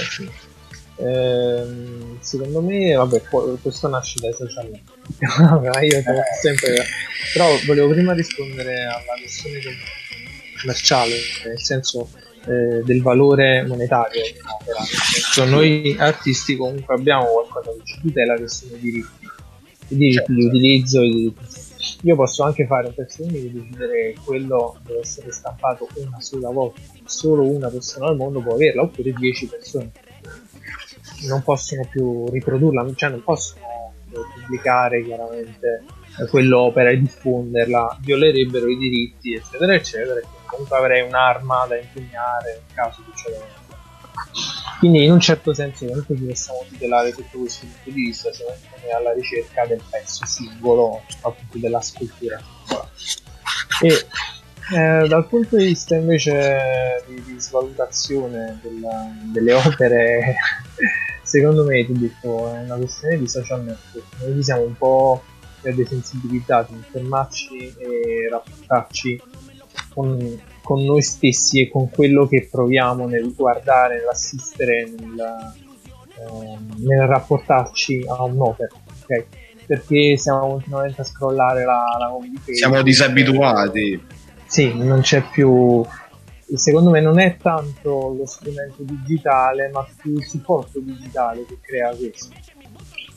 Ehm, 1.01 2.19
secondo 2.21 2.61
me, 2.61 2.95
vabbè, 2.95 3.23
questo 3.63 3.89
nasce 3.89 4.21
dai 4.21 4.33
social 4.33 4.71
media. 4.71 5.81
io 5.81 6.03
sempre. 6.41 6.85
Però 7.33 7.47
volevo 7.67 7.89
prima 7.89 8.13
rispondere 8.13 8.85
alla 8.85 9.19
questione 9.19 9.61
commerciale, 10.61 11.17
nel 11.47 11.61
senso 11.61 12.11
eh, 12.47 12.83
del 12.85 13.03
valore 13.03 13.65
monetario 13.67 14.23
dell'opera. 14.23 14.85
Cioè, 15.33 15.49
noi 15.49 15.97
artisti 15.99 16.57
comunque 16.57 16.95
abbiamo 16.95 17.27
qualcosa 17.27 17.71
che 17.71 17.85
ci 17.85 18.01
tutela 18.01 18.37
che 18.37 18.49
sono 18.49 18.77
i 18.77 18.81
diritti. 18.81 19.29
I 19.89 19.97
diritti 19.97 20.17
certo. 20.17 20.33
di 20.33 20.45
utilizzo, 20.45 21.03
i 21.03 21.11
diritti 21.11 21.69
io 22.03 22.15
posso 22.15 22.45
anche 22.45 22.67
fare 22.67 22.87
un 22.87 22.95
pezzo 22.95 23.23
unico 23.23 23.47
e 23.47 23.51
decidere 23.51 24.13
che 24.13 24.19
quello 24.25 24.79
deve 24.87 25.01
essere 25.01 25.33
stampato 25.33 25.87
una 25.97 26.21
sola 26.21 26.51
volta, 26.51 26.81
solo 27.05 27.43
una 27.43 27.69
persona 27.69 28.07
al 28.07 28.17
mondo 28.17 28.41
può 28.41 28.55
averla, 28.55 28.83
oppure 28.83 29.13
10 29.13 29.47
persone 29.47 29.91
non 31.27 31.43
possono 31.43 31.87
più 31.91 32.29
riprodurla, 32.29 32.87
cioè 32.95 33.11
non 33.11 33.23
possono 33.23 33.95
pubblicare 34.11 35.05
chiaramente 35.05 35.85
quell'opera 36.29 36.91
e 36.91 36.99
diffonderla, 36.99 37.99
violerebbero 38.01 38.69
i 38.69 38.77
diritti, 38.77 39.35
eccetera, 39.35 39.75
eccetera. 39.75 40.19
E 40.19 40.25
comunque 40.47 40.77
avrei 40.77 41.07
un'arma 41.07 41.67
da 41.69 41.79
impugnare 41.79 42.63
in 42.67 42.75
caso 42.75 43.03
ciò. 43.15 43.31
Quindi 44.79 45.05
in 45.05 45.13
un 45.13 45.21
certo 45.21 45.53
senso 45.53 45.85
comunque 45.87 46.17
ci 46.17 46.25
possiamo 46.25 46.65
tutelare 46.69 47.13
sotto 47.13 47.39
questo 47.39 47.67
punto 47.67 47.91
di 47.91 48.03
vista, 48.03 48.33
secondo 48.33 48.61
me 48.83 48.91
alla 48.91 49.13
ricerca 49.13 49.67
del 49.67 49.83
pezzo 49.89 50.25
singolo, 50.27 51.03
appunto 51.21 51.59
della 51.59 51.81
scultura. 51.81 52.41
E 53.83 54.07
eh, 54.73 55.09
dal 55.09 55.27
punto 55.27 55.57
di 55.57 55.67
vista 55.67 55.97
invece 55.97 57.03
di, 57.07 57.23
di 57.25 57.41
svalutazione 57.41 58.61
della, 58.63 59.11
delle 59.33 59.53
opere 59.53 60.37
secondo 61.31 61.65
me 61.65 61.85
ti 61.85 61.93
ho 61.93 61.97
detto 61.97 62.53
è 62.53 62.65
una 62.65 62.75
questione 62.75 63.19
di 63.19 63.29
social 63.29 63.63
network. 63.63 64.07
Noi 64.27 64.43
siamo 64.43 64.63
un 64.63 64.77
po' 64.77 65.23
desensibilizzati 65.63 66.73
nel 66.73 66.85
fermarci 66.91 67.75
e 67.79 68.29
rapportarci 68.29 69.23
con, 69.95 70.41
con, 70.63 70.83
noi 70.85 71.03
stessi 71.03 71.61
e 71.61 71.71
con 71.71 71.89
quello 71.91 72.27
che 72.27 72.49
proviamo 72.51 73.07
nel 73.07 73.33
guardare, 73.33 73.99
nell'assistere, 73.99 74.91
nel, 74.99 75.55
eh, 76.19 76.59
nel 76.79 77.07
rapportarci 77.07 78.05
a 78.09 78.25
un'opera 78.25 78.75
ok? 79.03 79.25
perché 79.67 80.17
siamo 80.17 80.49
continuamente 80.49 81.01
a 81.01 81.05
scrollare 81.05 81.65
la, 81.65 81.85
la 81.97 82.11
siamo 82.53 82.83
disabituati. 82.83 84.03
Sì, 84.47 84.75
non 84.75 85.01
c'è 85.03 85.23
più 85.31 85.85
secondo 86.57 86.91
me 86.91 87.01
non 87.01 87.19
è 87.19 87.37
tanto 87.37 88.15
lo 88.17 88.27
strumento 88.27 88.83
digitale, 88.83 89.71
ma 89.73 89.87
più 90.01 90.17
il 90.17 90.25
supporto 90.25 90.81
digitale 90.81 91.45
che 91.47 91.59
crea 91.61 91.95
questo. 91.95 92.29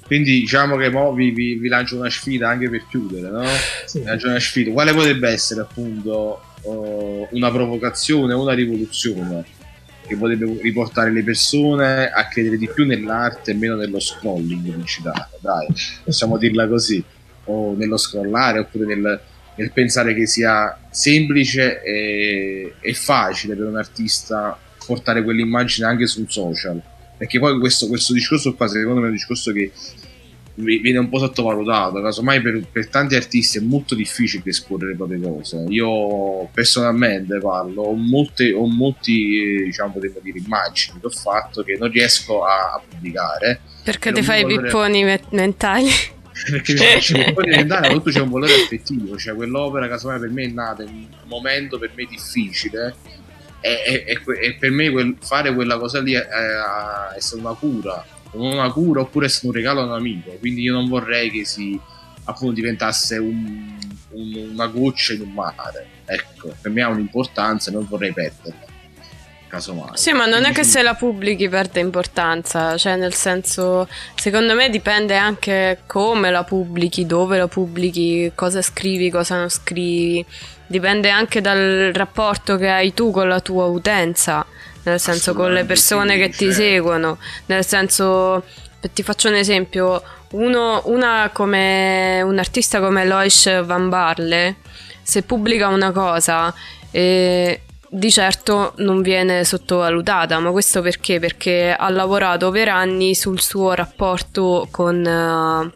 Quindi 0.06 0.42
diciamo 0.42 0.76
che 0.76 0.90
mo 0.90 1.14
vi, 1.14 1.32
vi, 1.32 1.56
vi 1.56 1.68
lancio 1.68 1.98
una 1.98 2.10
sfida 2.10 2.50
anche 2.50 2.70
per 2.70 2.86
chiudere, 2.88 3.30
no? 3.30 3.44
Sì. 3.86 4.04
Lancio 4.04 4.28
una 4.28 4.40
sfida. 4.40 4.72
Quale 4.72 4.94
potrebbe 4.94 5.30
essere 5.30 5.62
appunto 5.62 6.42
oh, 6.62 7.28
una 7.32 7.52
provocazione, 7.52 8.34
una 8.34 8.54
rivoluzione 8.54 9.46
che 10.06 10.18
potrebbe 10.18 10.60
riportare 10.62 11.12
le 11.12 11.24
persone 11.24 12.10
a 12.10 12.28
credere 12.28 12.58
di 12.58 12.68
più 12.68 12.86
nell'arte 12.86 13.52
e 13.52 13.54
meno 13.54 13.76
nello 13.76 14.00
scrolling 14.00 14.76
digitale, 14.76 15.30
dai, 15.40 15.68
possiamo 16.04 16.38
dirla 16.38 16.68
così, 16.68 17.02
o 17.46 17.74
nello 17.74 17.96
scrollare 17.98 18.60
oppure 18.60 18.86
nel, 18.86 19.22
nel 19.56 19.72
pensare 19.72 20.14
che 20.14 20.26
sia 20.26 20.78
semplice 20.90 21.82
e, 21.84 22.74
e, 22.80 22.94
facile 22.94 23.56
per 23.56 23.68
un 23.68 23.78
artista 23.78 24.58
portare 24.86 25.24
quell'immagine 25.24 25.88
anche 25.88 26.08
su 26.08 26.22
un 26.22 26.30
social, 26.30 26.82
perché 27.18 27.40
poi 27.40 27.60
questo, 27.60 27.88
questo 27.88 28.14
discorso 28.14 28.54
qua 28.54 28.68
secondo 28.68 29.00
me 29.00 29.06
è 29.06 29.10
un 29.10 29.16
discorso 29.16 29.52
che 29.52 29.72
viene 30.56 31.00
un 31.00 31.10
po' 31.10 31.20
sottovalutato. 31.20 32.02
Casomai 32.02 32.42
per, 32.42 32.66
per 32.72 32.88
tanti 32.88 33.16
artisti 33.16 33.58
è 33.58 33.62
molto 33.62 33.96
difficile 33.96 34.44
esporre 34.46 34.90
le 34.90 34.96
proprie 34.96 35.20
cose. 35.20 35.66
Io 35.70 36.48
personalmente 36.54 37.40
parlo, 37.40 37.84
ho, 37.84 37.94
molte, 37.94 38.54
ho 38.54 38.68
molti, 38.68 39.64
diciamo, 39.66 39.94
potremmo 39.94 40.20
dire, 40.22 40.40
immagini 40.40 41.00
che 41.00 41.08
ho 41.08 41.10
fatto 41.10 41.64
che 41.64 41.76
non 41.80 41.90
riesco 41.90 42.44
a, 42.44 42.74
a 42.74 42.82
pubblicare. 42.88 43.62
Perché 43.84 44.12
ti 44.12 44.22
fai 44.22 44.42
i 44.42 44.46
pipponi 44.46 45.04
me- 45.04 45.22
mentali? 45.32 45.90
Perché 46.50 46.74
mi 46.74 46.80
faccio 46.80 47.18
i 47.18 47.24
pipponi 47.24 47.50
mentali, 47.50 47.84
soprattutto 47.86 48.10
c'è 48.10 48.22
un 48.22 48.30
valore 48.30 48.54
affettivo, 48.54 49.18
cioè 49.18 49.36
quell'opera 49.36 49.88
casomai 49.88 50.20
per 50.20 50.30
me 50.30 50.44
è 50.44 50.48
nata 50.48 50.84
in 50.84 50.90
un 50.90 51.08
momento 51.26 51.78
per 51.78 51.92
me 51.96 52.06
difficile. 52.06 52.96
E, 53.60 54.04
e, 54.06 54.22
e 54.42 54.56
per 54.56 54.72
me 54.72 54.90
quel, 54.90 55.16
fare 55.22 55.54
quella 55.54 55.78
cosa 55.78 56.02
lì 56.02 56.12
è, 56.12 56.20
è, 56.20 57.16
è 57.16 57.36
una 57.36 57.54
cura 57.54 58.06
una 58.34 58.72
cura 58.72 59.02
oppure 59.02 59.26
essere 59.26 59.48
un 59.48 59.54
regalo 59.54 59.82
a 59.82 59.86
un 59.86 59.94
amico. 59.94 60.32
Quindi 60.40 60.62
io 60.62 60.74
non 60.74 60.88
vorrei 60.88 61.30
che 61.30 61.46
si 61.46 61.80
appunto 62.26 62.54
diventasse 62.54 63.18
un, 63.18 63.78
un, 64.12 64.50
una 64.52 64.68
goccia 64.68 65.14
in 65.14 65.22
un 65.22 65.34
mare. 65.34 65.88
Ecco, 66.06 66.56
per 66.60 66.72
me 66.72 66.82
ha 66.82 66.90
un'importanza 66.90 67.70
e 67.70 67.74
non 67.74 67.88
vorrei 67.88 68.14
perderla. 68.14 68.72
Casomai. 69.54 69.92
Sì, 69.94 70.14
ma 70.14 70.26
non 70.26 70.46
è 70.46 70.52
che 70.52 70.64
se 70.64 70.82
la 70.82 70.96
pubblichi 70.96 71.48
perde 71.48 71.80
importanza, 71.80 72.76
cioè 72.76 72.96
nel 72.96 73.14
senso, 73.14 73.88
secondo 74.16 74.56
me 74.56 74.72
dipende 74.72 75.16
anche 75.16 75.82
come 75.86 76.32
la 76.32 76.44
pubblichi, 76.44 77.06
dove 77.06 77.38
la 77.38 77.48
pubblichi, 77.48 78.32
cosa 78.34 78.64
scrivi, 78.64 79.12
cosa 79.12 79.38
non 79.38 79.50
scrivi, 79.50 80.26
dipende 80.66 81.12
anche 81.12 81.40
dal 81.40 81.92
rapporto 81.94 82.58
che 82.58 82.68
hai 82.68 82.96
tu 82.96 83.12
con 83.12 83.28
la 83.28 83.42
tua 83.42 83.66
utenza 83.66 84.44
nel 84.86 85.00
senso 85.00 85.34
con 85.34 85.54
le 85.54 85.64
persone 85.66 86.18
che 86.18 86.30
ti 86.30 86.52
seguono, 86.52 87.18
nel 87.46 87.64
senso 87.64 88.44
ti 88.92 89.02
faccio 89.02 89.30
un 89.30 89.36
esempio, 89.36 90.02
uno, 90.32 90.82
una 90.86 91.30
come 91.32 92.22
un 92.22 92.38
artista 92.40 92.82
come 92.82 93.06
Loish 93.06 93.64
Van 93.64 93.88
Barle, 93.88 94.58
se 95.02 95.22
pubblica 95.22 95.68
una 95.68 95.92
cosa 95.92 96.54
eh, 96.92 97.62
di 97.94 98.12
certo 98.12 98.74
non 98.78 99.04
viene 99.04 99.44
sottovalutata, 99.44 100.40
ma 100.40 100.50
questo 100.50 100.82
perché? 100.82 101.20
Perché 101.20 101.76
ha 101.78 101.90
lavorato 101.90 102.50
per 102.50 102.70
anni 102.70 103.14
sul 103.14 103.40
suo 103.40 103.74
rapporto 103.74 104.68
con, 104.72 104.98
uh, 104.98 105.72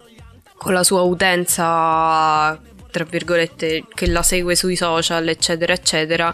con 0.57 0.73
la 0.73 0.83
sua 0.83 1.01
utenza 1.01 2.59
tra 2.89 3.03
virgolette, 3.03 3.83
che 3.93 4.07
la 4.07 4.23
segue 4.23 4.55
sui 4.55 4.75
social, 4.75 5.27
eccetera, 5.27 5.73
eccetera, 5.73 6.33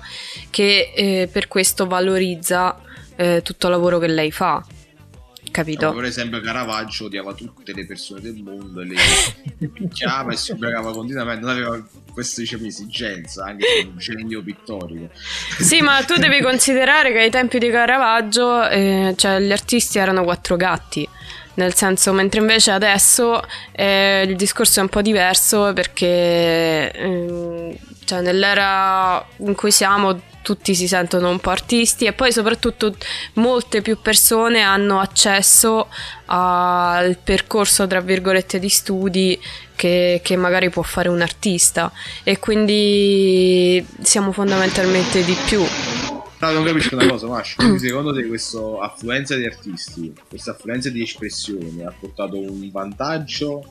che 0.49 0.93
eh, 0.95 1.27
per 1.29 1.49
questo 1.49 1.87
valorizza 1.87 2.79
eh, 3.17 3.41
tutto 3.43 3.67
il 3.67 3.73
lavoro 3.73 3.99
che 3.99 4.07
lei 4.07 4.31
fa. 4.31 4.63
Capito? 5.53 5.93
per 5.93 6.05
esempio 6.05 6.41
Caravaggio 6.41 7.05
odiava 7.05 7.35
tutte 7.35 7.73
le 7.73 7.85
persone 7.85 8.21
del 8.21 8.41
mondo 8.41 8.81
e 8.81 8.85
le 8.85 9.67
picchiava 9.67 10.31
e 10.31 10.35
si 10.35 10.51
ubriacava 10.51 10.91
continuamente, 10.91 11.45
non 11.45 11.51
aveva 11.51 11.79
questa 12.11 12.41
diciamo, 12.41 12.65
esigenza 12.65 13.45
anche 13.45 13.63
se 13.63 13.87
un 13.87 13.97
genio 13.97 14.41
pittorico. 14.41 15.09
Sì, 15.59 15.81
ma 15.81 16.01
tu 16.03 16.15
devi 16.15 16.41
considerare 16.41 17.11
che 17.11 17.19
ai 17.19 17.29
tempi 17.29 17.59
di 17.59 17.69
Caravaggio 17.69 18.67
eh, 18.67 19.13
cioè, 19.15 19.39
gli 19.39 19.51
artisti 19.51 19.99
erano 19.99 20.23
quattro 20.23 20.55
gatti 20.55 21.07
nel 21.55 21.73
senso 21.73 22.13
mentre 22.13 22.39
invece 22.39 22.71
adesso 22.71 23.41
eh, 23.71 24.23
il 24.27 24.35
discorso 24.35 24.79
è 24.79 24.83
un 24.83 24.89
po' 24.89 25.01
diverso 25.01 25.71
perché 25.73 26.91
eh, 26.91 27.79
cioè, 28.05 28.21
nell'era 28.21 29.25
in 29.37 29.55
cui 29.55 29.71
siamo 29.71 30.31
tutti 30.43 30.75
si 30.75 30.87
sentono 30.87 31.29
un 31.29 31.39
po' 31.39 31.49
artisti 31.49 32.05
e 32.05 32.13
poi 32.13 32.31
soprattutto 32.31 32.95
molte 33.35 33.81
più 33.81 33.99
persone 33.99 34.61
hanno 34.61 34.99
accesso 34.99 35.87
al 36.25 37.17
percorso 37.17 37.87
tra 37.87 38.01
virgolette 38.01 38.59
di 38.59 38.69
studi 38.69 39.39
che, 39.75 40.19
che, 40.23 40.35
magari 40.35 40.69
può 40.69 40.83
fare 40.83 41.09
un 41.09 41.21
artista. 41.21 41.91
E 42.23 42.37
quindi 42.39 43.83
siamo 44.01 44.31
fondamentalmente 44.31 45.23
di 45.23 45.35
più 45.45 45.63
No, 46.43 46.51
non 46.51 46.65
capisco 46.65 46.95
una 46.95 47.07
cosa, 47.07 47.27
Mascio. 47.27 47.55
Quindi 47.55 47.79
secondo 47.79 48.13
te 48.13 48.27
questa 48.27 48.59
affluenza 48.81 49.35
di 49.37 49.45
artisti, 49.45 50.13
questa 50.27 50.51
affluenza 50.51 50.89
di 50.89 51.01
espressioni 51.01 51.85
ha 51.85 51.93
portato 51.97 52.37
un 52.37 52.69
vantaggio 52.69 53.63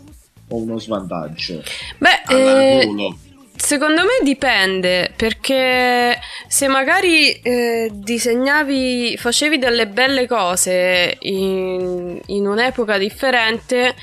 o 0.49 0.57
uno 0.57 0.79
svantaggio? 0.79 1.62
Beh, 1.99 2.23
eh, 2.31 3.14
secondo 3.55 4.01
me 4.05 4.25
dipende, 4.25 5.12
perché 5.14 6.18
se 6.49 6.68
magari 6.68 7.33
eh, 7.33 7.91
disegnavi, 7.93 9.18
facevi 9.18 9.59
delle 9.59 9.87
belle 9.87 10.27
cose 10.27 11.18
in, 11.20 12.18
in 12.25 12.47
un'epoca 12.47 12.97
differente... 12.97 13.95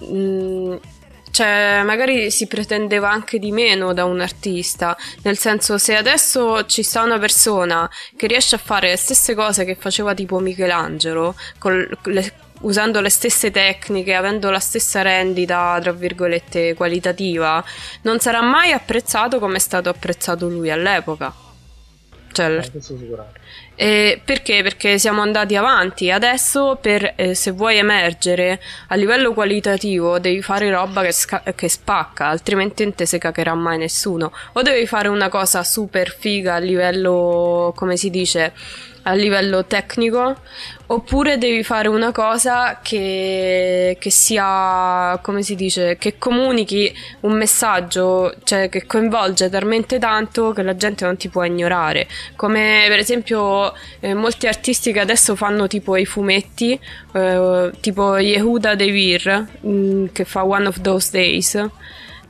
Mh, 0.00 0.16
mm, 0.16 0.76
cioè 1.38 1.82
magari 1.84 2.32
si 2.32 2.48
pretendeva 2.48 3.12
anche 3.12 3.38
di 3.38 3.52
meno 3.52 3.92
da 3.92 4.04
un 4.04 4.20
artista, 4.20 4.96
nel 5.22 5.38
senso 5.38 5.78
se 5.78 5.94
adesso 5.94 6.66
ci 6.66 6.82
sta 6.82 7.04
una 7.04 7.20
persona 7.20 7.88
che 8.16 8.26
riesce 8.26 8.56
a 8.56 8.58
fare 8.58 8.90
le 8.90 8.96
stesse 8.96 9.36
cose 9.36 9.64
che 9.64 9.76
faceva 9.76 10.14
tipo 10.14 10.40
Michelangelo, 10.40 11.36
le, 12.06 12.32
usando 12.62 13.00
le 13.00 13.08
stesse 13.08 13.52
tecniche, 13.52 14.14
avendo 14.14 14.50
la 14.50 14.58
stessa 14.58 15.02
rendita, 15.02 15.78
tra 15.80 15.92
virgolette, 15.92 16.74
qualitativa, 16.74 17.62
non 18.02 18.18
sarà 18.18 18.42
mai 18.42 18.72
apprezzato 18.72 19.38
come 19.38 19.58
è 19.58 19.60
stato 19.60 19.88
apprezzato 19.90 20.48
lui 20.48 20.72
all'epoca. 20.72 21.32
Cioè. 22.32 22.68
Eh, 23.80 24.20
perché? 24.24 24.64
Perché 24.64 24.98
siamo 24.98 25.22
andati 25.22 25.54
avanti. 25.54 26.10
Adesso, 26.10 26.78
per, 26.80 27.12
eh, 27.14 27.34
se 27.36 27.52
vuoi 27.52 27.76
emergere 27.76 28.60
a 28.88 28.96
livello 28.96 29.32
qualitativo, 29.32 30.18
devi 30.18 30.42
fare 30.42 30.68
roba 30.68 31.02
che, 31.02 31.12
sca- 31.12 31.44
che 31.54 31.68
spacca, 31.68 32.26
altrimenti 32.26 32.82
non 32.82 32.94
te 32.96 33.06
se 33.06 33.18
caccherà 33.18 33.54
mai 33.54 33.78
nessuno. 33.78 34.32
O 34.54 34.62
devi 34.62 34.84
fare 34.84 35.06
una 35.06 35.28
cosa 35.28 35.62
super 35.62 36.10
figa 36.10 36.56
a 36.56 36.58
livello, 36.58 37.72
come 37.76 37.96
si 37.96 38.10
dice, 38.10 38.52
a 39.08 39.14
livello 39.14 39.64
tecnico 39.64 40.36
oppure 40.86 41.38
devi 41.38 41.62
fare 41.62 41.88
una 41.88 42.12
cosa 42.12 42.80
che, 42.82 43.96
che, 43.98 44.10
sia 44.10 45.18
come 45.22 45.42
si 45.42 45.54
dice 45.54 45.96
che 45.98 46.18
comunichi 46.18 46.94
un 47.20 47.32
messaggio 47.32 48.34
cioè 48.44 48.68
che 48.68 48.86
coinvolge 48.86 49.48
talmente 49.48 49.98
tanto 49.98 50.52
che 50.52 50.62
la 50.62 50.76
gente 50.76 51.04
non 51.04 51.16
ti 51.16 51.28
può 51.28 51.42
ignorare. 51.44 52.06
Come 52.36 52.84
per 52.88 52.98
esempio 52.98 53.72
eh, 54.00 54.14
molti 54.14 54.46
artisti 54.46 54.92
che 54.92 55.00
adesso 55.00 55.34
fanno 55.34 55.66
tipo 55.66 55.96
i 55.96 56.04
fumetti 56.04 56.78
eh, 57.12 57.70
tipo 57.80 58.16
Yehuda 58.16 58.74
Devir 58.74 59.46
mh, 59.60 59.70
mm, 59.70 60.06
che 60.12 60.24
fa 60.24 60.44
One 60.44 60.66
of 60.66 60.80
Those 60.80 61.10
Days 61.10 61.68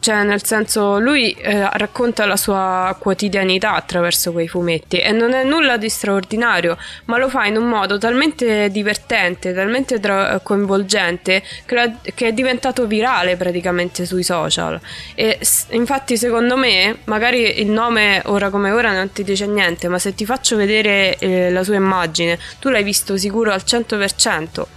cioè, 0.00 0.22
nel 0.22 0.44
senso, 0.44 0.98
lui 1.00 1.32
eh, 1.32 1.68
racconta 1.72 2.24
la 2.24 2.36
sua 2.36 2.96
quotidianità 2.98 3.74
attraverso 3.74 4.32
quei 4.32 4.46
fumetti 4.46 4.98
e 4.98 5.10
non 5.10 5.32
è 5.32 5.42
nulla 5.44 5.76
di 5.76 5.88
straordinario, 5.88 6.76
ma 7.06 7.18
lo 7.18 7.28
fa 7.28 7.46
in 7.46 7.56
un 7.56 7.68
modo 7.68 7.98
talmente 7.98 8.70
divertente, 8.70 9.52
talmente 9.52 9.98
tra- 9.98 10.38
coinvolgente 10.42 11.42
che, 11.66 11.74
la- 11.74 11.92
che, 12.14 12.28
è 12.28 12.32
diventato 12.32 12.86
virale 12.86 13.36
praticamente 13.36 14.06
sui 14.06 14.22
social. 14.22 14.80
E 15.14 15.38
s- 15.40 15.66
infatti, 15.70 16.16
secondo 16.16 16.56
me, 16.56 16.98
magari 17.04 17.60
il 17.60 17.68
nome 17.70 18.22
ora 18.26 18.50
come 18.50 18.70
ora 18.70 18.92
non 18.92 19.10
ti 19.12 19.24
dice 19.24 19.46
niente, 19.46 19.88
ma 19.88 19.98
se 19.98 20.14
ti 20.14 20.24
faccio 20.24 20.56
vedere 20.56 21.18
eh, 21.18 21.50
la 21.50 21.64
sua 21.64 21.74
immagine, 21.74 22.38
tu 22.60 22.68
l'hai 22.68 22.84
visto 22.84 23.16
sicuro 23.16 23.52
al 23.52 23.62
100%. 23.64 24.76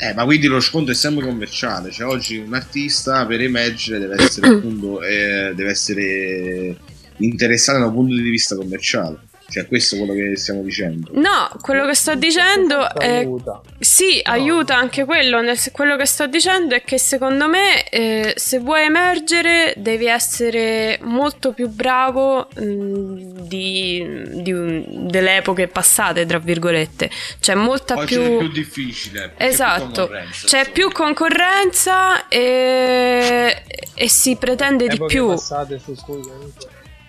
Eh, 0.00 0.14
ma 0.14 0.24
quindi 0.24 0.46
lo 0.46 0.60
sconto 0.60 0.92
è 0.92 0.94
sempre 0.94 1.24
commerciale, 1.24 1.90
cioè 1.90 2.06
oggi 2.06 2.36
un 2.36 2.54
artista 2.54 3.26
per 3.26 3.40
emergere 3.40 3.98
deve 3.98 4.22
essere 4.22 4.46
appunto 4.54 5.02
eh, 5.02 5.52
deve 5.56 5.70
essere 5.70 6.76
interessato 7.16 7.80
da 7.80 7.86
un 7.86 7.94
punto 7.94 8.14
di 8.14 8.30
vista 8.30 8.54
commerciale. 8.54 9.18
Cioè, 9.50 9.66
questo 9.66 9.94
è 9.94 9.98
quello 9.98 10.12
che 10.12 10.36
stiamo 10.36 10.60
dicendo. 10.60 11.08
No, 11.14 11.48
quello 11.62 11.86
che 11.86 11.94
sto 11.94 12.14
dicendo 12.14 12.94
è. 12.94 13.20
Aiuta. 13.20 13.62
Sì, 13.78 14.20
no. 14.22 14.32
aiuta 14.32 14.76
anche 14.76 15.06
quello. 15.06 15.40
Nel... 15.40 15.58
quello 15.72 15.96
che 15.96 16.04
sto 16.04 16.26
dicendo 16.26 16.74
è 16.74 16.82
che 16.82 16.98
secondo 16.98 17.48
me, 17.48 17.88
eh, 17.88 18.34
se 18.36 18.58
vuoi 18.58 18.82
emergere, 18.82 19.72
devi 19.78 20.06
essere 20.06 20.98
molto 21.00 21.54
più 21.54 21.68
bravo 21.68 22.48
mh, 22.56 23.46
di, 23.46 24.06
di 24.42 24.52
un... 24.52 25.06
delle 25.08 25.36
epoche 25.36 25.66
passate, 25.66 26.26
tra 26.26 26.38
virgolette. 26.38 27.08
C'è 27.40 27.54
molta 27.54 27.96
Oggi 27.96 28.16
più. 28.16 28.22
è 28.22 28.36
più 28.36 28.48
difficile. 28.48 29.32
Esatto. 29.38 30.08
C'è, 30.08 30.26
c'è 30.44 30.70
più 30.70 30.92
concorrenza 30.92 32.28
e, 32.28 33.62
e 33.94 34.08
si 34.10 34.36
pretende 34.36 34.84
epoche 34.84 34.98
di 34.98 35.06
più. 35.06 35.28
Passate 35.28 35.78
su, 35.78 35.94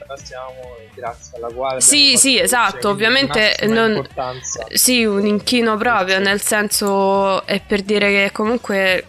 passiamo 0.09 0.75
grazie 0.95 1.37
alla 1.37 1.53
quale 1.53 1.81
sì 1.81 2.17
sì 2.17 2.39
esatto 2.39 2.89
ovviamente 2.89 3.55
non 3.67 4.03
sì 4.73 5.05
un 5.05 5.23
inchino 5.27 5.77
proprio 5.77 6.17
nel 6.17 6.41
senso 6.41 7.45
è 7.45 7.61
per 7.61 7.83
dire 7.83 8.09
che 8.09 8.31
comunque 8.33 9.05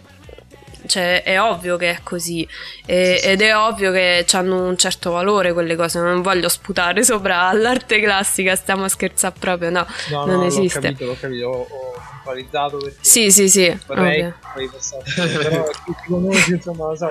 cioè, 0.85 1.23
è 1.23 1.41
ovvio 1.41 1.77
che 1.77 1.91
è 1.91 1.99
così 2.03 2.47
e, 2.85 3.19
ed 3.23 3.41
è 3.41 3.55
ovvio 3.55 3.91
che 3.91 4.25
hanno 4.33 4.67
un 4.67 4.77
certo 4.77 5.11
valore 5.11 5.53
quelle 5.53 5.75
cose. 5.75 5.99
Non 5.99 6.21
voglio 6.21 6.49
sputare 6.49 7.03
sopra 7.03 7.47
all'arte 7.49 8.01
classica, 8.01 8.55
stiamo 8.55 8.83
a 8.83 8.89
scherzare 8.89 9.35
proprio, 9.39 9.69
no, 9.69 9.85
no 10.09 10.25
non 10.25 10.39
no, 10.39 10.45
esiste. 10.45 10.79
L'ho 10.79 10.87
capito, 10.87 11.05
l'ho 11.05 11.17
capito, 11.17 11.47
ho, 11.47 11.67
ho 11.69 12.01
puntualizzato 12.09 12.77
perché 12.77 12.97
sì, 12.99 13.31
sì, 13.31 13.47
sì. 13.47 13.79
Vorrei, 13.85 14.33
poi 14.53 14.69
però 15.15 15.63
chi 15.85 15.95
ti 15.95 16.07
conosci, 16.07 16.51
insomma, 16.51 16.87
lo 16.87 16.95
so. 16.95 17.09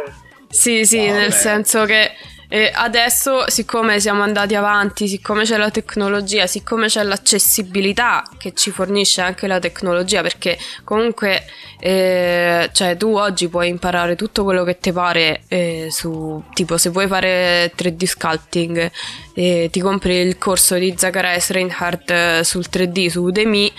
Sì, 0.50 0.84
sì, 0.84 1.06
no, 1.06 1.14
nel 1.14 1.30
beh. 1.30 1.34
senso 1.34 1.84
che 1.84 2.10
e 2.52 2.68
adesso, 2.74 3.48
siccome 3.48 4.00
siamo 4.00 4.24
andati 4.24 4.56
avanti, 4.56 5.06
siccome 5.06 5.44
c'è 5.44 5.56
la 5.56 5.70
tecnologia, 5.70 6.48
siccome 6.48 6.88
c'è 6.88 7.04
l'accessibilità 7.04 8.24
che 8.36 8.54
ci 8.54 8.72
fornisce 8.72 9.20
anche 9.20 9.46
la 9.46 9.60
tecnologia, 9.60 10.20
perché 10.20 10.58
comunque 10.82 11.44
eh, 11.78 12.68
cioè, 12.72 12.96
tu 12.96 13.14
oggi 13.14 13.48
puoi 13.48 13.68
imparare 13.68 14.16
tutto 14.16 14.42
quello 14.42 14.64
che 14.64 14.78
ti 14.78 14.90
pare 14.90 15.42
eh, 15.46 15.90
su 15.92 16.42
tipo 16.52 16.76
se 16.76 16.90
vuoi 16.90 17.06
fare 17.06 17.72
3D 17.72 18.04
sculpting 18.04 18.90
eh, 19.34 19.68
ti 19.70 19.80
compri 19.80 20.16
il 20.16 20.36
corso 20.36 20.74
di 20.74 20.92
Zacharias 20.96 21.50
Reinhardt 21.50 22.10
eh, 22.10 22.40
sul 22.42 22.66
3D 22.68 23.08
su 23.08 23.22
Udemy 23.22 23.72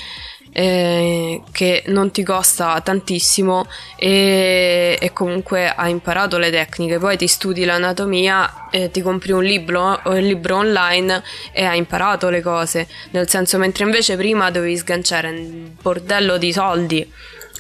eh, 0.54 1.42
che 1.52 1.84
non 1.88 2.12
ti 2.12 2.24
costa 2.24 2.80
tantissimo 2.82 3.66
e, 3.96 4.98
e, 5.00 5.14
comunque 5.14 5.70
hai 5.70 5.92
imparato 5.92 6.38
le 6.38 6.52
tecniche, 6.52 7.00
poi 7.00 7.18
ti 7.18 7.28
studi 7.28 7.64
l'anatomia, 7.64 8.68
eh, 8.70 8.92
ti 8.92 9.02
compri 9.02 9.32
un 9.32 9.44
libro, 9.44 10.00
un 10.06 10.20
libro 10.20 10.58
online 10.58 11.24
e 11.54 11.64
hai 11.64 11.78
imparato 11.78 12.30
le 12.30 12.42
cose, 12.42 12.88
nel 13.12 13.30
senso 13.30 13.58
mentre 13.58 13.86
invece 13.86 14.18
prima 14.18 14.52
dovevi 14.52 14.78
sganciare 14.78 15.30
un 15.30 15.72
bordello 15.82 16.38
di 16.38 16.52
soldi. 16.52 17.12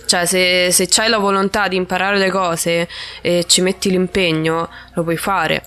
Cioè, 0.05 0.25
se, 0.25 0.71
se 0.71 0.89
hai 1.01 1.09
la 1.09 1.19
volontà 1.19 1.69
di 1.69 1.77
imparare 1.77 2.17
le 2.17 2.29
cose 2.29 2.89
e 3.21 3.45
ci 3.47 3.61
metti 3.61 3.89
l'impegno, 3.89 4.67
lo 4.93 5.03
puoi 5.03 5.15
fare. 5.15 5.63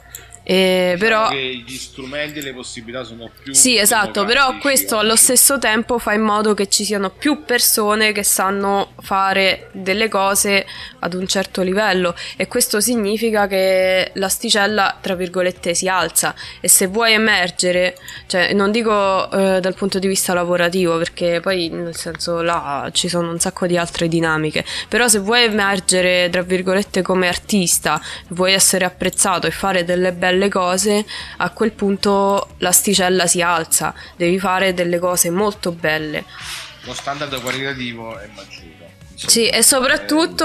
Eh, 0.47 0.97
diciamo 0.99 1.29
però 1.29 1.33
gli 1.33 1.77
strumenti 1.77 2.41
e 2.41 2.43
le 2.43 2.53
possibilità 2.53 3.03
sono 3.03 3.31
più 3.43 3.55
sì 3.55 3.79
esatto 3.79 4.27
però 4.27 4.59
questo 4.59 4.99
allo 4.99 5.17
stesso 5.17 5.59
tempo 5.59 5.99
fa 5.99 6.13
in 6.13 6.21
modo 6.21 6.53
che 6.53 6.69
ci 6.69 6.85
siano 6.85 7.09
più 7.09 7.45
persone 7.47 8.13
che 8.13 8.23
sanno 8.23 8.93
fare 9.01 9.71
delle 9.73 10.09
cose 10.09 10.67
ad 10.99 11.15
un 11.15 11.27
certo 11.27 11.63
livello 11.63 12.15
e 12.37 12.47
questo 12.47 12.81
significa 12.81 13.47
che 13.47 14.11
l'asticella 14.15 14.99
tra 15.01 15.15
virgolette 15.15 15.75
si 15.75 15.89
alza. 15.89 16.35
E 16.61 16.69
se 16.69 16.87
vuoi 16.87 17.13
emergere 17.15 17.97
cioè 18.27 18.53
non 18.53 18.71
dico 18.71 19.31
eh, 19.31 19.61
dal 19.61 19.75
punto 19.75 19.99
di 19.99 20.07
vista 20.07 20.35
lavorativo 20.35 20.99
perché 20.99 21.41
poi 21.41 21.71
nel 21.71 21.97
senso 21.97 22.43
là 22.43 22.91
ci 22.93 23.09
sono 23.09 23.31
un 23.31 23.39
sacco 23.39 23.67
di 23.67 23.79
altre 23.79 24.09
dinamiche 24.09 24.65
però 24.89 25.09
se 25.09 25.21
vuoi 25.21 25.45
emergere 25.45 26.29
tra 26.31 26.43
virgolette 26.43 27.01
come 27.01 27.29
artista 27.29 28.01
vuoi 28.29 28.53
essere 28.53 28.85
apprezzato 28.85 29.47
e 29.47 29.51
fare 29.51 29.85
delle 29.85 30.13
belle 30.13 30.34
belle 30.35 30.49
cose, 30.49 31.07
a 31.39 31.51
quel 31.51 31.73
punto 31.73 32.49
l'asticella 32.59 33.27
si 33.27 33.41
alza, 33.41 33.95
devi 34.17 34.39
fare 34.39 34.75
delle 34.75 34.99
cose 34.99 35.31
molto 35.31 35.71
belle. 35.71 36.25
Lo 36.83 36.93
standard 36.93 37.41
qualitativo 37.41 38.19
è 38.19 38.29
maggiore. 38.35 38.64
Sì, 39.17 39.49
e 39.49 39.63
soprattutto 39.63 40.45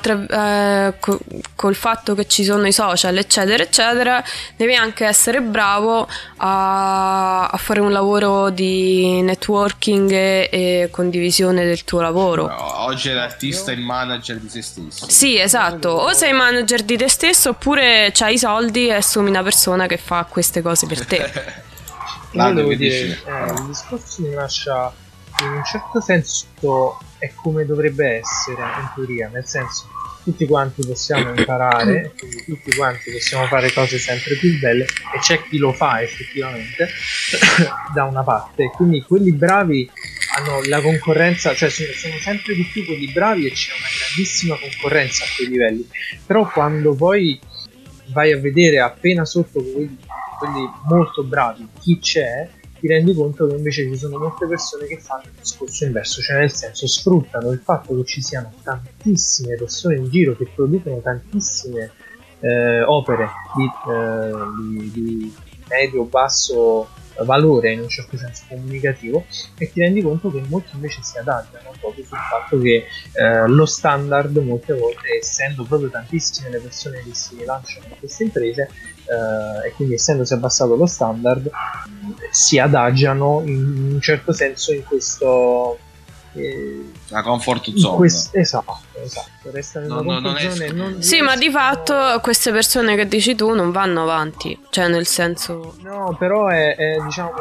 tra, 0.00 0.88
eh, 0.88 0.94
co- 1.00 1.18
col 1.54 1.74
fatto 1.74 2.14
che 2.14 2.26
ci 2.26 2.44
sono 2.44 2.66
i 2.66 2.72
social, 2.72 3.16
eccetera, 3.16 3.62
eccetera, 3.62 4.22
devi 4.56 4.74
anche 4.74 5.04
essere 5.06 5.40
bravo 5.40 6.06
a, 6.36 7.48
a 7.48 7.56
fare 7.56 7.80
un 7.80 7.92
lavoro 7.92 8.50
di 8.50 9.20
networking 9.22 10.10
e, 10.12 10.48
e, 10.50 10.88
condivisione 10.90 11.64
del 11.64 11.84
tuo 11.84 12.00
lavoro. 12.00 12.46
No, 12.46 12.84
oggi 12.84 13.10
l'artista 13.10 13.70
è 13.70 13.74
il 13.74 13.80
manager 13.80 14.38
di 14.38 14.48
se 14.48 14.62
stesso. 14.62 15.08
Sì, 15.08 15.38
esatto. 15.38 15.88
O 15.88 16.12
sei 16.12 16.32
manager 16.32 16.82
di 16.82 16.96
te 16.96 17.08
stesso 17.08 17.50
oppure 17.50 18.10
c'hai 18.12 18.34
i 18.34 18.38
soldi 18.38 18.88
e 18.88 18.94
assumi 18.94 19.30
una 19.30 19.42
persona 19.42 19.86
che 19.86 19.96
fa 19.96 20.26
queste 20.28 20.60
cose 20.60 20.86
per 20.86 21.04
te. 21.06 21.64
Io 22.32 22.52
devo 22.52 22.74
dire, 22.74 23.18
eh, 23.24 23.52
il 23.52 23.66
discorso 23.66 24.22
mi 24.22 24.34
lascia 24.34 24.92
in 25.42 25.52
un 25.52 25.64
certo 25.64 26.00
senso 26.00 26.98
è 27.18 27.32
come 27.34 27.64
dovrebbe 27.66 28.18
essere 28.18 28.62
in 28.62 28.90
teoria, 28.94 29.28
nel 29.28 29.46
senso 29.46 29.86
tutti 30.26 30.44
quanti 30.46 30.84
possiamo 30.84 31.32
imparare, 31.32 32.12
quindi 32.18 32.42
tutti 32.46 32.74
quanti 32.74 33.12
possiamo 33.12 33.46
fare 33.46 33.72
cose 33.72 33.96
sempre 33.98 34.34
più 34.34 34.58
belle 34.58 34.82
e 34.84 35.18
c'è 35.20 35.40
chi 35.48 35.58
lo 35.58 35.72
fa 35.72 36.02
effettivamente 36.02 36.88
da 37.94 38.04
una 38.04 38.24
parte, 38.24 38.70
quindi 38.74 39.02
quelli 39.02 39.32
bravi 39.32 39.88
hanno 40.36 40.62
la 40.64 40.80
concorrenza, 40.80 41.54
cioè 41.54 41.70
sono, 41.70 41.92
sono 41.92 42.16
sempre 42.18 42.54
di 42.54 42.64
più 42.64 42.84
quelli 42.84 43.12
bravi 43.12 43.46
e 43.46 43.52
c'è 43.52 43.70
una 43.78 43.88
grandissima 43.96 44.58
concorrenza 44.58 45.24
a 45.24 45.28
quei 45.36 45.48
livelli, 45.48 45.88
però 46.26 46.50
quando 46.50 46.94
poi 46.94 47.38
vai 48.06 48.32
a 48.32 48.38
vedere 48.38 48.80
appena 48.80 49.24
sotto 49.24 49.62
quelli, 49.62 49.96
quelli 50.38 50.68
molto 50.88 51.22
bravi 51.22 51.68
chi 51.80 52.00
c'è, 52.00 52.48
ti 52.86 52.92
rendi 52.92 53.14
conto 53.14 53.48
che 53.48 53.56
invece 53.56 53.82
ci 53.90 53.96
sono 53.96 54.18
molte 54.18 54.46
persone 54.46 54.86
che 54.86 54.98
fanno 54.98 55.24
il 55.24 55.32
discorso 55.40 55.84
inverso, 55.84 56.20
cioè 56.22 56.38
nel 56.38 56.52
senso 56.52 56.86
sfruttano 56.86 57.50
il 57.50 57.58
fatto 57.58 57.96
che 57.96 58.04
ci 58.04 58.22
siano 58.22 58.52
tantissime 58.62 59.56
persone 59.56 59.96
in 59.96 60.08
giro 60.08 60.36
che 60.36 60.48
producono 60.54 61.00
tantissime 61.00 61.90
eh, 62.40 62.82
opere 62.82 63.28
di, 63.56 63.64
eh, 63.90 64.30
di, 64.70 64.90
di 64.92 65.34
medio-basso 65.68 66.88
valore 67.24 67.72
in 67.72 67.80
un 67.80 67.88
certo 67.88 68.16
senso 68.16 68.44
comunicativo 68.48 69.26
e 69.58 69.70
ti 69.70 69.80
rendi 69.80 70.02
conto 70.02 70.30
che 70.30 70.42
molti 70.48 70.74
invece 70.74 71.02
si 71.02 71.18
adattano 71.18 71.72
proprio 71.80 72.04
sul 72.04 72.18
fatto 72.18 72.58
che 72.58 72.84
eh, 73.12 73.48
lo 73.48 73.66
standard 73.66 74.36
molte 74.38 74.74
volte 74.74 75.18
essendo 75.18 75.64
proprio 75.64 75.90
tantissime 75.90 76.50
le 76.50 76.58
persone 76.58 77.02
che 77.02 77.14
si 77.14 77.44
lanciano 77.44 77.86
in 77.88 77.98
queste 77.98 78.24
imprese 78.24 78.62
eh, 78.62 79.68
e 79.68 79.72
quindi 79.72 79.94
essendosi 79.94 80.32
abbassato 80.32 80.74
lo 80.74 80.86
standard 80.86 81.50
si 82.30 82.58
adagiano 82.58 83.42
in 83.44 83.92
un 83.94 84.00
certo 84.00 84.32
senso 84.32 84.72
in 84.72 84.84
questo 84.84 85.78
la 87.08 87.22
comfort 87.22 87.72
zone. 87.74 87.96
quest- 87.96 88.34
esatto, 88.34 88.78
esatto 89.02 89.50
restano 89.50 89.86
no, 89.86 90.00
in 90.00 90.06
una 90.06 90.18
no, 90.20 90.38
zone 90.38 90.70
non 90.72 91.02
sì 91.02 91.20
ma 91.20 91.36
di 91.36 91.50
fatto 91.50 91.94
queste 92.20 92.52
persone 92.52 92.96
che 92.96 93.06
dici 93.06 93.34
tu 93.34 93.54
non 93.54 93.70
vanno 93.70 94.02
avanti 94.02 94.58
cioè 94.70 94.88
nel 94.88 95.06
senso 95.06 95.76
no 95.82 96.14
però 96.18 96.48
è, 96.48 96.74
è 96.76 96.96
diciamo 97.04 97.32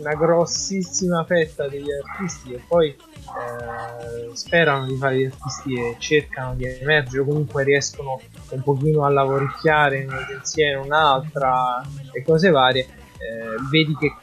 una 0.00 0.14
grossissima 0.14 1.24
fetta 1.24 1.68
degli 1.68 1.88
artisti 1.92 2.52
e 2.52 2.62
poi 2.66 2.88
eh, 2.88 4.34
sperano 4.34 4.86
di 4.86 4.96
fare 4.96 5.18
gli 5.18 5.24
artisti 5.24 5.74
e 5.74 5.96
cercano 5.98 6.54
di 6.54 6.64
emergere 6.64 7.20
o 7.20 7.24
comunque 7.24 7.62
riescono 7.64 8.20
un 8.50 8.62
pochino 8.62 9.04
a 9.04 9.10
lavoricchiare 9.10 10.00
in 10.00 10.08
un'agenzia 10.08 10.70
in 10.70 10.78
un'altra 10.78 11.82
e 12.12 12.22
cose 12.22 12.50
varie. 12.50 12.82
Eh, 13.18 13.62
vedi 13.70 13.94
che 13.96 14.14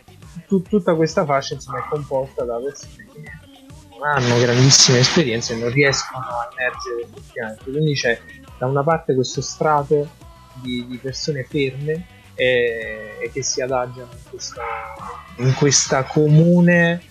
t- 0.48 0.68
tutta 0.68 0.96
questa 0.96 1.24
fascia 1.24 1.54
insomma, 1.54 1.80
è 1.80 1.88
composta 1.90 2.44
da 2.44 2.58
persone 2.58 3.08
che 3.14 3.37
non 3.98 4.08
hanno 4.08 4.40
grandissime 4.40 5.00
esperienze 5.00 5.54
e 5.54 5.58
non 5.58 5.72
riescono 5.72 6.26
a 6.26 6.50
emergere 6.52 7.10
effettivamente 7.12 7.64
quindi 7.64 7.94
c'è 7.94 8.20
da 8.58 8.66
una 8.66 8.84
parte 8.84 9.14
questo 9.14 9.42
strato 9.42 10.10
di, 10.62 10.86
di 10.88 10.98
persone 10.98 11.44
ferme 11.44 12.06
e, 12.36 13.18
e, 13.22 13.32
che 13.32 13.44
si 13.44 13.62
adagiano 13.62 14.10
in 14.12 14.30
questa, 14.30 14.64
in 15.38 15.54
questa 15.56 16.04
comune 16.04 17.02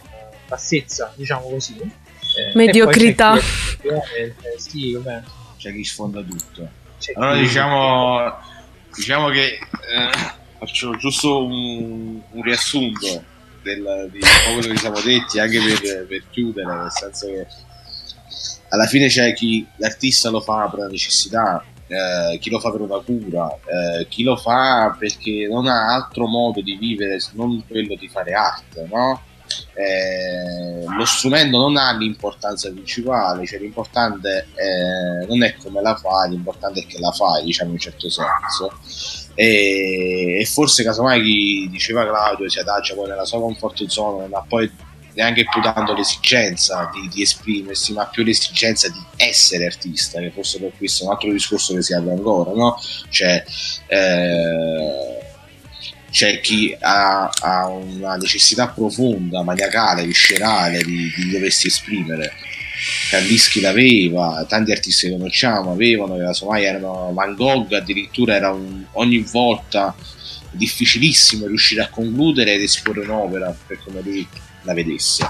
bassezza, 0.47 1.12
diciamo 1.16 1.49
così. 1.49 1.76
Eh, 1.80 2.55
Mediocrità. 2.55 3.37
C'è 3.37 3.43
chi, 3.80 4.61
sì, 4.61 4.93
vabbè. 4.93 5.22
C'è 5.57 5.72
chi 5.72 5.84
sfonda 5.84 6.22
tutto. 6.22 6.68
C'è 6.99 7.12
allora 7.16 7.34
chi... 7.34 7.41
diciamo, 7.41 8.39
diciamo 8.95 9.28
che 9.30 9.45
eh, 9.45 10.32
faccio 10.59 10.97
giusto 10.97 11.45
un, 11.45 12.20
un 12.30 12.43
riassunto 12.43 13.34
del, 13.67 14.09
di 14.12 14.21
quello 14.55 14.73
che 14.73 14.79
siamo 14.79 15.01
detti 15.01 15.39
anche 15.41 15.59
per, 15.59 16.07
per 16.07 16.23
chiudere, 16.31 16.75
nel 16.75 16.91
senso 16.91 17.27
che 17.27 17.47
alla 18.69 18.87
fine 18.87 19.09
c'è 19.09 19.33
chi 19.35 19.67
l'artista 19.77 20.31
lo 20.31 20.41
fa 20.41 20.69
per 20.69 20.81
la 20.81 20.87
necessità, 20.89 21.64
eh, 21.89 22.39
chi 22.39 22.51
lo 22.51 22.59
fa 22.59 22.71
per 22.71 22.81
una 22.81 22.99
cura, 22.99 23.49
eh, 23.49 24.07
chi 24.09 24.23
lo 24.23 24.37
fa 24.37 24.97
perché 24.99 25.47
non 25.49 25.67
ha 25.67 25.95
altro 25.95 26.27
modo 26.27 26.61
di 26.61 26.77
vivere 26.77 27.21
se 27.21 27.31
non 27.35 27.64
quello 27.67 27.95
di 27.95 28.09
fare 28.09 28.33
arte, 28.33 28.89
no? 28.91 29.23
Eh, 29.74 30.84
lo 30.86 31.05
strumento 31.05 31.59
non 31.59 31.76
ha 31.76 31.92
l'importanza 31.97 32.70
principale, 32.70 33.47
cioè 33.47 33.59
l'importante 33.59 34.49
eh, 34.55 35.26
non 35.26 35.42
è 35.42 35.55
come 35.57 35.80
la 35.82 35.94
fai, 35.97 36.30
l'importante 36.30 36.80
è 36.80 36.86
che 36.86 36.99
la 36.99 37.12
fai, 37.12 37.44
diciamo 37.44 37.70
in 37.70 37.76
un 37.76 37.80
certo 37.80 38.09
senso. 38.09 38.78
E, 39.34 40.38
e 40.40 40.44
forse 40.47 40.82
casomai 40.82 41.22
chi 41.22 41.68
diceva 41.70 42.07
Claudio 42.07 42.49
si 42.49 42.59
adagia 42.59 42.94
poi 42.94 43.09
nella 43.09 43.24
sua 43.24 43.40
comfort 43.40 43.84
zone, 43.86 44.28
ha 44.32 44.44
poi 44.49 44.70
neanche 45.16 45.47
più 45.51 45.61
tanto 45.62 45.94
l'esigenza 45.94 46.90
di, 46.92 47.09
di, 47.09 47.22
esprimersi, 47.22 47.92
ma 47.92 48.07
più 48.07 48.22
l'esigenza 48.22 48.88
di 48.88 49.03
essere 49.16 49.66
artista, 49.66 50.20
che 50.20 50.30
forse 50.30 50.61
per 50.61 50.72
questo 50.76 51.03
è 51.03 51.07
un 51.07 51.12
altro 51.12 51.32
discorso 51.32 51.74
che 51.74 51.82
si 51.82 51.94
apre 51.94 52.12
ancora, 52.12 52.53
no? 52.53 52.78
Cioè, 53.09 53.44
eh, 53.88 55.05
c'è 56.11 56.40
chi 56.40 56.76
ha, 56.78 57.28
ha 57.28 57.68
una 57.68 58.16
necessità 58.16 58.68
profonda, 58.68 59.42
maniacale, 59.42 60.04
viscerale 60.04 60.82
di, 60.82 61.12
di 61.14 61.30
doversi 61.30 61.66
esprimere. 61.66 62.32
Kandinsky 63.11 63.61
l'aveva, 63.61 64.44
tanti 64.48 64.72
artisti 64.72 65.07
che 65.07 65.12
conosciamo 65.16 65.72
avevano, 65.72 66.16
casomai 66.18 66.64
erano 66.64 67.11
Van 67.12 67.34
Gogh, 67.34 67.72
addirittura 67.72 68.34
era 68.34 68.50
un, 68.52 68.84
ogni 68.92 69.18
volta 69.30 69.94
difficilissimo 70.50 71.46
riuscire 71.46 71.82
a 71.82 71.88
concludere 71.88 72.54
ed 72.54 72.62
esporre 72.62 73.00
un'opera 73.00 73.54
per 73.66 73.78
come 73.84 74.00
lui 74.02 74.26
la 74.62 74.74
vedesse. 74.74 75.28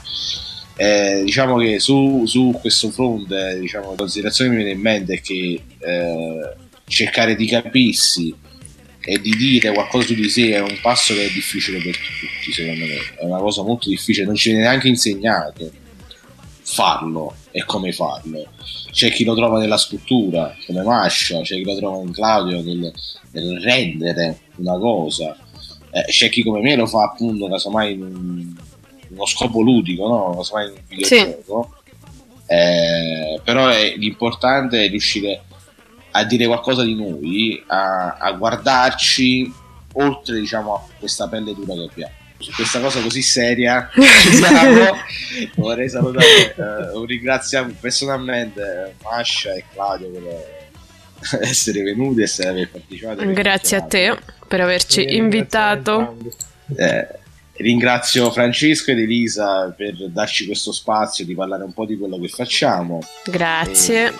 Eh, 0.76 1.22
diciamo 1.24 1.56
che 1.56 1.78
su, 1.78 2.24
su 2.26 2.56
questo 2.60 2.90
fronte, 2.90 3.58
diciamo, 3.60 3.90
la 3.90 3.96
considerazione 3.96 4.50
che 4.50 4.56
mi 4.56 4.62
viene 4.62 4.76
in 4.76 4.82
mente 4.82 5.14
è 5.14 5.20
che 5.20 5.62
eh, 5.78 6.54
cercare 6.86 7.34
di 7.34 7.46
capirsi 7.46 8.34
e 9.08 9.20
di 9.20 9.36
dire 9.36 9.72
qualcosa 9.72 10.06
su 10.06 10.14
di 10.14 10.28
sé 10.28 10.50
è 10.50 10.60
un 10.60 10.78
passo 10.82 11.14
che 11.14 11.26
è 11.26 11.30
difficile 11.30 11.78
per 11.80 11.96
tutti, 11.96 12.52
secondo 12.52 12.84
me. 12.84 12.96
È 13.16 13.22
una 13.22 13.38
cosa 13.38 13.62
molto 13.62 13.88
difficile, 13.88 14.26
non 14.26 14.34
ci 14.34 14.50
viene 14.50 14.64
neanche 14.64 14.88
insegnato 14.88 15.70
farlo 16.64 17.36
e 17.52 17.64
come 17.64 17.92
farlo. 17.92 18.48
C'è 18.90 19.12
chi 19.12 19.22
lo 19.22 19.36
trova 19.36 19.60
nella 19.60 19.76
scultura, 19.76 20.56
come 20.66 20.82
Mascia, 20.82 21.40
c'è 21.42 21.54
chi 21.54 21.64
lo 21.64 21.76
trova 21.76 22.02
in 22.02 22.10
Claudio 22.10 22.60
nel, 22.62 22.92
nel 23.30 23.60
rendere 23.60 24.40
una 24.56 24.76
cosa. 24.76 25.36
Eh, 25.90 26.04
c'è 26.06 26.28
chi 26.28 26.42
come 26.42 26.60
me 26.60 26.74
lo 26.74 26.86
fa 26.86 27.04
appunto, 27.04 27.48
casomai 27.48 27.92
in 27.92 28.02
un, 28.02 28.54
uno 29.10 29.26
scopo 29.26 29.60
ludico, 29.60 30.08
no? 30.08 30.34
casomai 30.36 30.66
in 30.66 30.72
un 30.72 30.82
videogioco. 30.88 31.74
Sì. 31.84 32.52
Eh, 32.52 33.40
però 33.44 33.68
è, 33.68 33.94
l'importante 33.96 34.84
è 34.84 34.88
riuscire 34.88 35.42
a 35.48 35.55
dire 36.24 36.46
qualcosa 36.46 36.82
di 36.82 36.94
noi, 36.94 37.62
a, 37.66 38.16
a 38.18 38.32
guardarci 38.32 39.52
oltre 39.94 40.40
diciamo 40.40 40.74
a 40.74 40.82
questa 40.98 41.28
pelle 41.28 41.54
dura 41.54 41.74
che 41.74 41.88
abbiamo. 41.90 42.12
Su 42.38 42.52
questa 42.52 42.80
cosa 42.80 43.00
così 43.00 43.22
seria 43.22 43.88
vorrei 45.56 45.88
salutare 45.88 46.54
un 46.92 47.06
ringraziamento 47.06 47.78
personalmente 47.80 48.94
Mascia 49.02 49.54
e 49.54 49.64
Claudio 49.72 50.10
per 50.10 51.40
essere 51.40 51.82
venuti 51.82 52.20
e 52.20 52.24
essere 52.24 52.50
aver 52.50 52.68
partecipato. 52.68 53.32
Grazie 53.32 53.76
a 53.78 53.80
te 53.82 54.18
per 54.46 54.60
averci 54.60 55.04
e 55.04 55.16
invitato. 55.16 56.16
eh, 56.76 57.08
ringrazio 57.52 58.30
Francesco 58.30 58.90
ed 58.90 58.98
Elisa 58.98 59.72
per 59.76 59.94
darci 60.10 60.44
questo 60.44 60.72
spazio 60.72 61.24
di 61.24 61.34
parlare 61.34 61.64
un 61.64 61.72
po' 61.72 61.86
di 61.86 61.96
quello 61.96 62.18
che 62.18 62.28
facciamo. 62.28 63.00
Grazie. 63.24 64.08
E 64.08 64.12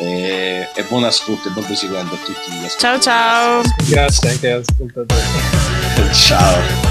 e, 0.00 0.66
e 0.74 0.82
buon 0.84 1.04
ascolto 1.04 1.48
e 1.48 1.50
buon 1.50 1.64
proseguimento 1.64 2.14
a 2.14 2.18
tutti 2.18 2.50
gli 2.50 2.66
ciao 2.78 2.98
ciao 2.98 3.62
grazie 3.86 4.30
anche 4.30 4.50
agli 4.50 4.62
ascoltatori 4.68 5.20
ciao, 6.12 6.12
ciao. 6.12 6.88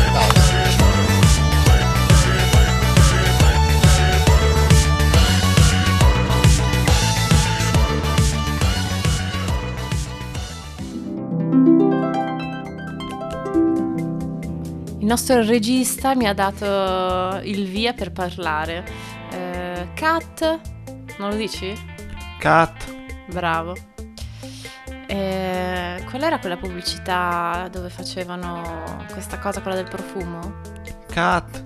Il 14.99 15.15
nostro 15.15 15.43
regista 15.43 16.13
mi 16.13 16.27
ha 16.27 16.33
dato 16.33 17.39
il 17.43 17.65
via 17.65 17.93
per 17.93 18.11
parlare. 18.11 18.85
Eh, 19.31 19.87
Cat, 19.95 20.59
non 21.17 21.29
lo 21.29 21.35
dici? 21.35 21.98
Cat. 22.39 22.95
Bravo. 23.27 23.75
E 25.07 26.03
qual 26.09 26.23
era 26.23 26.39
quella 26.39 26.55
pubblicità 26.55 27.67
dove 27.69 27.89
facevano 27.89 29.05
questa 29.11 29.39
cosa, 29.39 29.61
quella 29.61 29.75
del 29.75 29.89
profumo? 29.89 30.61
Cat. 31.11 31.63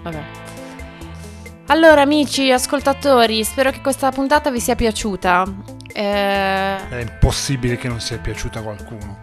Vabbè. 0.00 0.24
Allora, 1.66 2.02
amici, 2.02 2.52
ascoltatori, 2.52 3.42
spero 3.42 3.72
che 3.72 3.80
questa 3.80 4.10
puntata 4.10 4.50
vi 4.50 4.60
sia 4.60 4.76
piaciuta. 4.76 5.44
Eh... 5.92 6.88
È 6.88 7.00
impossibile 7.00 7.76
che 7.76 7.88
non 7.88 8.00
sia 8.00 8.18
piaciuta 8.18 8.60
a 8.60 8.62
qualcuno. 8.62 9.18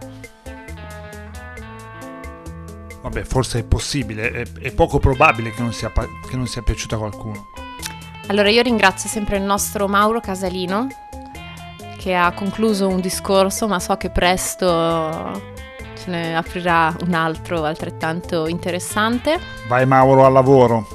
Vabbè, 3.02 3.22
forse 3.22 3.60
è 3.60 3.64
possibile, 3.64 4.30
è, 4.30 4.42
è 4.60 4.72
poco 4.72 4.98
probabile 4.98 5.50
che 5.50 5.62
non, 5.62 5.72
sia, 5.72 5.90
che 5.90 6.36
non 6.36 6.46
sia 6.46 6.60
piaciuta 6.60 6.96
a 6.96 6.98
qualcuno. 6.98 7.59
Allora 8.30 8.48
io 8.48 8.62
ringrazio 8.62 9.08
sempre 9.08 9.38
il 9.38 9.42
nostro 9.42 9.88
Mauro 9.88 10.20
Casalino 10.20 10.86
che 11.98 12.14
ha 12.14 12.30
concluso 12.30 12.86
un 12.86 13.00
discorso, 13.00 13.66
ma 13.66 13.80
so 13.80 13.96
che 13.96 14.08
presto 14.08 15.42
ce 15.96 16.10
ne 16.10 16.36
aprirà 16.36 16.94
un 17.04 17.14
altro 17.14 17.64
altrettanto 17.64 18.46
interessante. 18.46 19.36
Vai 19.66 19.84
Mauro 19.84 20.24
al 20.24 20.32
lavoro. 20.32 20.86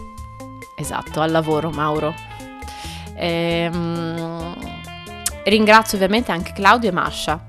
Esatto, 0.78 1.20
al 1.20 1.32
lavoro 1.32 1.72
Mauro. 1.72 2.14
Ehm, 3.18 4.56
ringrazio 5.44 5.98
ovviamente 5.98 6.32
anche 6.32 6.54
Claudio 6.54 6.88
e 6.88 6.94
Mascia, 6.94 7.46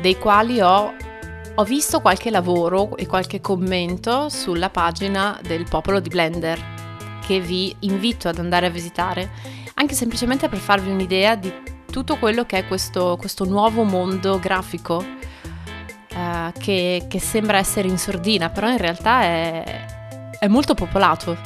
dei 0.00 0.16
quali 0.16 0.60
ho, 0.60 0.92
ho 1.52 1.64
visto 1.64 2.00
qualche 2.00 2.30
lavoro 2.30 2.96
e 2.96 3.08
qualche 3.08 3.40
commento 3.40 4.28
sulla 4.28 4.70
pagina 4.70 5.36
del 5.42 5.66
Popolo 5.68 5.98
di 5.98 6.08
Blender 6.08 6.81
che 7.24 7.40
vi 7.40 7.74
invito 7.80 8.28
ad 8.28 8.38
andare 8.38 8.66
a 8.66 8.70
visitare, 8.70 9.30
anche 9.74 9.94
semplicemente 9.94 10.48
per 10.48 10.58
farvi 10.58 10.90
un'idea 10.90 11.34
di 11.36 11.52
tutto 11.90 12.16
quello 12.16 12.44
che 12.44 12.58
è 12.58 12.66
questo, 12.66 13.16
questo 13.18 13.44
nuovo 13.44 13.84
mondo 13.84 14.38
grafico 14.38 14.96
uh, 16.14 16.52
che, 16.58 17.04
che, 17.08 17.20
sembra 17.20 17.58
essere 17.58 17.88
in 17.88 17.98
sordina, 17.98 18.50
però 18.50 18.70
in 18.70 18.78
realtà 18.78 19.22
è, 19.22 19.86
è 20.38 20.48
molto 20.48 20.74
popolato. 20.74 21.36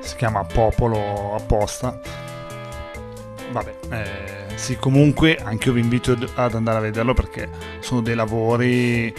Si 0.00 0.16
chiama 0.16 0.44
Popolo 0.44 1.34
apposta. 1.34 1.98
Vabbè, 3.50 3.74
eh, 3.90 4.56
sì, 4.56 4.76
comunque 4.76 5.36
anche 5.36 5.68
io 5.68 5.74
vi 5.74 5.80
invito 5.80 6.16
ad 6.34 6.54
andare 6.54 6.78
a 6.78 6.80
vederlo 6.80 7.14
perché 7.14 7.48
sono 7.80 8.02
dei 8.02 8.14
lavori 8.14 9.14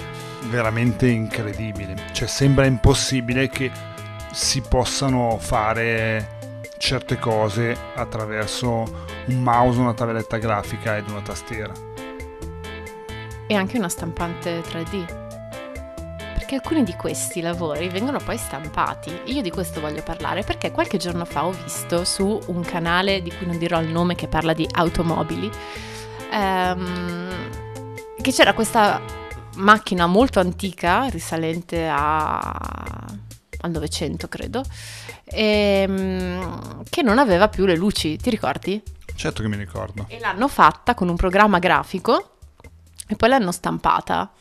veramente 0.49 1.07
incredibili. 1.07 1.93
Cioè 2.11 2.27
sembra 2.27 2.65
impossibile 2.65 3.49
che 3.49 3.71
si 4.35 4.59
possano 4.59 5.37
fare 5.39 6.59
certe 6.77 7.17
cose 7.17 7.73
attraverso 7.95 8.83
un 9.27 9.41
mouse, 9.41 9.79
una 9.79 9.93
tavoletta 9.93 10.35
grafica 10.35 10.97
ed 10.97 11.09
una 11.09 11.21
tastiera. 11.21 11.71
E 13.47 13.55
anche 13.55 13.77
una 13.77 13.87
stampante 13.87 14.59
3D. 14.59 15.23
Perché 16.33 16.55
alcuni 16.55 16.83
di 16.83 16.93
questi 16.95 17.39
lavori 17.39 17.87
vengono 17.87 18.19
poi 18.19 18.37
stampati. 18.37 19.17
Io 19.27 19.41
di 19.41 19.49
questo 19.51 19.79
voglio 19.79 20.03
parlare 20.03 20.43
perché 20.43 20.69
qualche 20.69 20.97
giorno 20.97 21.23
fa 21.23 21.45
ho 21.45 21.51
visto 21.51 22.03
su 22.03 22.37
un 22.47 22.61
canale 22.61 23.21
di 23.21 23.31
cui 23.31 23.47
non 23.47 23.57
dirò 23.57 23.79
il 23.79 23.87
nome 23.87 24.15
che 24.15 24.27
parla 24.27 24.51
di 24.51 24.67
automobili 24.69 25.49
ehm, 26.29 27.29
che 28.21 28.31
c'era 28.33 28.53
questa 28.53 29.01
macchina 29.55 30.07
molto 30.07 30.41
antica 30.41 31.05
risalente 31.05 31.87
a 31.89 33.23
al 33.65 33.71
Novecento 33.71 34.27
credo, 34.27 34.63
ehm, 35.25 36.83
che 36.89 37.01
non 37.01 37.19
aveva 37.19 37.47
più 37.49 37.65
le 37.65 37.75
luci, 37.75 38.17
ti 38.17 38.29
ricordi? 38.29 38.81
Certo 39.15 39.41
che 39.41 39.47
mi 39.47 39.57
ricordo. 39.57 40.05
E 40.07 40.19
l'hanno 40.19 40.47
fatta 40.47 40.93
con 40.93 41.09
un 41.09 41.15
programma 41.15 41.59
grafico 41.59 42.37
e 43.07 43.15
poi 43.15 43.29
l'hanno 43.29 43.51
stampata. 43.51 44.31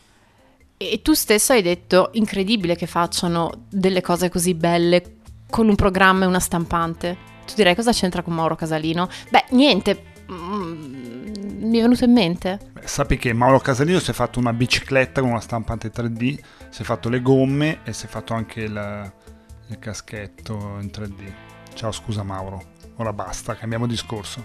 E 0.77 1.01
tu 1.03 1.13
stesso 1.13 1.53
hai 1.53 1.63
detto, 1.63 2.11
incredibile 2.15 2.77
che 2.77 2.87
facciano 2.87 3.51
delle 3.69 4.01
cose 4.01 4.29
così 4.29 4.55
belle 4.55 5.19
con 5.49 5.69
un 5.69 5.77
programma 5.77 6.25
e 6.25 6.29
una 6.29 6.41
stampante. 6.41 7.17
Tu 7.47 7.55
direi 7.55 7.75
cosa 7.75 7.93
c'entra 7.93 8.23
con 8.23 8.35
Mauro 8.35 8.57
Casalino? 8.57 9.09
Beh, 9.31 9.45
niente, 9.51 10.03
mm, 10.31 11.25
mi 11.65 11.79
è 11.79 11.83
venuto 11.83 12.05
in 12.05 12.13
mente. 12.13 12.59
Beh, 12.73 12.87
sappi 12.87 13.17
che 13.17 13.33
Mauro 13.33 13.61
Casalino 13.61 14.01
si 14.01 14.11
è 14.11 14.15
fatto 14.15 14.39
una 14.39 14.53
bicicletta 14.53 15.21
con 15.21 15.31
una 15.31 15.41
stampante 15.41 15.93
3D, 15.93 16.39
si 16.75 16.83
è 16.83 16.85
fatto 16.85 17.09
le 17.09 17.23
gomme 17.23 17.85
e 17.85 17.93
si 17.93 18.07
è 18.07 18.09
fatto 18.09 18.35
anche 18.35 18.63
il, 18.63 19.13
il 19.69 19.79
caschetto 19.79 20.55
in 20.81 20.91
3D. 20.93 21.33
Ciao, 21.73 21.93
scusa 21.93 22.25
Mauro, 22.25 22.73
ora 22.97 23.13
basta, 23.13 23.55
cambiamo 23.55 23.87
discorso. 23.87 24.45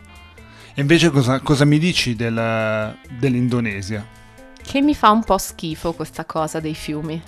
E 0.76 0.80
invece 0.80 1.10
cosa, 1.10 1.40
cosa 1.40 1.66
mi 1.66 1.80
dici 1.80 2.16
del, 2.16 2.96
dell'Indonesia? 3.18 4.06
Che 4.62 4.82
mi 4.82 4.94
fa 4.94 5.10
un 5.10 5.24
po' 5.24 5.40
schifo 5.40 5.94
questa 5.94 6.24
cosa 6.26 6.60
dei 6.60 6.76
fiumi. 6.76 7.20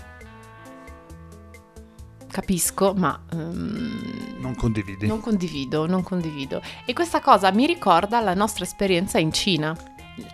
Capisco, 2.29 2.93
ma... 2.93 3.19
Um, 3.33 4.35
non 4.37 4.53
condividi. 4.53 5.07
Non 5.07 5.19
condivido, 5.19 5.87
non 5.87 6.03
condivido. 6.03 6.61
E 6.85 6.93
questa 6.93 7.21
cosa 7.21 7.51
mi 7.51 7.65
ricorda 7.65 8.19
la 8.19 8.35
nostra 8.35 8.65
esperienza 8.65 9.17
in 9.17 9.33
Cina. 9.33 9.75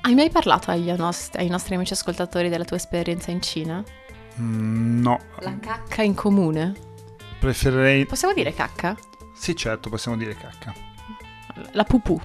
Hai 0.01 0.13
mai 0.13 0.29
parlato 0.29 0.71
agli, 0.71 0.89
ai 0.89 1.47
nostri 1.47 1.75
amici 1.75 1.93
ascoltatori 1.93 2.49
della 2.49 2.65
tua 2.65 2.75
esperienza 2.75 3.31
in 3.31 3.41
Cina? 3.41 3.81
Mm, 4.39 5.01
no. 5.01 5.19
La 5.39 5.57
cacca 5.59 6.01
in 6.01 6.13
comune? 6.13 6.73
Preferirei... 7.39 8.05
Possiamo 8.05 8.33
dire 8.33 8.53
cacca? 8.53 8.95
Sì, 9.33 9.55
certo, 9.55 9.89
possiamo 9.89 10.17
dire 10.17 10.35
cacca. 10.35 10.73
La 11.71 11.83
pupù. 11.83 12.19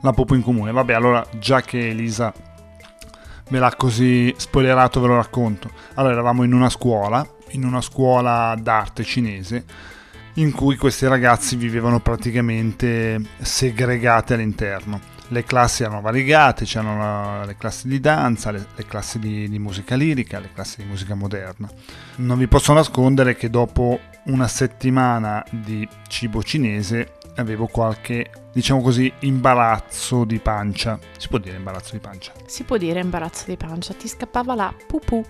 La 0.00 0.12
pupù 0.12 0.34
in 0.34 0.42
comune. 0.42 0.72
Vabbè, 0.72 0.92
allora, 0.92 1.26
già 1.38 1.60
che 1.60 1.90
Elisa 1.90 2.32
ve 3.50 3.58
l'ha 3.58 3.74
così 3.76 4.34
spoilerato, 4.36 5.00
ve 5.00 5.06
lo 5.06 5.16
racconto. 5.16 5.70
Allora, 5.94 6.12
eravamo 6.14 6.44
in 6.44 6.52
una 6.52 6.70
scuola, 6.70 7.26
in 7.50 7.64
una 7.64 7.80
scuola 7.80 8.54
d'arte 8.58 9.04
cinese, 9.04 9.64
in 10.34 10.52
cui 10.52 10.76
questi 10.76 11.06
ragazzi 11.06 11.56
vivevano 11.56 12.00
praticamente 12.00 13.20
segregati 13.38 14.34
all'interno. 14.34 15.07
Le 15.30 15.44
classi 15.44 15.82
erano 15.82 16.00
variegate, 16.00 16.64
c'erano 16.64 17.44
le 17.44 17.56
classi 17.56 17.86
di 17.86 18.00
danza, 18.00 18.50
le, 18.50 18.66
le 18.74 18.86
classi 18.86 19.18
di, 19.18 19.48
di 19.48 19.58
musica 19.58 19.94
lirica, 19.94 20.38
le 20.38 20.50
classi 20.52 20.82
di 20.82 20.88
musica 20.88 21.14
moderna. 21.14 21.68
Non 22.16 22.38
vi 22.38 22.48
posso 22.48 22.72
nascondere 22.72 23.36
che 23.36 23.50
dopo 23.50 24.00
una 24.24 24.48
settimana 24.48 25.44
di 25.50 25.86
cibo 26.08 26.42
cinese 26.42 27.12
avevo 27.36 27.66
qualche, 27.66 28.30
diciamo 28.52 28.82
così, 28.82 29.12
imbarazzo 29.20 30.24
di 30.24 30.38
pancia. 30.38 30.98
Si 31.16 31.28
può 31.28 31.38
dire 31.38 31.56
imbarazzo 31.56 31.92
di 31.92 32.00
pancia? 32.00 32.32
Si 32.46 32.64
può 32.64 32.76
dire 32.76 33.00
imbarazzo 33.00 33.44
di 33.46 33.56
pancia, 33.56 33.94
ti 33.94 34.08
scappava 34.08 34.54
la 34.54 34.74
pupù. 34.86 35.24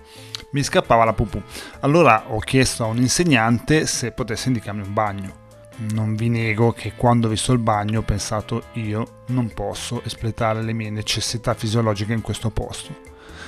Mi 0.51 0.63
scappava 0.63 1.03
la 1.03 1.13
pupù. 1.13 1.41
Allora 1.81 2.23
ho 2.27 2.39
chiesto 2.39 2.83
a 2.83 2.87
un 2.87 2.97
insegnante 2.97 3.85
se 3.85 4.11
potesse 4.11 4.47
indicarmi 4.47 4.81
un 4.81 4.93
bagno. 4.93 5.47
Non 5.91 6.15
vi 6.15 6.29
nego 6.29 6.71
che 6.73 6.93
quando 6.95 7.27
ho 7.27 7.29
visto 7.29 7.53
il 7.53 7.59
bagno 7.59 7.99
ho 7.99 8.03
pensato 8.03 8.63
io 8.73 9.21
non 9.27 9.49
posso 9.53 10.03
espletare 10.03 10.61
le 10.61 10.73
mie 10.73 10.89
necessità 10.89 11.53
fisiologiche 11.53 12.13
in 12.13 12.21
questo 12.21 12.49
posto. 12.49 12.93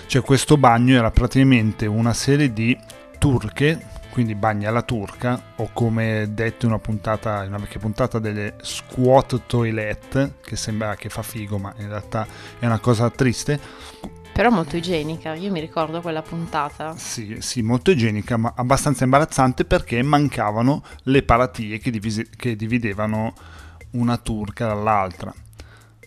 Cioè 0.05 0.21
questo 0.21 0.57
bagno 0.57 0.95
era 0.95 1.11
praticamente 1.11 1.85
una 1.85 2.13
serie 2.13 2.53
di 2.53 2.77
turche 3.17 3.99
quindi 4.11 4.35
bagni 4.35 4.65
alla 4.65 4.81
turca 4.81 5.41
o 5.55 5.69
come 5.71 6.27
detto 6.33 6.65
in 6.65 6.71
una 6.71 6.81
puntata, 6.81 7.43
in 7.43 7.49
una 7.49 7.59
vecchia 7.59 7.79
puntata 7.79 8.19
delle 8.19 8.55
squat 8.61 9.43
toilet 9.47 10.33
che 10.41 10.55
sembra 10.55 10.95
che 10.95 11.09
fa 11.09 11.21
figo 11.21 11.57
ma 11.57 11.73
in 11.77 11.87
realtà 11.87 12.27
è 12.59 12.65
una 12.65 12.79
cosa 12.79 13.09
triste 13.09 13.59
però 14.41 14.55
molto 14.55 14.75
igienica, 14.75 15.35
io 15.35 15.51
mi 15.51 15.59
ricordo 15.59 16.01
quella 16.01 16.23
puntata. 16.23 16.95
Sì, 16.97 17.37
sì, 17.41 17.61
molto 17.61 17.91
igienica, 17.91 18.37
ma 18.37 18.53
abbastanza 18.55 19.03
imbarazzante 19.03 19.65
perché 19.65 20.01
mancavano 20.01 20.81
le 21.03 21.21
paratie 21.21 21.77
che, 21.77 21.91
divise, 21.91 22.27
che 22.35 22.55
dividevano 22.55 23.35
una 23.91 24.17
turca 24.17 24.65
dall'altra. 24.65 25.31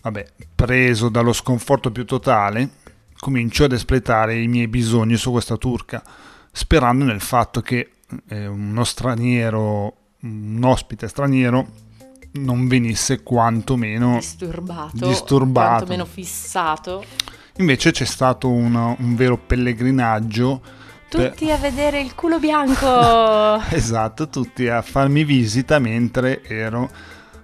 Vabbè, 0.01 0.25
preso 0.53 1.07
dallo 1.07 1.31
sconforto 1.31 1.93
più 1.93 2.03
totale, 2.03 2.71
comincio 3.17 3.63
ad 3.63 3.71
espletare 3.71 4.37
i 4.37 4.49
miei 4.49 4.67
bisogni 4.67 5.15
su 5.15 5.31
questa 5.31 5.55
turca, 5.55 6.03
sperando 6.51 7.05
nel 7.05 7.21
fatto 7.21 7.61
che 7.61 7.89
eh, 8.27 8.47
uno 8.47 8.83
straniero, 8.83 9.95
un 10.23 10.61
ospite 10.61 11.07
straniero, 11.07 11.67
non 12.33 12.67
venisse 12.67 13.23
quantomeno 13.23 14.15
disturbato, 14.15 15.07
disturbato. 15.07 15.67
quantomeno 15.69 16.03
fissato. 16.03 17.05
Invece 17.57 17.91
c'è 17.91 18.05
stato 18.05 18.49
una, 18.49 18.95
un 18.97 19.15
vero 19.15 19.37
pellegrinaggio. 19.37 20.61
Tutti 21.09 21.45
per... 21.45 21.53
a 21.53 21.57
vedere 21.57 22.01
il 22.01 22.15
culo 22.15 22.39
bianco! 22.39 23.61
esatto, 23.73 24.27
tutti 24.29 24.67
a 24.67 24.81
farmi 24.81 25.23
visita 25.23 25.79
mentre 25.79 26.43
ero 26.43 26.89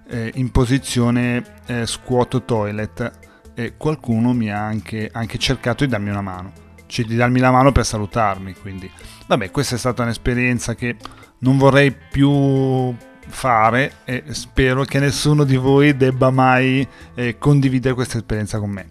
eh, 0.07 0.31
in 0.35 0.51
posizione 0.51 1.43
eh, 1.67 1.85
squat 1.85 2.43
toilet 2.45 3.11
e 3.53 3.73
qualcuno 3.77 4.33
mi 4.33 4.51
ha 4.51 4.63
anche, 4.63 5.09
anche 5.11 5.37
cercato 5.37 5.85
di 5.85 5.91
darmi 5.91 6.09
una 6.09 6.21
mano, 6.21 6.51
cioè 6.87 7.05
di 7.05 7.15
darmi 7.15 7.39
la 7.39 7.51
mano 7.51 7.71
per 7.71 7.85
salutarmi, 7.85 8.55
quindi 8.55 8.89
Vabbè, 9.31 9.49
questa 9.49 9.75
è 9.75 9.77
stata 9.77 10.03
un'esperienza 10.03 10.75
che 10.75 10.97
non 11.37 11.57
vorrei 11.57 11.95
più 11.95 12.93
fare 13.27 13.93
e 14.03 14.23
spero 14.31 14.83
che 14.83 14.99
nessuno 14.99 15.45
di 15.45 15.55
voi 15.55 15.95
debba 15.95 16.31
mai 16.31 16.85
eh, 17.15 17.37
condividere 17.37 17.93
questa 17.93 18.17
esperienza 18.17 18.59
con 18.59 18.71
me. 18.71 18.87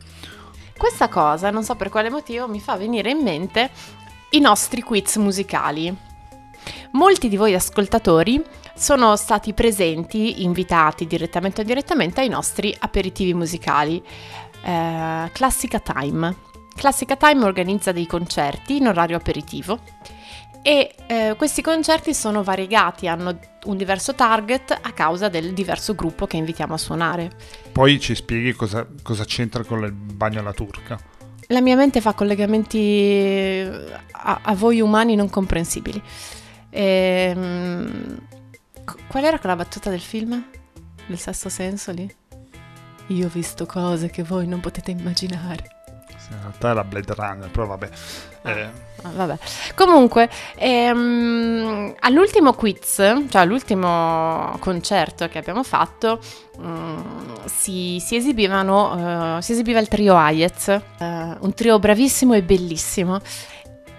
Questa 0.80 1.10
cosa, 1.10 1.50
non 1.50 1.62
so 1.62 1.74
per 1.74 1.90
quale 1.90 2.08
motivo, 2.08 2.48
mi 2.48 2.58
fa 2.58 2.74
venire 2.74 3.10
in 3.10 3.18
mente 3.18 3.70
i 4.30 4.40
nostri 4.40 4.80
quiz 4.80 5.16
musicali. 5.16 5.94
Molti 6.92 7.28
di 7.28 7.36
voi 7.36 7.52
ascoltatori 7.52 8.42
sono 8.74 9.14
stati 9.16 9.52
presenti, 9.52 10.42
invitati 10.42 11.06
direttamente 11.06 11.60
o 11.60 11.64
indirettamente 11.64 12.22
ai 12.22 12.30
nostri 12.30 12.74
aperitivi 12.78 13.34
musicali. 13.34 14.02
Eh, 14.62 15.30
Classica 15.30 15.80
Time. 15.80 16.34
Classica 16.74 17.14
Time 17.14 17.44
organizza 17.44 17.92
dei 17.92 18.06
concerti 18.06 18.78
in 18.78 18.86
orario 18.86 19.18
aperitivo 19.18 19.80
e 20.62 20.94
eh, 21.06 21.34
questi 21.38 21.62
concerti 21.62 22.12
sono 22.12 22.42
variegati, 22.42 23.08
hanno 23.08 23.38
un 23.64 23.76
diverso 23.76 24.14
target 24.14 24.78
a 24.80 24.92
causa 24.92 25.28
del 25.28 25.54
diverso 25.54 25.94
gruppo 25.94 26.26
che 26.26 26.36
invitiamo 26.36 26.74
a 26.74 26.78
suonare. 26.78 27.30
Poi 27.72 27.98
ci 27.98 28.14
spieghi 28.14 28.52
cosa, 28.52 28.86
cosa 29.02 29.24
c'entra 29.24 29.64
con 29.64 29.82
il 29.84 29.92
bagno 29.92 30.40
alla 30.40 30.52
turca. 30.52 30.98
La 31.46 31.60
mia 31.60 31.76
mente 31.76 32.00
fa 32.00 32.12
collegamenti 32.12 33.68
a, 34.12 34.40
a 34.42 34.54
voi 34.54 34.80
umani 34.80 35.14
non 35.14 35.30
comprensibili. 35.30 36.00
E, 36.68 37.32
um, 37.34 38.18
qual 39.08 39.24
era 39.24 39.38
quella 39.38 39.56
battuta 39.56 39.90
del 39.90 40.00
film? 40.00 40.44
Del 41.06 41.18
sesto 41.18 41.48
senso 41.48 41.90
lì? 41.90 42.08
Io 43.08 43.26
ho 43.26 43.30
visto 43.30 43.66
cose 43.66 44.10
che 44.10 44.22
voi 44.22 44.46
non 44.46 44.60
potete 44.60 44.92
immaginare 44.92 45.79
in 46.30 46.38
realtà 46.40 46.70
era 46.70 46.84
Blade 46.84 47.14
Runner, 47.14 47.50
però 47.50 47.66
vabbè. 47.66 47.88
Eh. 48.42 48.88
Ah, 49.02 49.10
vabbè. 49.12 49.38
Comunque, 49.74 50.28
ehm, 50.56 51.94
all'ultimo 52.00 52.52
quiz, 52.52 52.96
cioè 52.96 53.40
all'ultimo 53.40 54.56
concerto 54.60 55.28
che 55.28 55.38
abbiamo 55.38 55.62
fatto, 55.62 56.20
um, 56.58 57.44
si, 57.46 57.98
si, 58.04 58.16
esibivano, 58.16 59.36
uh, 59.36 59.40
si 59.40 59.52
esibiva 59.52 59.80
il 59.80 59.88
trio 59.88 60.16
Hayez, 60.16 60.66
uh, 60.98 61.04
un 61.40 61.52
trio 61.54 61.78
bravissimo 61.78 62.34
e 62.34 62.42
bellissimo. 62.42 63.20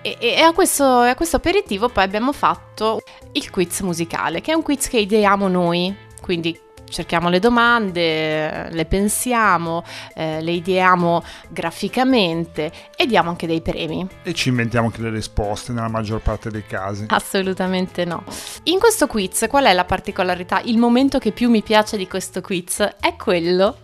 E, 0.02 0.18
e, 0.20 0.42
a 0.42 0.52
questo, 0.54 0.84
a 0.84 1.16
questo 1.16 1.36
aperitivo 1.36 1.90
poi 1.90 2.04
abbiamo 2.04 2.32
fatto 2.32 3.02
il 3.34 3.50
quiz 3.50 3.82
musicale, 3.82 4.42
che 4.42 4.52
è 4.52 4.56
un 4.56 4.64
quiz 4.64 4.88
che 4.88 5.00
ideiamo 5.00 5.48
noi, 5.48 5.96
quindi 6.22 6.60
cerchiamo 6.92 7.30
le 7.30 7.40
domande, 7.40 8.70
le 8.70 8.86
pensiamo, 8.86 9.84
eh, 10.14 10.42
le 10.42 10.52
ideiamo 10.52 11.24
graficamente 11.50 12.72
e 12.96 13.06
diamo 13.08 13.30
anche 13.30 13.48
dei 13.48 13.62
premi. 13.62 14.08
E 14.24 14.34
ci 14.34 14.50
inventiamo 14.50 14.88
anche 14.88 15.02
le 15.02 15.10
risposte 15.10 15.72
nella 15.72 15.88
maggior 15.88 16.22
parte 16.22 16.52
dei 16.52 16.66
casi. 16.68 17.06
Assolutamente 17.08 18.06
no. 18.06 18.24
In 18.64 18.78
questo 18.78 19.08
quiz 19.08 19.46
qual 19.50 19.66
è 19.66 19.74
la 19.74 19.86
particolarità? 19.86 20.62
Il 20.66 20.78
momento 20.78 21.18
che 21.18 21.32
più 21.32 21.50
mi 21.50 21.64
piace 21.64 21.98
di 21.98 22.08
questo 22.08 22.42
quiz 22.42 22.80
è 23.00 23.16
quello 23.16 23.78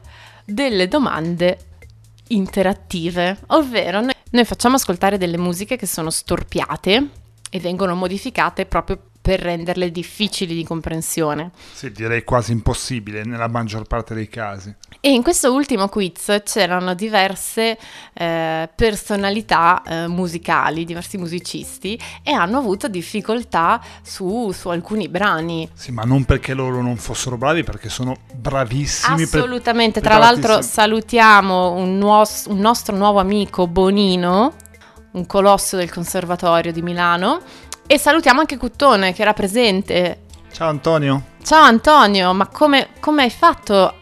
delle 0.46 0.88
domande 0.88 1.60
interattive, 2.30 3.38
ovvero 3.48 4.02
noi, 4.02 4.14
noi 4.32 4.46
facciamo 4.46 4.76
ascoltare 4.76 5.18
delle 5.18 5.38
musiche 5.38 5.78
che 5.78 5.86
sono 5.86 6.10
storpiate 6.10 7.10
e 7.50 7.60
vengono 7.60 7.96
modificate 7.96 8.66
proprio 8.66 9.00
per 9.28 9.42
renderle 9.42 9.92
difficili 9.92 10.56
di 10.56 10.64
comprensione. 10.64 11.52
Sì, 11.74 11.92
direi 11.92 12.24
quasi 12.24 12.54
impossibile 12.54 13.26
nella 13.26 13.50
maggior 13.50 13.86
parte 13.86 14.14
dei 14.14 14.30
casi. 14.30 14.74
E 15.02 15.12
in 15.12 15.22
questo 15.22 15.52
ultimo 15.52 15.90
quiz 15.90 16.44
c'erano 16.46 16.94
diverse 16.94 17.78
eh, 18.14 18.70
personalità 18.74 19.84
eh, 19.86 20.08
musicali, 20.08 20.86
diversi 20.86 21.18
musicisti 21.18 22.00
e 22.24 22.32
hanno 22.32 22.58
avuto 22.58 22.88
difficoltà 22.88 23.82
su, 24.02 24.50
su, 24.54 24.70
alcuni 24.70 25.10
brani. 25.10 25.68
Sì, 25.74 25.92
ma 25.92 26.04
non 26.04 26.24
perché 26.24 26.54
loro 26.54 26.82
non 26.82 26.96
fossero 26.96 27.36
bravi, 27.36 27.64
perché 27.64 27.90
sono 27.90 28.16
bravissimi. 28.34 29.24
Assolutamente, 29.24 30.00
per, 30.00 30.10
tra 30.10 30.20
l'altro 30.20 30.62
salutiamo 30.62 31.74
un, 31.74 31.98
nuos- 31.98 32.46
un 32.48 32.60
nostro 32.60 32.96
nuovo 32.96 33.20
amico 33.20 33.68
Bonino, 33.68 34.54
un 35.12 35.26
colosso 35.26 35.76
del 35.76 35.92
Conservatorio 35.92 36.72
di 36.72 36.82
Milano 36.82 37.42
e 37.88 37.98
salutiamo 37.98 38.42
anche 38.42 38.58
Cuttone 38.58 39.14
che 39.14 39.22
era 39.22 39.34
presente. 39.34 40.26
Ciao 40.52 40.70
Antonio. 40.70 41.24
Ciao 41.42 41.64
Antonio, 41.64 42.34
ma 42.34 42.48
come, 42.48 42.90
come 43.00 43.24
hai 43.24 43.30
fatto 43.30 44.02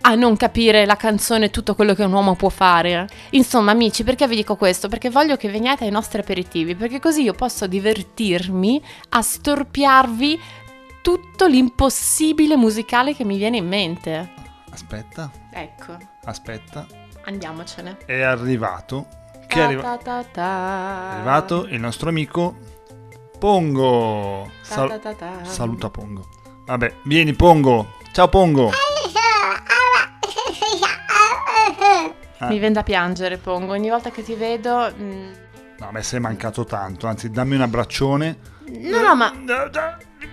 a 0.00 0.14
non 0.14 0.36
capire 0.36 0.86
la 0.86 0.96
canzone 0.96 1.50
tutto 1.50 1.74
quello 1.74 1.92
che 1.92 2.04
un 2.04 2.12
uomo 2.12 2.34
può 2.34 2.48
fare. 2.48 3.06
Insomma, 3.30 3.72
amici, 3.72 4.04
perché 4.04 4.26
vi 4.26 4.36
dico 4.36 4.56
questo? 4.56 4.88
Perché 4.88 5.10
voglio 5.10 5.36
che 5.36 5.50
veniate 5.50 5.84
ai 5.84 5.90
nostri 5.90 6.20
aperitivi, 6.20 6.74
perché 6.74 6.98
così 6.98 7.22
io 7.22 7.34
posso 7.34 7.66
divertirmi 7.66 8.82
a 9.10 9.20
storpiarvi 9.20 10.40
tutto 11.02 11.46
l'impossibile 11.46 12.56
musicale 12.56 13.14
che 13.14 13.24
mi 13.24 13.36
viene 13.36 13.58
in 13.58 13.66
mente. 13.66 14.32
Aspetta. 14.70 15.30
Ecco. 15.52 15.98
Aspetta. 16.24 16.86
Andiamocene. 17.24 17.98
È 18.06 18.22
arrivato. 18.22 19.06
Che 19.46 19.58
è, 19.58 19.62
arriva- 19.62 19.98
è 20.00 20.40
arrivato 20.40 21.66
il 21.66 21.78
nostro 21.78 22.08
amico 22.08 22.75
Pongo. 23.38 24.50
Sal- 24.62 25.00
saluta 25.42 25.90
Pongo. 25.90 26.26
Vabbè, 26.64 26.94
vieni 27.04 27.34
Pongo. 27.34 27.94
Ciao 28.12 28.28
Pongo. 28.28 28.70
Ah. 32.38 32.48
Mi 32.48 32.58
viene 32.58 32.74
da 32.74 32.82
piangere 32.82 33.38
Pongo, 33.38 33.72
ogni 33.72 33.88
volta 33.88 34.10
che 34.10 34.22
ti 34.22 34.34
vedo... 34.34 34.92
Mh... 34.94 35.02
Mm. 35.02 35.32
No, 35.78 35.90
me 35.90 36.02
sei 36.02 36.20
mancato 36.20 36.64
tanto, 36.64 37.06
anzi 37.06 37.30
dammi 37.30 37.54
un 37.54 37.60
abbraccione. 37.60 38.38
No, 38.80 39.00
no, 39.00 39.14
ma... 39.14 39.30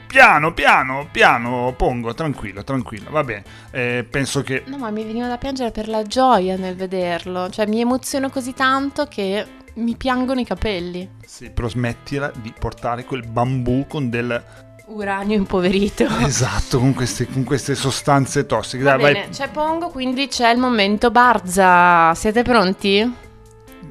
piano, 0.07 0.53
piano, 0.53 1.07
piano, 1.11 1.73
pongo, 1.75 2.13
tranquillo, 2.13 2.63
tranquillo, 2.63 3.11
va 3.11 3.23
bene. 3.23 3.43
Eh, 3.71 4.07
penso 4.09 4.41
che... 4.41 4.63
No, 4.67 4.77
ma 4.77 4.89
mi 4.89 5.03
veniva 5.03 5.27
da 5.27 5.37
piangere 5.37 5.71
per 5.71 5.89
la 5.89 6.03
gioia 6.03 6.55
nel 6.55 6.75
vederlo. 6.75 7.49
Cioè, 7.49 7.67
mi 7.67 7.81
emoziono 7.81 8.29
così 8.29 8.53
tanto 8.53 9.05
che 9.07 9.45
mi 9.75 9.95
piangono 9.95 10.39
i 10.39 10.45
capelli. 10.45 11.09
Sì, 11.25 11.49
però 11.49 11.67
smettila 11.67 12.31
di 12.35 12.53
portare 12.57 13.05
quel 13.05 13.25
bambù 13.27 13.85
con 13.87 14.09
del... 14.09 14.43
Uranio 14.85 15.37
impoverito. 15.37 16.05
Esatto, 16.25 16.77
con 16.79 16.93
queste, 16.93 17.27
con 17.27 17.43
queste 17.43 17.73
sostanze 17.73 18.45
tossiche. 18.45 18.83
Va 18.83 18.91
Dai, 18.97 19.01
bene, 19.01 19.19
vai. 19.21 19.29
c'è 19.29 19.49
Pongo, 19.49 19.89
quindi 19.89 20.27
c'è 20.27 20.51
il 20.51 20.59
momento 20.59 21.09
Barza. 21.09 22.13
Siete 22.15 22.43
pronti? 22.43 23.15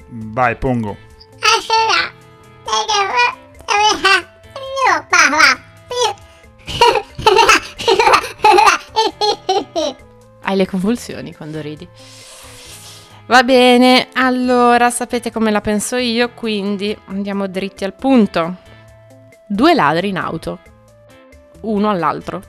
Vai, 0.09 0.57
pongo. 0.57 0.97
Hai 10.43 10.57
le 10.57 10.67
convulsioni 10.67 11.35
quando 11.35 11.61
ridi. 11.61 11.89
Va 13.33 13.45
bene, 13.45 14.09
allora 14.13 14.91
sapete 14.91 15.33
come 15.33 15.51
la 15.51 15.63
penso 15.63 15.97
io, 15.97 16.35
quindi 16.35 16.95
andiamo 17.07 17.47
dritti 17.47 17.83
al 17.83 17.95
punto. 17.95 18.59
Due 19.47 19.73
ladri 19.73 20.11
in 20.11 20.19
auto, 20.19 20.59
uno 21.63 21.89
all'altro. 21.89 22.43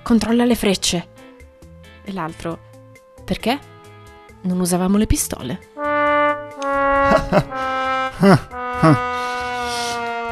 Controlla 0.00 0.46
le 0.46 0.54
frecce. 0.54 1.06
E 2.02 2.12
l'altro, 2.14 2.58
perché? 3.26 3.58
Non 4.44 4.58
usavamo 4.58 4.96
le 4.96 5.04
pistole. 5.04 5.60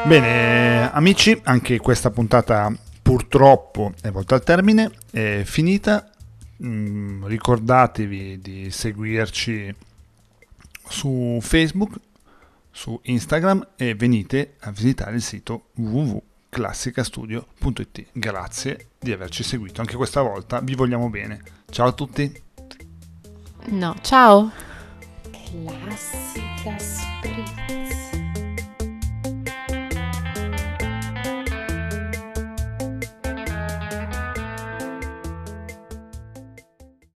Bene, 0.07 0.91
amici, 0.91 1.39
anche 1.43 1.77
questa 1.77 2.09
puntata 2.09 2.73
purtroppo 3.03 3.91
è 4.01 4.09
volta 4.09 4.33
al 4.33 4.43
termine, 4.43 4.89
è 5.11 5.43
finita. 5.45 6.07
Mm, 6.65 7.25
ricordatevi 7.25 8.39
di 8.39 8.71
seguirci 8.71 9.75
su 10.87 11.39
Facebook, 11.41 11.99
su 12.71 12.97
Instagram 13.03 13.71
e 13.75 13.95
venite 13.95 14.55
a 14.61 14.71
visitare 14.71 15.15
il 15.15 15.21
sito 15.21 15.65
www.classicastudio.it. 15.75 18.05
Grazie 18.13 18.87
di 18.99 19.11
averci 19.11 19.43
seguito 19.43 19.81
anche 19.81 19.95
questa 19.95 20.21
volta, 20.21 20.61
vi 20.61 20.75
vogliamo 20.75 21.09
bene. 21.09 21.41
Ciao 21.69 21.87
a 21.87 21.91
tutti. 21.91 22.41
No, 23.65 23.95
ciao. 24.01 24.51
Classica 25.41 26.77